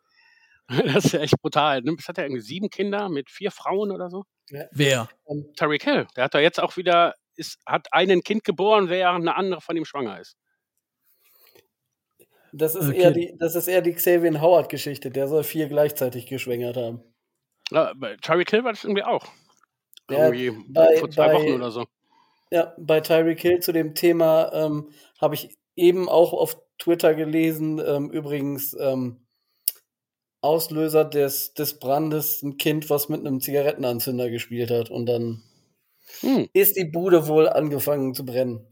[0.94, 1.82] Das ist ja echt brutal.
[1.82, 1.96] Ne?
[2.06, 4.24] Hat er irgendwie sieben Kinder mit vier Frauen oder so?
[4.48, 4.64] Ja.
[4.70, 5.08] Wer?
[5.56, 6.06] Tariq Hill.
[6.16, 9.76] Der hat da jetzt auch wieder, ist, hat ein Kind geboren, während eine andere von
[9.76, 10.36] ihm schwanger ist.
[12.52, 12.98] Das ist, okay.
[12.98, 15.10] eher die, das ist eher die Xavier Howard-Geschichte.
[15.10, 17.02] Der soll vier gleichzeitig geschwängert haben.
[17.70, 19.24] Ja, bei Tyreek Hill war das irgendwie auch.
[20.10, 21.86] Ja, irgendwie bei, vor zwei bei, Wochen oder so.
[22.50, 27.80] Ja, bei Tyreek Hill zu dem Thema ähm, habe ich eben auch auf Twitter gelesen.
[27.84, 29.22] Ähm, übrigens, ähm,
[30.42, 34.90] Auslöser des, des Brandes ein Kind, was mit einem Zigarettenanzünder gespielt hat.
[34.90, 35.42] Und dann
[36.20, 36.48] hm.
[36.52, 38.66] ist die Bude wohl angefangen zu brennen.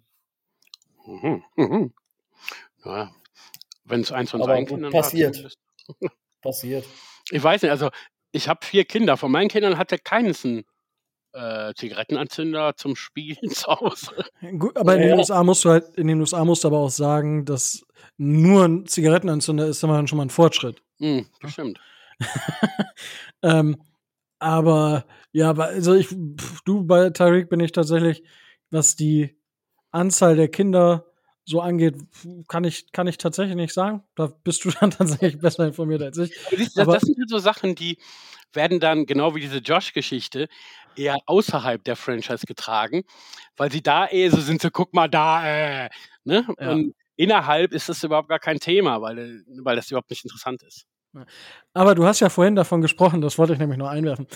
[1.06, 1.42] Mhm.
[1.56, 1.94] Mhm.
[2.84, 3.12] Ja,
[3.90, 5.56] wenn es eins von seinen Kindern passiert.
[6.00, 6.10] War,
[6.42, 6.84] passiert.
[7.30, 7.90] Ich weiß nicht, also
[8.32, 9.16] ich habe vier Kinder.
[9.16, 10.64] Von meinen Kindern hatte keines einen
[11.32, 14.24] äh, Zigarettenanzünder zum Spielen zu Hause.
[14.58, 16.90] Gut, aber in den, USA musst du halt, in den USA musst du aber auch
[16.90, 17.84] sagen, dass
[18.16, 20.82] nur ein Zigarettenanzünder ist dann schon mal ein Fortschritt.
[20.98, 21.80] Mm, bestimmt.
[23.42, 23.82] ähm,
[24.38, 26.08] aber ja, also ich,
[26.64, 28.22] du bei Tariq bin ich tatsächlich,
[28.70, 29.38] was die
[29.90, 31.09] Anzahl der Kinder
[31.50, 31.96] so angeht,
[32.48, 34.02] kann ich, kann ich tatsächlich nicht sagen.
[34.14, 36.32] Da bist du dann tatsächlich besser informiert als ich.
[36.74, 37.98] Das, das sind so Sachen, die
[38.52, 40.48] werden dann, genau wie diese Josh-Geschichte,
[40.96, 43.04] eher außerhalb der Franchise getragen,
[43.56, 45.90] weil sie da eher so sind, so guck mal da, äh,
[46.24, 46.46] ne?
[46.58, 46.72] Ja.
[46.72, 50.86] Und innerhalb ist das überhaupt gar kein Thema, weil, weil das überhaupt nicht interessant ist.
[51.74, 54.26] Aber du hast ja vorhin davon gesprochen, das wollte ich nämlich noch einwerfen,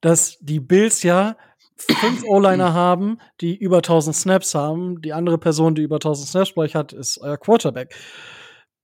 [0.00, 1.36] dass die Bills ja
[1.78, 5.00] fünf O-Liner haben, die über 1000 Snaps haben.
[5.00, 7.94] Die andere Person, die über 1000 Snaps bei euch hat, ist euer Quarterback.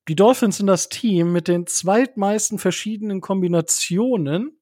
[0.09, 4.59] Die Dolphins sind das Team mit den zweitmeisten verschiedenen Kombinationen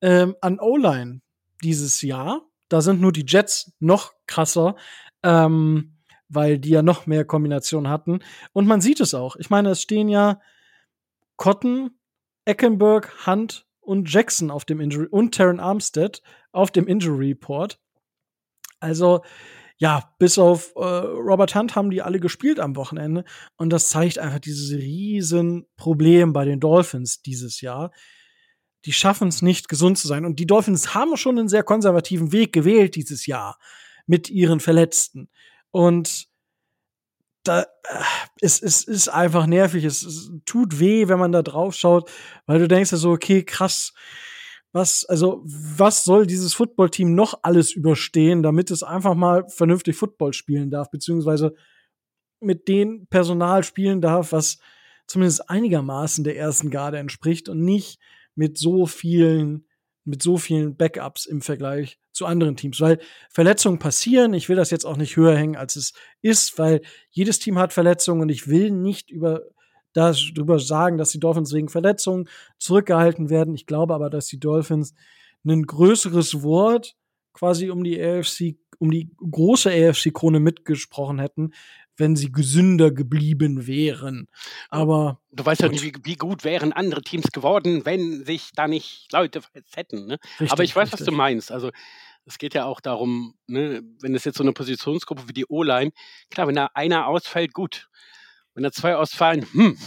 [0.00, 1.20] ähm, an O-Line
[1.62, 2.42] dieses Jahr.
[2.68, 4.76] Da sind nur die Jets noch krasser,
[5.22, 5.98] ähm,
[6.28, 8.20] weil die ja noch mehr Kombinationen hatten.
[8.54, 9.36] Und man sieht es auch.
[9.36, 10.40] Ich meine, es stehen ja
[11.36, 11.90] Cotton,
[12.46, 16.22] Eckenberg, Hunt und Jackson auf dem Injury und Terran Armstead
[16.52, 17.80] auf dem Injury Report.
[18.80, 19.22] Also
[19.78, 23.24] ja, bis auf äh, Robert Hunt haben die alle gespielt am Wochenende
[23.56, 27.90] und das zeigt einfach dieses riesen Problem bei den Dolphins dieses Jahr.
[28.84, 30.24] Die schaffen es nicht, gesund zu sein.
[30.24, 33.58] Und die Dolphins haben schon einen sehr konservativen Weg gewählt dieses Jahr
[34.06, 35.28] mit ihren Verletzten.
[35.70, 36.28] Und
[37.44, 37.66] da, äh,
[38.40, 39.84] es, es ist einfach nervig.
[39.84, 42.10] Es, es tut weh, wenn man da drauf schaut,
[42.46, 43.92] weil du denkst ja so, okay, krass,
[44.72, 50.32] was, also, was soll dieses Footballteam noch alles überstehen, damit es einfach mal vernünftig Football
[50.32, 51.54] spielen darf, beziehungsweise
[52.40, 54.58] mit dem Personal spielen darf, was
[55.06, 58.00] zumindest einigermaßen der ersten Garde entspricht und nicht
[58.34, 59.66] mit so vielen,
[60.04, 62.98] mit so vielen Backups im Vergleich zu anderen Teams, weil
[63.30, 64.34] Verletzungen passieren.
[64.34, 65.92] Ich will das jetzt auch nicht höher hängen, als es
[66.22, 66.80] ist, weil
[67.10, 69.42] jedes Team hat Verletzungen und ich will nicht über
[69.92, 72.28] darüber sagen, dass die Dolphins wegen Verletzungen
[72.58, 73.54] zurückgehalten werden.
[73.54, 74.94] Ich glaube aber, dass die Dolphins
[75.44, 76.96] ein größeres Wort
[77.32, 81.52] quasi um die AFC, um die große AFC-Krone mitgesprochen hätten,
[81.96, 84.28] wenn sie gesünder geblieben wären.
[84.68, 88.66] Aber du weißt ja nicht, wie, wie, gut wären andere Teams geworden, wenn sich da
[88.66, 90.06] nicht Leute verletzt hätten.
[90.06, 90.18] Ne?
[90.40, 91.00] Richtig, Aber ich weiß, richtig.
[91.00, 91.52] was du meinst.
[91.52, 91.70] Also
[92.24, 95.92] es geht ja auch darum, ne, wenn es jetzt so eine Positionsgruppe wie die O-Line,
[96.30, 97.88] klar, wenn da einer ausfällt, gut.
[98.54, 99.78] Wenn da zwei ausfallen, hm.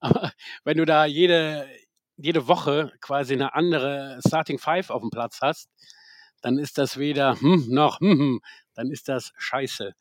[0.00, 0.32] Aber
[0.64, 1.66] wenn du da jede,
[2.16, 5.68] jede Woche quasi eine andere Starting Five auf dem Platz hast,
[6.42, 8.40] dann ist das weder hm noch hm, hm,
[8.74, 9.92] dann ist das scheiße.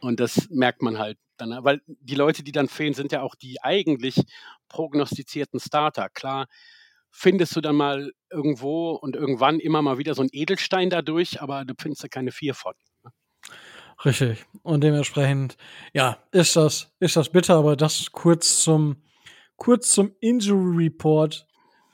[0.00, 3.34] Und das merkt man halt dann, weil die Leute, die dann fehlen, sind ja auch
[3.34, 4.22] die eigentlich
[4.68, 6.08] prognostizierten Starter.
[6.10, 6.46] Klar,
[7.10, 11.64] findest du dann mal irgendwo und irgendwann immer mal wieder so ein Edelstein dadurch, aber
[11.64, 12.74] du findest da keine vier von.
[14.04, 14.44] Richtig.
[14.62, 15.56] Und dementsprechend,
[15.92, 18.96] ja, ist das, ist das bitter, aber das kurz zum,
[19.56, 21.46] kurz zum Injury Report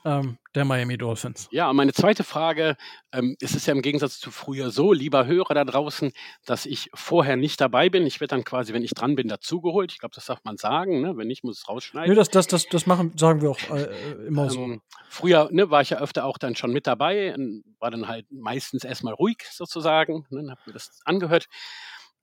[0.05, 1.47] ähm, der Miami Dolphins.
[1.51, 2.75] Ja, meine zweite Frage,
[3.11, 6.11] ähm, ist es ja im Gegensatz zu früher so, lieber Hörer da draußen,
[6.45, 8.05] dass ich vorher nicht dabei bin.
[8.05, 9.91] Ich werde dann quasi, wenn ich dran bin, dazugeholt.
[9.91, 11.17] Ich glaube, das darf man sagen, ne?
[11.17, 12.09] wenn nicht, muss es rausschneiden.
[12.09, 14.63] Nö, das, das, das, das machen, sagen wir auch äh, äh immer so.
[14.63, 17.35] Ähm, früher ne, war ich ja öfter auch dann schon mit dabei,
[17.79, 21.47] war dann halt meistens erstmal ruhig sozusagen, ne, habe mir das angehört.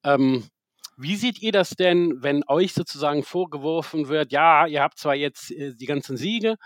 [0.05, 0.49] Ähm,
[0.97, 5.51] wie seht ihr das denn, wenn euch sozusagen vorgeworfen wird, ja, ihr habt zwar jetzt
[5.51, 6.57] äh, die ganzen Siege,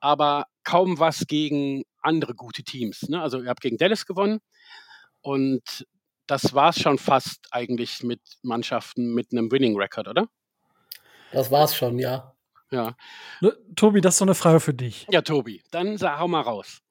[0.00, 3.08] aber kaum was gegen andere gute Teams.
[3.08, 3.20] Ne?
[3.20, 4.40] Also ihr habt gegen Dallas gewonnen
[5.22, 5.86] und
[6.26, 10.28] das war es schon fast eigentlich mit Mannschaften mit einem Winning Record, oder?
[11.32, 12.34] Das war's schon, ja.
[12.70, 12.94] Ja.
[13.40, 15.06] Ne, Tobi, das ist so eine Frage für dich.
[15.10, 16.82] Ja, Tobi, dann hau mal raus.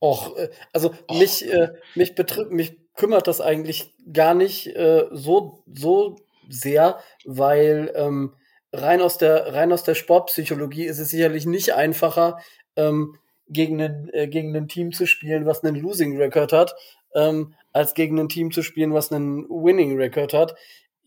[0.00, 1.18] Och, äh, also Och.
[1.18, 6.16] mich, äh, mich betrifft, mich kümmert das eigentlich gar nicht äh, so, so
[6.48, 8.34] sehr, weil ähm,
[8.72, 12.38] rein aus der, rein aus der Sportpsychologie ist es sicherlich nicht einfacher,
[12.76, 13.16] ähm,
[13.48, 16.74] gegen, ein, äh, gegen ein Team zu spielen, was einen Losing Record hat,
[17.14, 20.56] ähm, als gegen ein Team zu spielen, was einen Winning Record hat.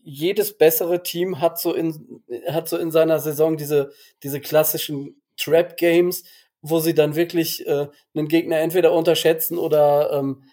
[0.02, 3.92] Jedes bessere Team hat so in, hat so in seiner Saison diese,
[4.22, 6.24] diese klassischen Trap Games,
[6.62, 10.44] wo sie dann wirklich äh, einen Gegner entweder unterschätzen oder ähm,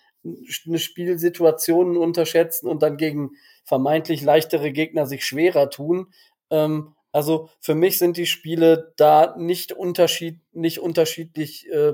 [0.66, 3.32] eine Spielsituationen unterschätzen und dann gegen
[3.64, 6.08] vermeintlich leichtere Gegner sich schwerer tun.
[6.50, 11.94] Ähm, Also für mich sind die Spiele da nicht, unterschied, nicht unterschiedlich äh,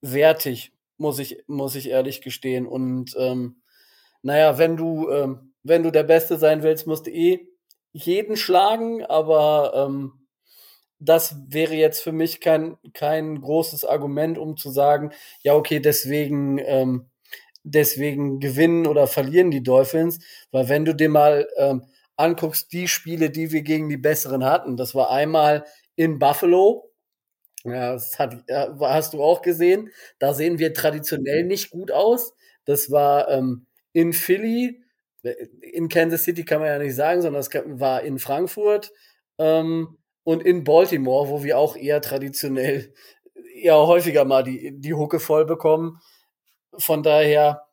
[0.00, 2.66] wertig, muss ich, muss ich ehrlich gestehen.
[2.66, 3.56] Und ähm,
[4.22, 7.46] naja, wenn du, ähm, wenn du der Beste sein willst, musst du eh
[7.92, 10.23] jeden schlagen, aber ähm,
[11.04, 15.12] das wäre jetzt für mich kein, kein großes Argument, um zu sagen,
[15.42, 17.10] ja, okay, deswegen, ähm,
[17.64, 20.18] deswegen gewinnen oder verlieren die Dolphins,
[20.52, 21.84] weil wenn du dir mal ähm,
[22.16, 25.64] anguckst, die Spiele, die wir gegen die Besseren hatten, das war einmal
[25.96, 26.90] in Buffalo,
[27.64, 28.44] ja, das hat,
[28.80, 32.34] hast du auch gesehen, da sehen wir traditionell nicht gut aus.
[32.66, 34.82] Das war ähm, in Philly,
[35.60, 37.48] in Kansas City kann man ja nicht sagen, sondern es
[37.80, 38.92] war in Frankfurt.
[39.38, 42.92] Ähm, und in Baltimore, wo wir auch eher traditionell
[43.54, 46.00] eher häufiger mal die, die Hucke voll bekommen.
[46.76, 47.66] Von daher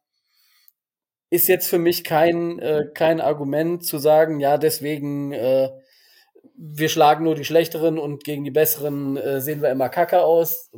[1.29, 5.69] ist jetzt für mich kein, äh, kein Argument zu sagen, ja, deswegen äh,
[6.55, 10.69] wir schlagen nur die Schlechteren und gegen die Besseren äh, sehen wir immer kacke aus.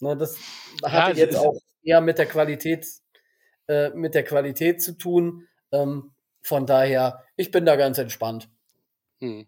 [0.00, 0.38] Ne, das
[0.84, 2.86] hatte ja, jetzt auch eher mit der Qualität,
[3.68, 5.46] äh, mit der Qualität zu tun.
[5.72, 8.48] Ähm, von daher, ich bin da ganz entspannt.
[9.20, 9.46] Hm.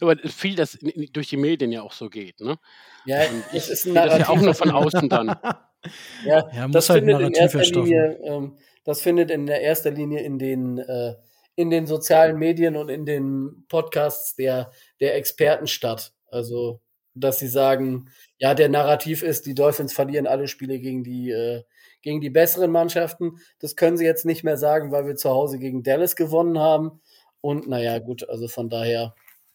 [0.00, 0.78] Aber viel, das
[1.12, 2.58] durch die Medien ja auch so geht, ne?
[3.04, 3.22] Ja,
[3.52, 5.28] ich ist ein das ja auch nur von außen dann.
[6.24, 10.20] ja, ja das halt findet in erster Linie, ähm, das findet in der erster Linie
[10.20, 11.14] in den äh,
[11.56, 14.70] in den sozialen Medien und in den Podcasts der
[15.00, 16.12] der Experten statt.
[16.30, 16.80] Also,
[17.14, 21.62] dass sie sagen, ja, der Narrativ ist, die Dolphins verlieren alle Spiele gegen die äh,
[22.02, 23.38] gegen die besseren Mannschaften.
[23.60, 27.00] Das können sie jetzt nicht mehr sagen, weil wir zu Hause gegen Dallas gewonnen haben.
[27.40, 29.14] Und naja, gut, also von daher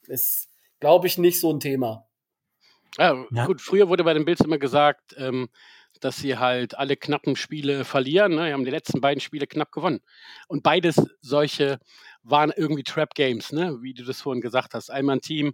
[0.09, 0.49] ist,
[0.79, 2.07] glaube ich, nicht so ein Thema.
[2.97, 5.49] Ja, ja, gut, früher wurde bei den Bills immer gesagt, ähm,
[5.99, 8.35] dass sie halt alle knappen Spiele verlieren.
[8.35, 8.45] Ne?
[8.47, 10.01] Wir haben die letzten beiden Spiele knapp gewonnen.
[10.47, 11.79] Und beides solche
[12.23, 13.77] waren irgendwie Trap Games, ne?
[13.81, 14.89] wie du das vorhin gesagt hast.
[14.89, 15.53] Einmal ein Team,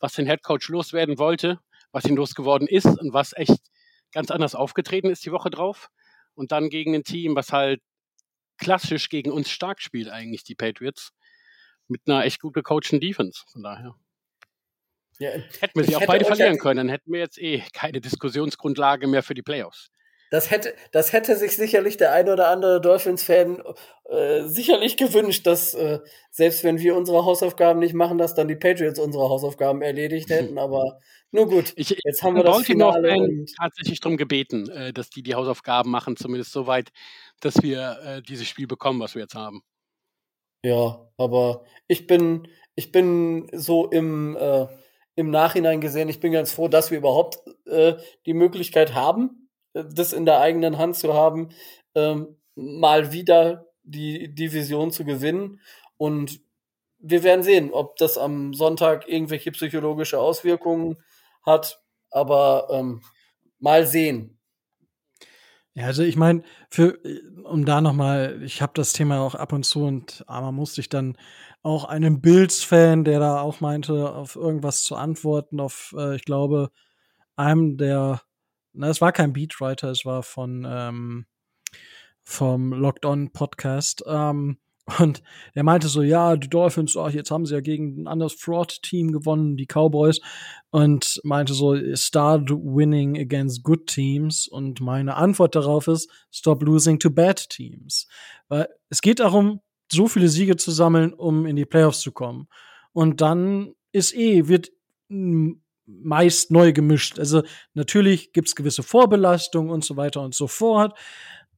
[0.00, 1.60] was den Headcoach loswerden wollte,
[1.92, 3.60] was ihn losgeworden ist und was echt
[4.12, 5.90] ganz anders aufgetreten ist die Woche drauf
[6.34, 7.80] und dann gegen ein Team, was halt
[8.58, 11.12] klassisch gegen uns stark spielt, eigentlich die Patriots,
[11.92, 13.42] mit einer echt gut gecoachten Defense.
[13.52, 13.94] Von daher.
[15.18, 19.06] Ja, hätten wir sie auch beide verlieren können, dann hätten wir jetzt eh keine Diskussionsgrundlage
[19.06, 19.90] mehr für die Playoffs.
[20.32, 23.62] Das hätte, das hätte sich sicherlich der ein oder andere Dolphins-Fan
[24.08, 25.98] äh, sicherlich gewünscht, dass äh,
[26.30, 30.56] selbst wenn wir unsere Hausaufgaben nicht machen, dass dann die Patriots unsere Hausaufgaben erledigt hätten.
[30.56, 30.98] Aber
[31.32, 33.14] nur gut, ich, jetzt haben wir das Finale.
[33.44, 36.92] Ich tatsächlich darum gebeten, äh, dass die die Hausaufgaben machen, zumindest so weit,
[37.40, 39.62] dass wir äh, dieses Spiel bekommen, was wir jetzt haben.
[40.64, 44.66] Ja, aber ich bin, ich bin so im, äh,
[45.16, 47.94] im Nachhinein gesehen, ich bin ganz froh, dass wir überhaupt äh,
[48.26, 51.50] die Möglichkeit haben, das in der eigenen Hand zu haben,
[51.94, 55.60] ähm, mal wieder die Division zu gewinnen.
[55.96, 56.40] Und
[56.98, 60.98] wir werden sehen, ob das am Sonntag irgendwelche psychologische Auswirkungen
[61.44, 61.82] hat.
[62.10, 63.02] Aber ähm,
[63.58, 64.38] mal sehen.
[65.74, 66.98] Ja, also ich meine, für
[67.44, 70.82] um da noch mal, ich habe das Thema auch ab und zu und aber musste
[70.82, 71.16] ich dann
[71.62, 76.70] auch einem Bills-Fan, der da auch meinte, auf irgendwas zu antworten, auf, äh, ich glaube,
[77.36, 78.20] einem der
[78.74, 81.26] na, es war kein Beatwriter, es war von ähm,
[82.24, 84.02] vom Locked On Podcast.
[84.06, 84.58] Ähm,
[84.98, 85.22] und
[85.54, 89.12] er meinte so, ja, die Dolphins, oh, jetzt haben sie ja gegen ein anderes Fraud-Team
[89.12, 90.20] gewonnen, die Cowboys.
[90.70, 94.48] Und meinte so, start winning against good teams.
[94.48, 98.08] Und meine Antwort darauf ist, stop losing to bad teams.
[98.48, 99.60] Weil es geht darum,
[99.90, 102.48] so viele Siege zu sammeln, um in die Playoffs zu kommen.
[102.92, 104.72] Und dann ist eh, wird
[105.86, 107.18] meist neu gemischt.
[107.18, 107.42] Also
[107.74, 110.98] natürlich gibt es gewisse Vorbelastungen und so weiter und so fort.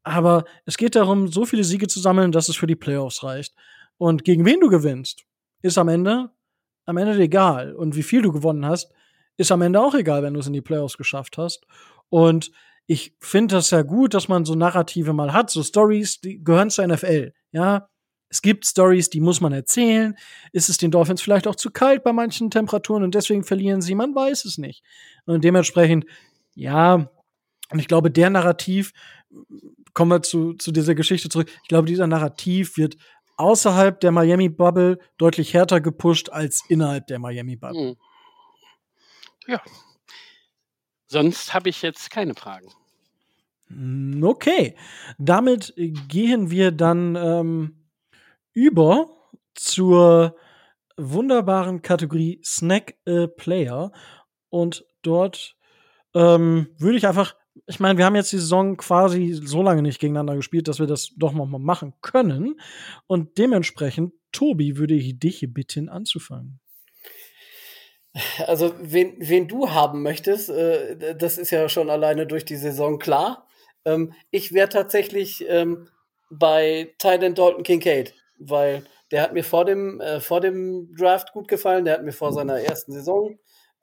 [0.05, 3.55] Aber es geht darum, so viele Siege zu sammeln, dass es für die Playoffs reicht.
[3.97, 5.25] Und gegen wen du gewinnst,
[5.63, 6.31] ist am Ende
[6.87, 7.75] am Ende egal.
[7.75, 8.93] Und wie viel du gewonnen hast,
[9.37, 11.65] ist am Ende auch egal, wenn du es in die Playoffs geschafft hast.
[12.09, 12.51] Und
[12.87, 16.71] ich finde das ja gut, dass man so Narrative mal hat, so Stories, die gehören
[16.71, 17.33] zur NFL.
[17.51, 17.89] Ja,
[18.29, 20.17] es gibt Stories, die muss man erzählen.
[20.53, 23.95] Ist es den Dolphins vielleicht auch zu kalt bei manchen Temperaturen und deswegen verlieren sie?
[23.95, 24.85] Man weiß es nicht.
[25.25, 26.05] Und dementsprechend,
[26.55, 27.11] ja,
[27.71, 28.93] und ich glaube, der Narrativ,
[29.95, 32.97] kommen wir zu, zu dieser Geschichte zurück, ich glaube, dieser Narrativ wird
[33.37, 37.91] außerhalb der Miami Bubble deutlich härter gepusht als innerhalb der Miami Bubble.
[37.91, 37.97] Hm.
[39.47, 39.63] Ja.
[41.07, 42.69] Sonst habe ich jetzt keine Fragen.
[43.69, 44.77] Hm, okay.
[45.19, 47.85] Damit gehen wir dann ähm,
[48.53, 49.09] über
[49.55, 50.37] zur
[50.97, 53.93] wunderbaren Kategorie Snack a Player.
[54.49, 55.57] Und dort
[56.15, 57.37] ähm, würde ich einfach,
[57.67, 60.87] ich meine, wir haben jetzt die Saison quasi so lange nicht gegeneinander gespielt, dass wir
[60.87, 62.61] das doch noch mal machen können.
[63.07, 66.61] Und dementsprechend, Tobi, würde ich dich bitten anzufangen.
[68.47, 72.99] Also, wen, wen du haben möchtest, äh, das ist ja schon alleine durch die Saison
[72.99, 73.49] klar.
[73.85, 75.89] Ähm, ich wäre tatsächlich ähm,
[76.31, 81.49] bei Tyden Dalton Kincaid, weil der hat mir vor dem, äh, vor dem Draft gut
[81.49, 83.39] gefallen, der hat mir vor seiner ersten Saison,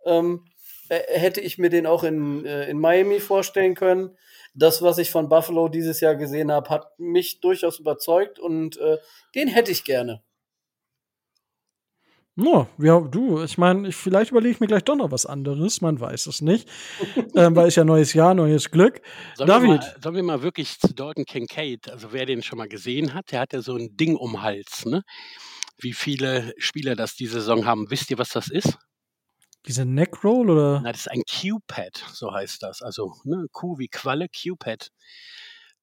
[0.06, 0.51] ähm, äh,
[0.96, 4.18] hätte ich mir den auch in, äh, in Miami vorstellen können.
[4.54, 8.98] Das, was ich von Buffalo dieses Jahr gesehen habe, hat mich durchaus überzeugt und äh,
[9.34, 10.22] den hätte ich gerne.
[12.36, 15.82] No, ja, du, ich meine, ich, vielleicht überlege ich mir gleich doch noch was anderes,
[15.82, 16.68] man weiß es nicht.
[17.36, 19.02] ähm, weil es ja neues Jahr, neues Glück.
[19.36, 19.70] Sollen David.
[19.70, 23.14] Wir mal, sollen wir mal wirklich zu Dalton Kincaid, also wer den schon mal gesehen
[23.14, 25.04] hat, der hat ja so ein Ding um den Hals, ne?
[25.78, 27.90] Wie viele Spieler das diese Saison haben.
[27.90, 28.78] Wisst ihr, was das ist?
[29.68, 30.82] Diese Neckroll oder?
[30.82, 32.82] Na, das ist ein Q-Pad, so heißt das.
[32.82, 34.90] Also ne, Q wie Qualle, Q-Pad.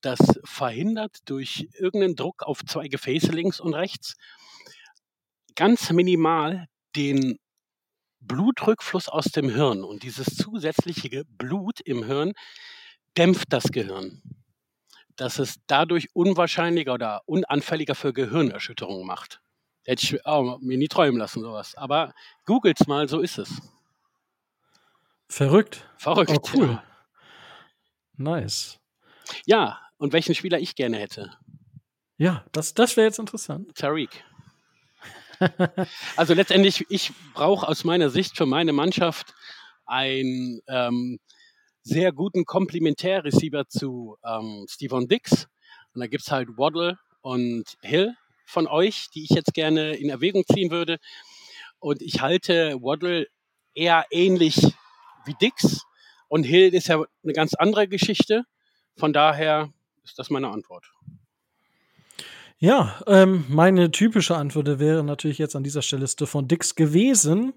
[0.01, 4.15] Das verhindert durch irgendeinen Druck auf zwei Gefäße links und rechts
[5.57, 7.39] ganz minimal den
[8.21, 9.85] Blutrückfluss aus dem Hirn.
[9.85, 12.33] Und dieses zusätzliche Blut im Hirn
[13.17, 14.23] dämpft das Gehirn.
[15.17, 19.41] Dass es dadurch unwahrscheinlicher oder unanfälliger für Gehirnerschütterungen macht.
[19.89, 21.75] Hätte ich auch mir nie träumen lassen, sowas.
[21.75, 22.13] Aber
[22.45, 23.49] googelt's mal, so ist es.
[25.31, 25.89] Verrückt.
[25.97, 26.31] Verrückt.
[26.31, 26.83] Oh, cool.
[28.19, 28.79] Nice.
[29.47, 31.33] Ja, und welchen Spieler ich gerne hätte?
[32.19, 33.75] Ja, das, das wäre jetzt interessant.
[33.77, 34.11] Tariq.
[36.17, 39.33] also letztendlich, ich brauche aus meiner Sicht für meine Mannschaft
[39.87, 41.19] einen ähm,
[41.81, 45.49] sehr guten Komplementärreceiver zu ähm, Steven Dix.
[45.95, 48.15] Und da gibt es halt Waddle und Hill
[48.49, 50.99] von euch, die ich jetzt gerne in Erwägung ziehen würde.
[51.79, 53.29] Und ich halte Waddle
[53.75, 54.57] eher ähnlich
[55.27, 55.83] wie Dix.
[56.29, 58.45] Und Hill ist ja eine ganz andere Geschichte.
[58.97, 59.73] Von daher
[60.03, 60.91] ist das meine Antwort.
[62.59, 67.53] Ja, ähm, meine typische Antwort wäre natürlich jetzt an dieser Stelle Stefan Dix gewesen.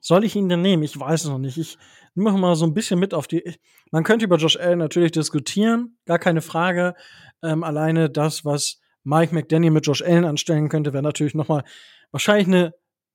[0.00, 0.84] Soll ich ihn denn nehmen?
[0.84, 1.58] Ich weiß es noch nicht.
[1.58, 1.76] Ich
[2.14, 3.42] nehme mal so ein bisschen mit auf die.
[3.90, 6.94] Man könnte über Josh Allen natürlich diskutieren, gar keine Frage.
[7.42, 11.64] Ähm, alleine das, was Mike McDaniel mit Josh Allen anstellen könnte, wäre natürlich noch mal
[12.10, 12.74] wahrscheinlich eine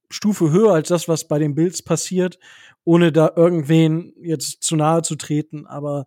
[0.09, 2.39] Stufe höher als das, was bei den Bills passiert,
[2.83, 5.67] ohne da irgendwen jetzt zu nahe zu treten.
[5.67, 6.05] Aber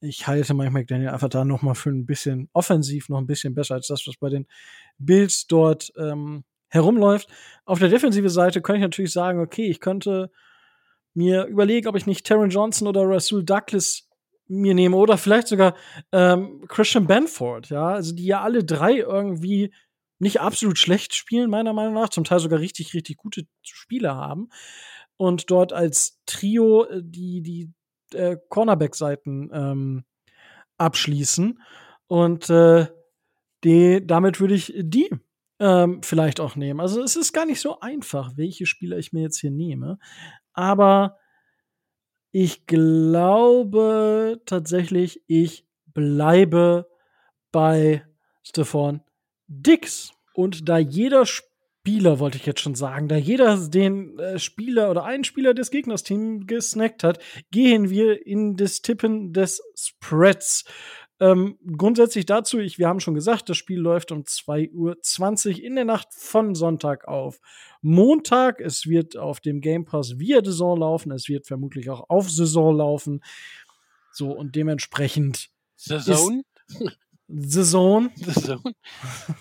[0.00, 3.54] ich halte Mike McDaniel einfach da noch mal für ein bisschen offensiv noch ein bisschen
[3.54, 4.46] besser als das, was bei den
[4.96, 7.28] Bills dort ähm, herumläuft.
[7.66, 10.30] Auf der defensive Seite könnte ich natürlich sagen, okay, ich könnte
[11.12, 14.08] mir überlegen, ob ich nicht Taron Johnson oder Rasul Douglas
[14.50, 15.74] mir nehme oder vielleicht sogar
[16.12, 19.72] ähm, Christian Benford, ja, also die ja alle drei irgendwie
[20.18, 24.48] nicht absolut schlecht spielen, meiner Meinung nach, zum Teil sogar richtig, richtig gute Spieler haben
[25.16, 27.72] und dort als Trio äh, die, die
[28.14, 30.04] äh, Cornerback-Seiten ähm,
[30.78, 31.60] abschließen.
[32.06, 32.86] Und äh,
[33.62, 35.10] die, damit würde ich die
[35.58, 36.80] ähm, vielleicht auch nehmen.
[36.80, 39.98] Also es ist gar nicht so einfach, welche Spieler ich mir jetzt hier nehme.
[40.54, 41.18] Aber
[42.32, 46.88] ich glaube tatsächlich, ich bleibe
[47.52, 48.04] bei
[48.42, 49.02] Stefan
[49.48, 50.12] Dix.
[50.32, 55.04] Und da jeder Spieler, wollte ich jetzt schon sagen, da jeder den äh, Spieler oder
[55.04, 57.18] einen Spieler des Gegnersteams gesnackt hat,
[57.50, 60.64] gehen wir in das Tippen des Spreads.
[61.20, 64.72] Ähm, grundsätzlich dazu, ich, wir haben schon gesagt, das Spiel läuft um 2.20
[65.50, 67.40] Uhr in der Nacht von Sonntag auf
[67.82, 68.60] Montag.
[68.60, 71.12] Es wird auf dem Game Pass via Saison laufen.
[71.12, 73.22] Es wird vermutlich auch auf Saison laufen.
[74.12, 75.50] So, und dementsprechend.
[75.76, 76.42] Saison?
[77.28, 78.10] The Zone.
[78.16, 78.64] The Zone.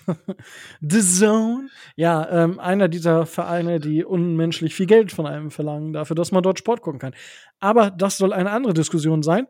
[0.82, 1.70] The Zone.
[1.96, 6.44] Ja, ähm, einer dieser Vereine, die unmenschlich viel Geld von einem verlangen, dafür, dass man
[6.44, 7.16] dort Sport gucken kann.
[7.62, 9.48] Aber das soll eine andere Diskussion sein.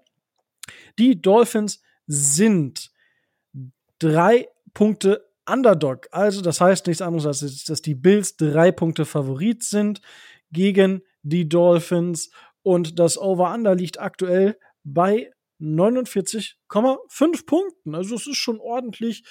[0.99, 2.91] Die Dolphins sind
[3.99, 6.07] drei Punkte Underdog.
[6.11, 10.01] Also, das heißt nichts anderes, als dass die Bills drei Punkte Favorit sind
[10.51, 12.31] gegen die Dolphins.
[12.63, 15.31] Und das Over-Under liegt aktuell bei
[15.61, 17.95] 49,5 Punkten.
[17.95, 19.23] Also es ist schon ordentlich.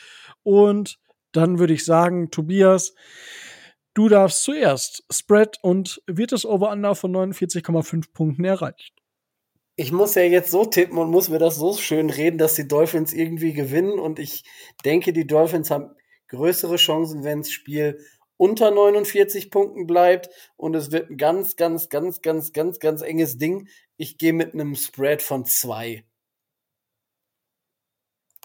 [0.43, 0.99] Und
[1.33, 2.95] dann würde ich sagen, Tobias,
[3.95, 8.98] du darfst zuerst Spread und wird das Over-Under von 49,5 Punkten erreicht.
[9.81, 12.67] Ich muss ja jetzt so tippen und muss mir das so schön reden, dass die
[12.67, 14.01] Dolphins irgendwie gewinnen.
[14.01, 14.43] Und ich
[14.85, 15.95] denke, die Dolphins haben
[16.27, 18.05] größere Chancen, wenn das Spiel
[18.37, 23.39] unter 49 Punkten bleibt und es wird ein ganz, ganz, ganz, ganz, ganz, ganz enges
[23.39, 23.69] Ding.
[23.97, 26.05] Ich gehe mit einem Spread von zwei.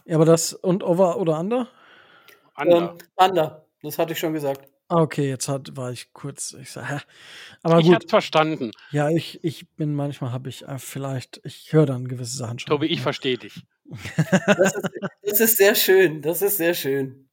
[0.06, 1.68] Ja, aber das und Over oder Under?
[2.56, 2.78] Under.
[2.78, 3.68] Ähm, under.
[3.82, 4.70] Das hatte ich schon gesagt.
[4.94, 6.53] Ah, okay, jetzt hat, war ich kurz.
[6.61, 6.99] Ich sag, hä?
[7.64, 7.95] Aber ich gut.
[7.95, 8.70] hab's verstanden.
[8.91, 12.70] Ja, ich, ich bin manchmal habe ich äh, vielleicht, ich höre dann gewisse Sachen schon.
[12.70, 13.64] Tobi, ich verstehe dich.
[14.45, 14.90] das, ist,
[15.24, 16.22] das ist sehr schön.
[16.22, 17.28] Das ist sehr schön.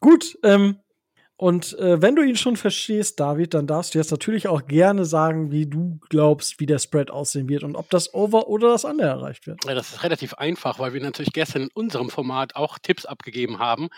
[0.00, 0.78] Gut, ähm,
[1.40, 5.04] Und äh, wenn du ihn schon verstehst, David, dann darfst du jetzt natürlich auch gerne
[5.04, 8.84] sagen, wie du glaubst, wie der Spread aussehen wird und ob das Over oder das
[8.84, 9.64] Under erreicht wird.
[9.64, 13.60] Ja, das ist relativ einfach, weil wir natürlich gestern in unserem Format auch Tipps abgegeben
[13.60, 13.88] haben.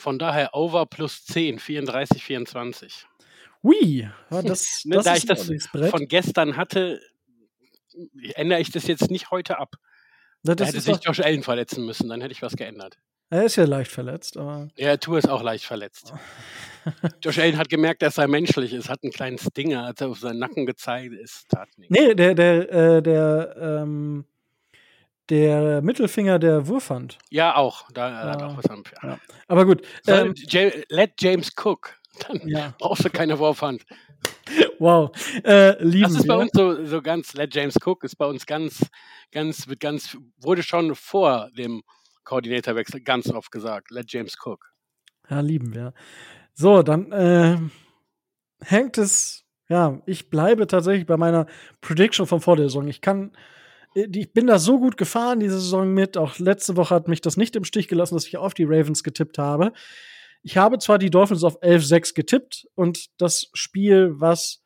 [0.00, 3.06] Von daher Over plus 10, 34, 24.
[3.62, 7.00] Ui, ja, das, Ne, das da ist ich das von gestern hatte,
[8.34, 9.74] ändere ich das jetzt nicht heute ab.
[10.42, 12.96] Ja, Da hätte ist sich doch, Josh Allen verletzen müssen, dann hätte ich was geändert.
[13.28, 16.14] er ist ja leicht verletzt, aber Ja, Tour ist auch leicht verletzt.
[17.22, 20.18] Josh Allen hat gemerkt, dass er menschlich ist, hat einen kleinen Stinger, hat er auf
[20.18, 21.94] seinen Nacken gezeigt, es tat nichts.
[21.94, 24.24] nee, der der äh, der ähm,
[25.30, 27.18] der Mittelfinger der Wurfhand.
[27.30, 27.90] Ja, auch.
[27.92, 28.82] Da hat Ja, auch was am.
[29.02, 29.18] Ja.
[29.48, 30.34] Aber gut, ähm,
[30.88, 31.96] let James Cook.
[32.28, 33.82] Dann ja, brauchst du keine Wurfhand.
[34.78, 35.10] wow,
[35.44, 36.40] äh, Das ist bei wir.
[36.40, 38.80] uns so, so ganz, let James Cook ist bei uns ganz,
[39.32, 41.82] ganz, wird ganz, wurde schon vor dem
[42.24, 43.90] Koordinatorwechsel ganz oft gesagt.
[43.90, 44.66] Let James Cook.
[45.30, 45.94] Ja, lieben wir.
[46.52, 47.56] So, dann äh,
[48.62, 51.46] hängt es, ja, ich bleibe tatsächlich bei meiner
[51.80, 52.88] Prediction von vor der Saison.
[52.88, 53.32] Ich kann,
[53.94, 56.16] ich bin da so gut gefahren diese Saison mit.
[56.16, 59.02] Auch letzte Woche hat mich das nicht im Stich gelassen, dass ich auf die Ravens
[59.02, 59.72] getippt habe.
[60.42, 64.62] Ich habe zwar die Dolphins auf 11-6 getippt und das Spiel, was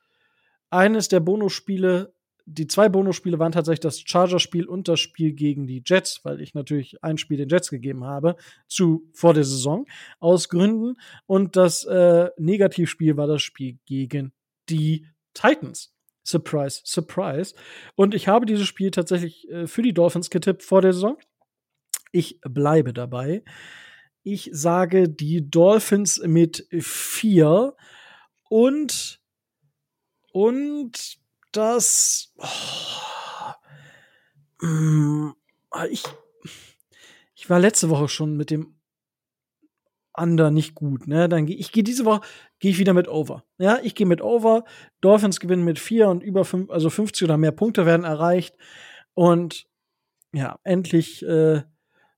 [0.69, 2.13] eines der Bonusspiele,
[2.45, 6.53] die zwei Bonusspiele waren tatsächlich das Chargers-Spiel und das Spiel gegen die Jets, weil ich
[6.53, 8.35] natürlich ein Spiel den Jets gegeben habe
[8.67, 9.85] zu vor der Saison
[10.19, 14.31] aus Gründen und das äh, Negativspiel war das Spiel gegen
[14.69, 15.94] die Titans.
[16.25, 17.53] Surprise, surprise.
[17.95, 21.17] Und ich habe dieses Spiel tatsächlich äh, für die Dolphins getippt vor der Saison.
[22.11, 23.43] Ich bleibe dabei.
[24.23, 27.75] Ich sage die Dolphins mit vier
[28.49, 29.21] und
[30.31, 31.17] und
[31.51, 35.33] das oh, mm,
[35.91, 36.03] ich
[37.35, 38.74] ich war letzte Woche schon mit dem
[40.17, 41.27] Under nicht gut, ne?
[41.29, 42.21] Dann gehe ich gehe diese Woche
[42.59, 43.43] gehe ich wieder mit Over.
[43.57, 44.63] Ja, ich gehe mit Over.
[45.01, 48.55] Dolphins gewinnen mit vier und über fünf, also 50 oder mehr Punkte werden erreicht
[49.13, 49.67] und
[50.33, 51.63] ja, endlich äh,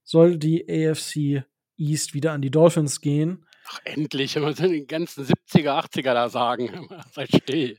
[0.02, 1.44] soll die AFC
[1.76, 3.44] East wieder an die Dolphins gehen.
[3.70, 6.88] Ach, endlich, wenn wir den ganzen 70er, 80er da sagen.
[7.12, 7.78] Seid still.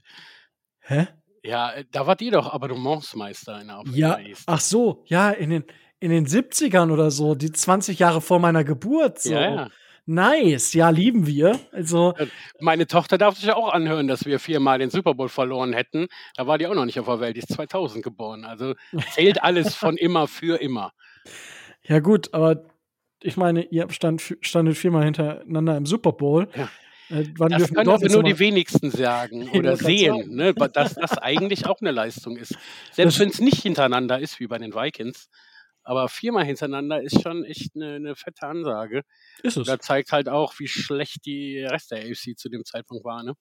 [0.82, 1.08] Hä?
[1.44, 4.44] Ja, äh, da wart ihr doch Abonnementsmeister in der Ja, Afrika East.
[4.46, 5.64] ach so, ja, in den
[6.02, 9.34] in den 70ern oder so, die 20 Jahre vor meiner Geburt so.
[9.34, 9.70] Ja, ja.
[10.12, 11.60] Nice, ja, lieben wir.
[11.72, 12.16] Also,
[12.60, 16.08] Meine Tochter darf sich ja auch anhören, dass wir viermal den Super Bowl verloren hätten.
[16.36, 17.36] Da war die auch noch nicht auf der Welt.
[17.36, 18.44] Die ist 2000 geboren.
[18.44, 18.74] Also
[19.14, 20.94] zählt alles von immer für immer.
[21.84, 22.64] ja gut, aber
[23.22, 26.48] ich meine, ihr stand, standet viermal hintereinander im Super Bowl.
[26.56, 26.70] Ja.
[27.16, 31.82] Äh, Das können aber nur die wenigsten sagen oder sehen, ne, dass das eigentlich auch
[31.82, 32.58] eine Leistung ist.
[32.94, 35.30] Selbst wenn es nicht hintereinander ist, wie bei den Vikings.
[35.84, 39.04] Aber viermal hintereinander ist schon echt eine, eine fette Ansage.
[39.44, 39.66] Ist es.
[39.68, 43.24] Da zeigt halt auch, wie schlecht die Rest der AFC zu dem Zeitpunkt war.
[43.24, 43.34] Ne?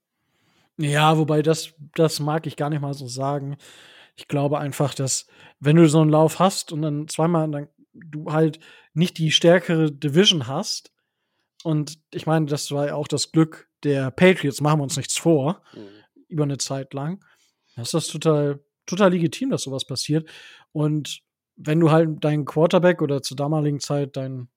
[0.78, 3.56] Ja, wobei das, das mag ich gar nicht mal so sagen.
[4.16, 5.26] Ich glaube einfach, dass
[5.60, 8.60] wenn du so einen Lauf hast und dann zweimal dann du halt
[8.94, 10.92] nicht die stärkere Division hast,
[11.64, 15.18] und ich meine, das war ja auch das Glück der Patriots, machen wir uns nichts
[15.18, 15.88] vor, Mhm.
[16.28, 17.24] über eine Zeit lang.
[17.74, 20.28] Das ist das total, total legitim, dass sowas passiert.
[20.70, 21.20] Und
[21.58, 24.48] wenn du halt deinen Quarterback oder zur damaligen Zeit dein,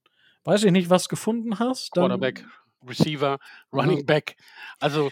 [0.44, 2.46] weiß ich nicht, was gefunden hast, Quarterback,
[2.88, 3.40] Receiver,
[3.74, 4.38] Running Back.
[4.80, 5.12] Also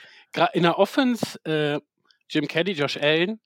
[0.53, 1.79] in der Offense äh,
[2.29, 3.39] Jim Kelly, Josh Allen,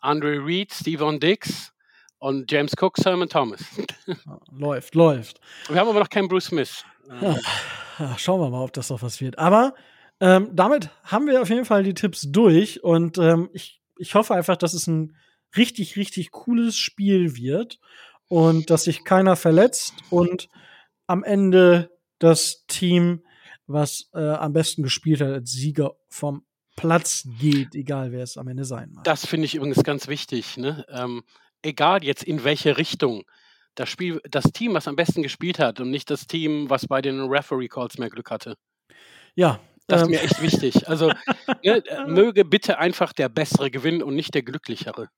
[0.00, 1.72] Andre Reed, Steven Dix
[2.18, 3.62] und James Cook, Sermon Thomas.
[4.06, 4.14] Ja,
[4.50, 5.40] läuft, läuft.
[5.68, 6.84] Wir haben aber noch keinen Bruce Smith.
[7.20, 7.36] Ja.
[7.98, 9.38] Ja, schauen wir mal, ob das noch was wird.
[9.38, 9.74] Aber
[10.20, 14.34] ähm, damit haben wir auf jeden Fall die Tipps durch und ähm, ich, ich hoffe
[14.34, 15.16] einfach, dass es ein
[15.56, 17.78] richtig, richtig cooles Spiel wird
[18.28, 20.48] und dass sich keiner verletzt und
[21.06, 23.24] am Ende das Team,
[23.66, 26.44] was äh, am besten gespielt hat, als Sieger vom
[26.76, 29.04] Platz geht, egal wer es am Ende sein mag.
[29.04, 30.56] Das finde ich übrigens ganz wichtig.
[30.56, 30.84] Ne?
[30.88, 31.22] Ähm,
[31.62, 33.24] egal jetzt in welche Richtung.
[33.74, 37.02] Das Spiel, das Team, was am besten gespielt hat und nicht das Team, was bei
[37.02, 38.56] den Referee Calls mehr Glück hatte.
[39.34, 39.58] ja,
[39.88, 40.88] Das ist ähm, mir echt wichtig.
[40.88, 41.12] Also
[41.64, 45.08] ne, möge bitte einfach der Bessere gewinnen und nicht der Glücklichere.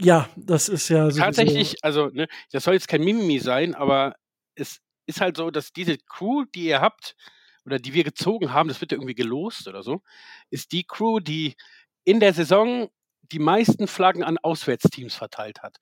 [0.00, 4.14] Ja, das ist ja sowieso- Tatsächlich, also ne, das soll jetzt kein Mimimi sein, aber
[4.54, 7.16] es ist halt so, dass diese Crew, die ihr habt
[7.66, 10.02] oder die wir gezogen haben, das wird ja irgendwie gelost oder so,
[10.50, 11.54] ist die Crew, die
[12.04, 12.88] in der Saison
[13.32, 15.76] die meisten Flaggen an Auswärtsteams verteilt hat.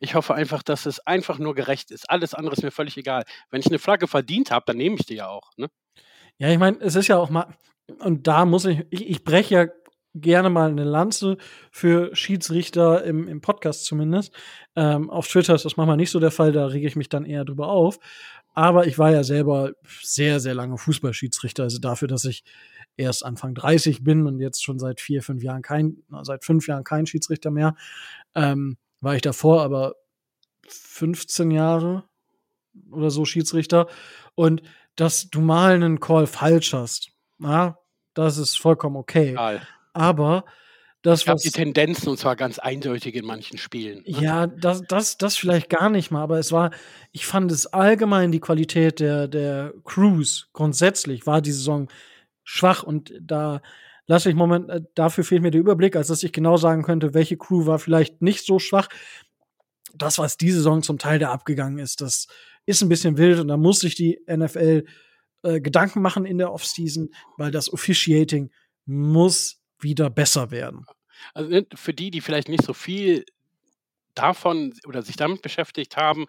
[0.00, 2.10] Ich hoffe einfach, dass es einfach nur gerecht ist.
[2.10, 3.24] Alles andere ist mir völlig egal.
[3.50, 5.52] Wenn ich eine Flagge verdient habe, dann nehme ich die ja auch.
[5.56, 5.68] Ne?
[6.38, 7.56] Ja, ich meine, es ist ja auch mal,
[8.00, 9.66] und da muss ich, ich, ich breche ja
[10.14, 11.36] gerne mal eine Lanze
[11.70, 14.32] für Schiedsrichter im, im Podcast zumindest.
[14.76, 17.24] Ähm, auf Twitter ist das manchmal nicht so der Fall, da rege ich mich dann
[17.24, 17.98] eher drüber auf.
[18.54, 19.72] Aber ich war ja selber
[20.02, 21.64] sehr, sehr lange Fußballschiedsrichter.
[21.64, 22.44] Also dafür, dass ich
[22.96, 26.84] erst Anfang 30 bin und jetzt schon seit vier, fünf Jahren kein, seit fünf Jahren
[26.84, 27.74] kein Schiedsrichter mehr,
[28.36, 29.96] ähm, war ich davor aber
[30.68, 32.04] 15 Jahre
[32.90, 33.88] oder so Schiedsrichter.
[34.36, 34.62] Und
[34.94, 37.78] dass du mal einen Call falsch hast, na,
[38.14, 39.30] das ist vollkommen okay.
[39.30, 39.66] Egal.
[39.94, 40.44] Aber
[41.04, 41.42] das, Ich was.
[41.42, 44.02] die Tendenzen und zwar ganz eindeutig in manchen Spielen.
[44.06, 44.22] ne?
[44.22, 46.70] Ja, das, das, das vielleicht gar nicht mal, aber es war,
[47.12, 51.88] ich fand es allgemein die Qualität der, der Crews grundsätzlich war die Saison
[52.42, 53.60] schwach und da
[54.06, 57.12] lasse ich moment, äh, dafür fehlt mir der Überblick, als dass ich genau sagen könnte,
[57.12, 58.88] welche Crew war vielleicht nicht so schwach.
[59.94, 62.28] Das, was diese Saison zum Teil da abgegangen ist, das
[62.64, 64.84] ist ein bisschen wild und da muss sich die NFL
[65.42, 68.50] äh, Gedanken machen in der Offseason, weil das Officiating
[68.86, 70.84] muss wieder besser werden.
[71.32, 73.24] Also ne, für die, die vielleicht nicht so viel
[74.14, 76.26] davon oder sich damit beschäftigt haben,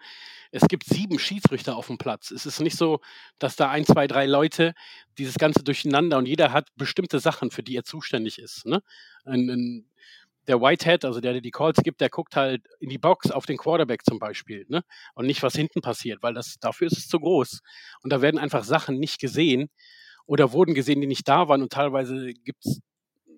[0.52, 2.30] es gibt sieben Schiedsrichter auf dem Platz.
[2.30, 3.00] Es ist nicht so,
[3.38, 4.74] dass da ein, zwei, drei Leute
[5.18, 8.66] dieses Ganze durcheinander und jeder hat bestimmte Sachen, für die er zuständig ist.
[8.66, 8.82] Ne?
[9.24, 9.90] Ein, ein,
[10.46, 13.46] der Whitehead, also der, der die Calls gibt, der guckt halt in die Box auf
[13.46, 14.82] den Quarterback zum Beispiel ne?
[15.14, 17.60] und nicht, was hinten passiert, weil das dafür ist es zu groß.
[18.02, 19.68] Und da werden einfach Sachen nicht gesehen
[20.26, 22.80] oder wurden gesehen, die nicht da waren und teilweise gibt es,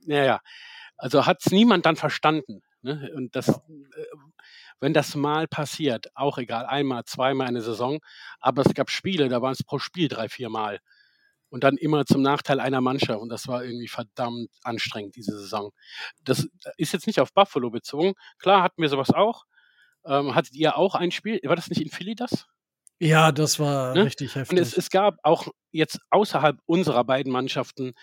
[0.09, 0.40] naja,
[0.97, 2.62] also hat es niemand dann verstanden.
[2.82, 3.10] Ne?
[3.14, 3.52] Und das, äh,
[4.80, 7.98] wenn das mal passiert, auch egal, einmal, zweimal eine Saison,
[8.40, 10.80] aber es gab Spiele, da waren es pro Spiel drei, vier Mal.
[11.51, 13.20] Und dann immer zum Nachteil einer Mannschaft.
[13.20, 15.70] Und das war irgendwie verdammt anstrengend, diese Saison.
[16.22, 18.12] Das ist jetzt nicht auf Buffalo bezogen.
[18.39, 19.44] Klar hatten wir sowas auch.
[20.05, 21.40] Ähm, hattet ihr auch ein Spiel?
[21.44, 22.47] War das nicht in Philly das?
[22.98, 24.05] Ja, das war Ne?
[24.05, 24.59] richtig Und heftig.
[24.59, 27.94] es, es gab auch jetzt außerhalb unserer beiden Mannschaften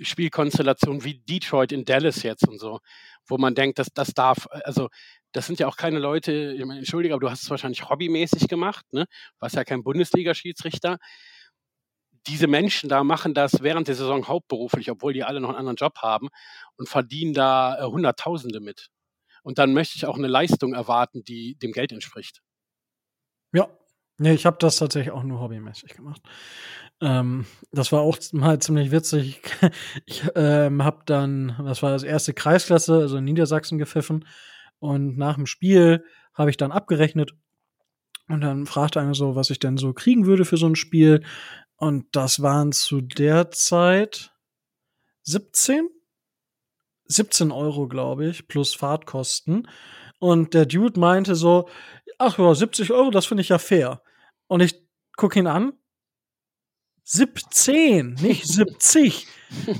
[0.00, 2.80] Spielkonstellationen wie Detroit in Dallas jetzt und so,
[3.26, 4.88] wo man denkt, dass das darf, also
[5.32, 8.48] das sind ja auch keine Leute, ich meine, entschuldige, aber du hast es wahrscheinlich hobbymäßig
[8.48, 9.06] gemacht, ne?
[9.38, 10.98] Warst ja kein Bundesliga-Schiedsrichter.
[12.26, 15.76] Diese Menschen da machen das während der Saison hauptberuflich, obwohl die alle noch einen anderen
[15.76, 16.28] Job haben
[16.76, 18.88] und verdienen da äh, Hunderttausende mit.
[19.42, 22.42] Und dann möchte ich auch eine Leistung erwarten, die dem Geld entspricht.
[23.52, 23.68] Ja.
[24.18, 26.22] Nee, ich habe das tatsächlich auch nur hobbymäßig gemacht.
[27.02, 29.42] Ähm, das war auch mal ziemlich witzig.
[30.06, 34.24] Ich ähm, habe dann, das war das erste Kreisklasse, also in Niedersachsen gepfiffen.
[34.78, 37.32] Und nach dem Spiel habe ich dann abgerechnet.
[38.28, 41.24] Und dann fragte einer so, was ich denn so kriegen würde für so ein Spiel.
[41.76, 44.32] Und das waren zu der Zeit
[45.24, 45.88] 17?
[47.06, 49.68] 17 Euro, glaube ich, plus Fahrtkosten.
[50.20, 51.68] Und der Dude meinte so,
[52.18, 54.02] ach ja, 70 Euro, das finde ich ja fair.
[54.46, 54.80] Und ich
[55.16, 55.72] gucke ihn an,
[57.04, 59.26] 17, nicht 70.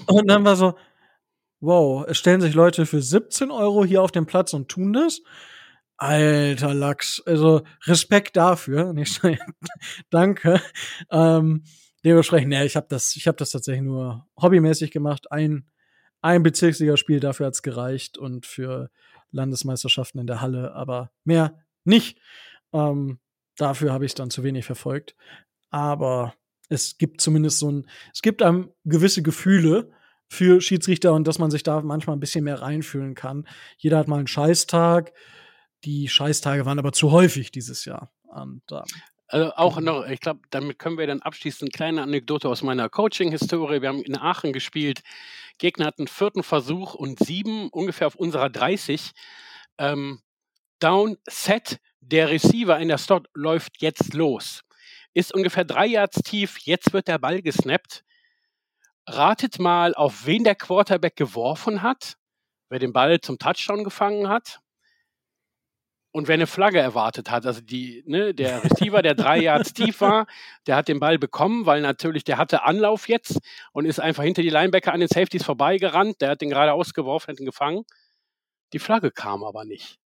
[0.07, 0.75] Und dann war so,
[1.61, 5.23] wow, es stellen sich Leute für 17 Euro hier auf den Platz und tun das?
[5.97, 8.93] Alter Lachs, also Respekt dafür.
[9.23, 9.37] Ja,
[10.11, 10.61] danke.
[11.11, 11.63] Ähm,
[12.05, 15.31] dementsprechend, nee, ich habe das, ich habe das tatsächlich nur hobbymäßig gemacht.
[15.31, 15.71] Ein,
[16.21, 18.91] ein Bezirksligaspiel dafür hat's gereicht und für
[19.31, 22.19] Landesmeisterschaften in der Halle, aber mehr nicht.
[22.73, 23.21] Ähm,
[23.57, 25.15] dafür habe ich dann zu wenig verfolgt.
[25.71, 26.35] Aber
[26.73, 29.91] es gibt zumindest so ein, es gibt einem gewisse Gefühle
[30.29, 33.47] für Schiedsrichter und dass man sich da manchmal ein bisschen mehr reinfühlen kann.
[33.77, 35.13] Jeder hat mal einen Scheißtag.
[35.85, 38.11] Die Scheißtage waren aber zu häufig dieses Jahr.
[38.23, 38.85] Und, ähm,
[39.29, 42.89] Also auch noch, ich glaube, damit können wir dann abschließend eine kleine Anekdote aus meiner
[42.89, 43.83] Coaching-Historie.
[43.83, 45.03] Wir haben in Aachen gespielt.
[45.59, 49.13] Gegner hatten vierten Versuch und sieben, ungefähr auf unserer 30.
[49.79, 50.21] Ähm,
[50.81, 54.63] down, set, der Receiver in der Slot läuft jetzt los.
[55.15, 58.05] Ist ungefähr drei Yards tief, jetzt wird der Ball gesnappt.
[59.07, 62.17] Ratet mal, auf wen der Quarterback geworfen hat,
[62.69, 64.61] wer den Ball zum Touchdown gefangen hat
[66.13, 67.47] und wer eine Flagge erwartet hat.
[67.47, 70.27] Also die, ne, der Receiver, der drei Yards tief war,
[70.67, 73.39] der hat den Ball bekommen, weil natürlich der hatte Anlauf jetzt
[73.73, 76.21] und ist einfach hinter die Linebacker an den Safeties vorbeigerannt.
[76.21, 77.85] Der hat den gerade ausgeworfen, hat ihn gefangen.
[78.73, 79.99] Die Flagge kam aber nicht.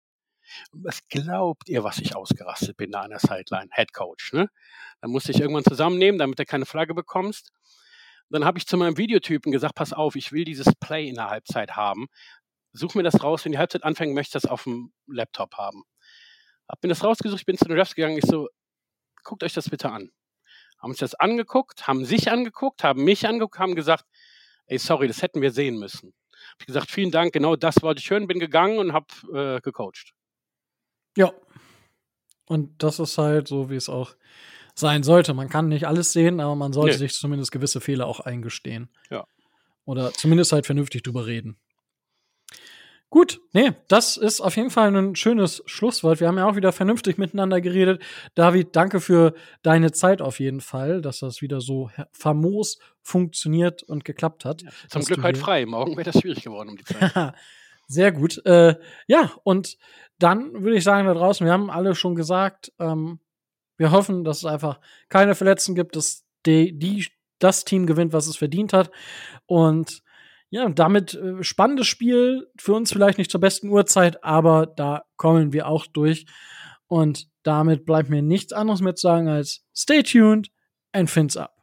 [0.73, 3.69] Was glaubt ihr, was ich ausgerastet bin da an der Sideline?
[3.73, 4.49] Head Coach, ne?
[5.01, 7.51] Dann musste ich irgendwann zusammennehmen, damit du keine Flagge bekommst.
[8.31, 11.31] Dann habe ich zu meinem Videotypen gesagt, pass auf, ich will dieses Play in der
[11.31, 12.07] Halbzeit haben.
[12.73, 15.85] Such mir das raus, wenn die Halbzeit anfängt, möchte ich das auf dem Laptop haben.
[16.69, 18.49] Hab mir das rausgesucht, bin zu den Refs gegangen, ich so,
[19.23, 20.11] guckt euch das bitte an.
[20.81, 24.05] Haben uns das angeguckt, haben sich angeguckt, haben mich angeguckt, haben gesagt,
[24.67, 26.15] ey, sorry, das hätten wir sehen müssen.
[26.53, 29.61] Hab ich gesagt, vielen Dank, genau das wollte ich hören, bin gegangen und hab äh,
[29.61, 30.13] gecoacht.
[31.17, 31.33] Ja.
[32.47, 34.15] Und das ist halt so, wie es auch
[34.75, 35.35] sein sollte.
[35.35, 36.99] Man kann nicht alles sehen, aber man sollte Nee.
[36.99, 38.89] sich zumindest gewisse Fehler auch eingestehen.
[39.11, 39.25] Ja.
[39.85, 41.57] Oder zumindest halt vernünftig drüber reden.
[43.11, 46.19] Gut, nee, das ist auf jeden Fall ein schönes Schlusswort.
[46.19, 48.03] Wir haben ja auch wieder vernünftig miteinander geredet.
[48.35, 54.05] David, danke für deine Zeit auf jeden Fall, dass das wieder so famos funktioniert und
[54.05, 54.63] geklappt hat.
[54.63, 55.65] Ja, zum Glück heute frei.
[55.65, 57.13] Morgen wäre das schwierig geworden um die Zeit.
[57.87, 58.45] Sehr gut.
[58.47, 59.79] Äh, ja, und
[60.19, 63.21] dann würde ich sagen, da draußen, wir haben alle schon gesagt, ähm,
[63.77, 67.07] wir hoffen, dass es einfach keine Verletzten gibt, dass die, die
[67.39, 68.91] das Team gewinnt, was es verdient hat.
[69.47, 70.03] Und
[70.51, 72.49] ja, damit äh, spannendes Spiel.
[72.57, 76.27] Für uns vielleicht nicht zur besten Uhrzeit, aber da kommen wir auch durch.
[76.87, 80.51] Und damit bleibt mir nichts anderes mehr zu sagen als stay tuned
[80.93, 81.54] and fins up.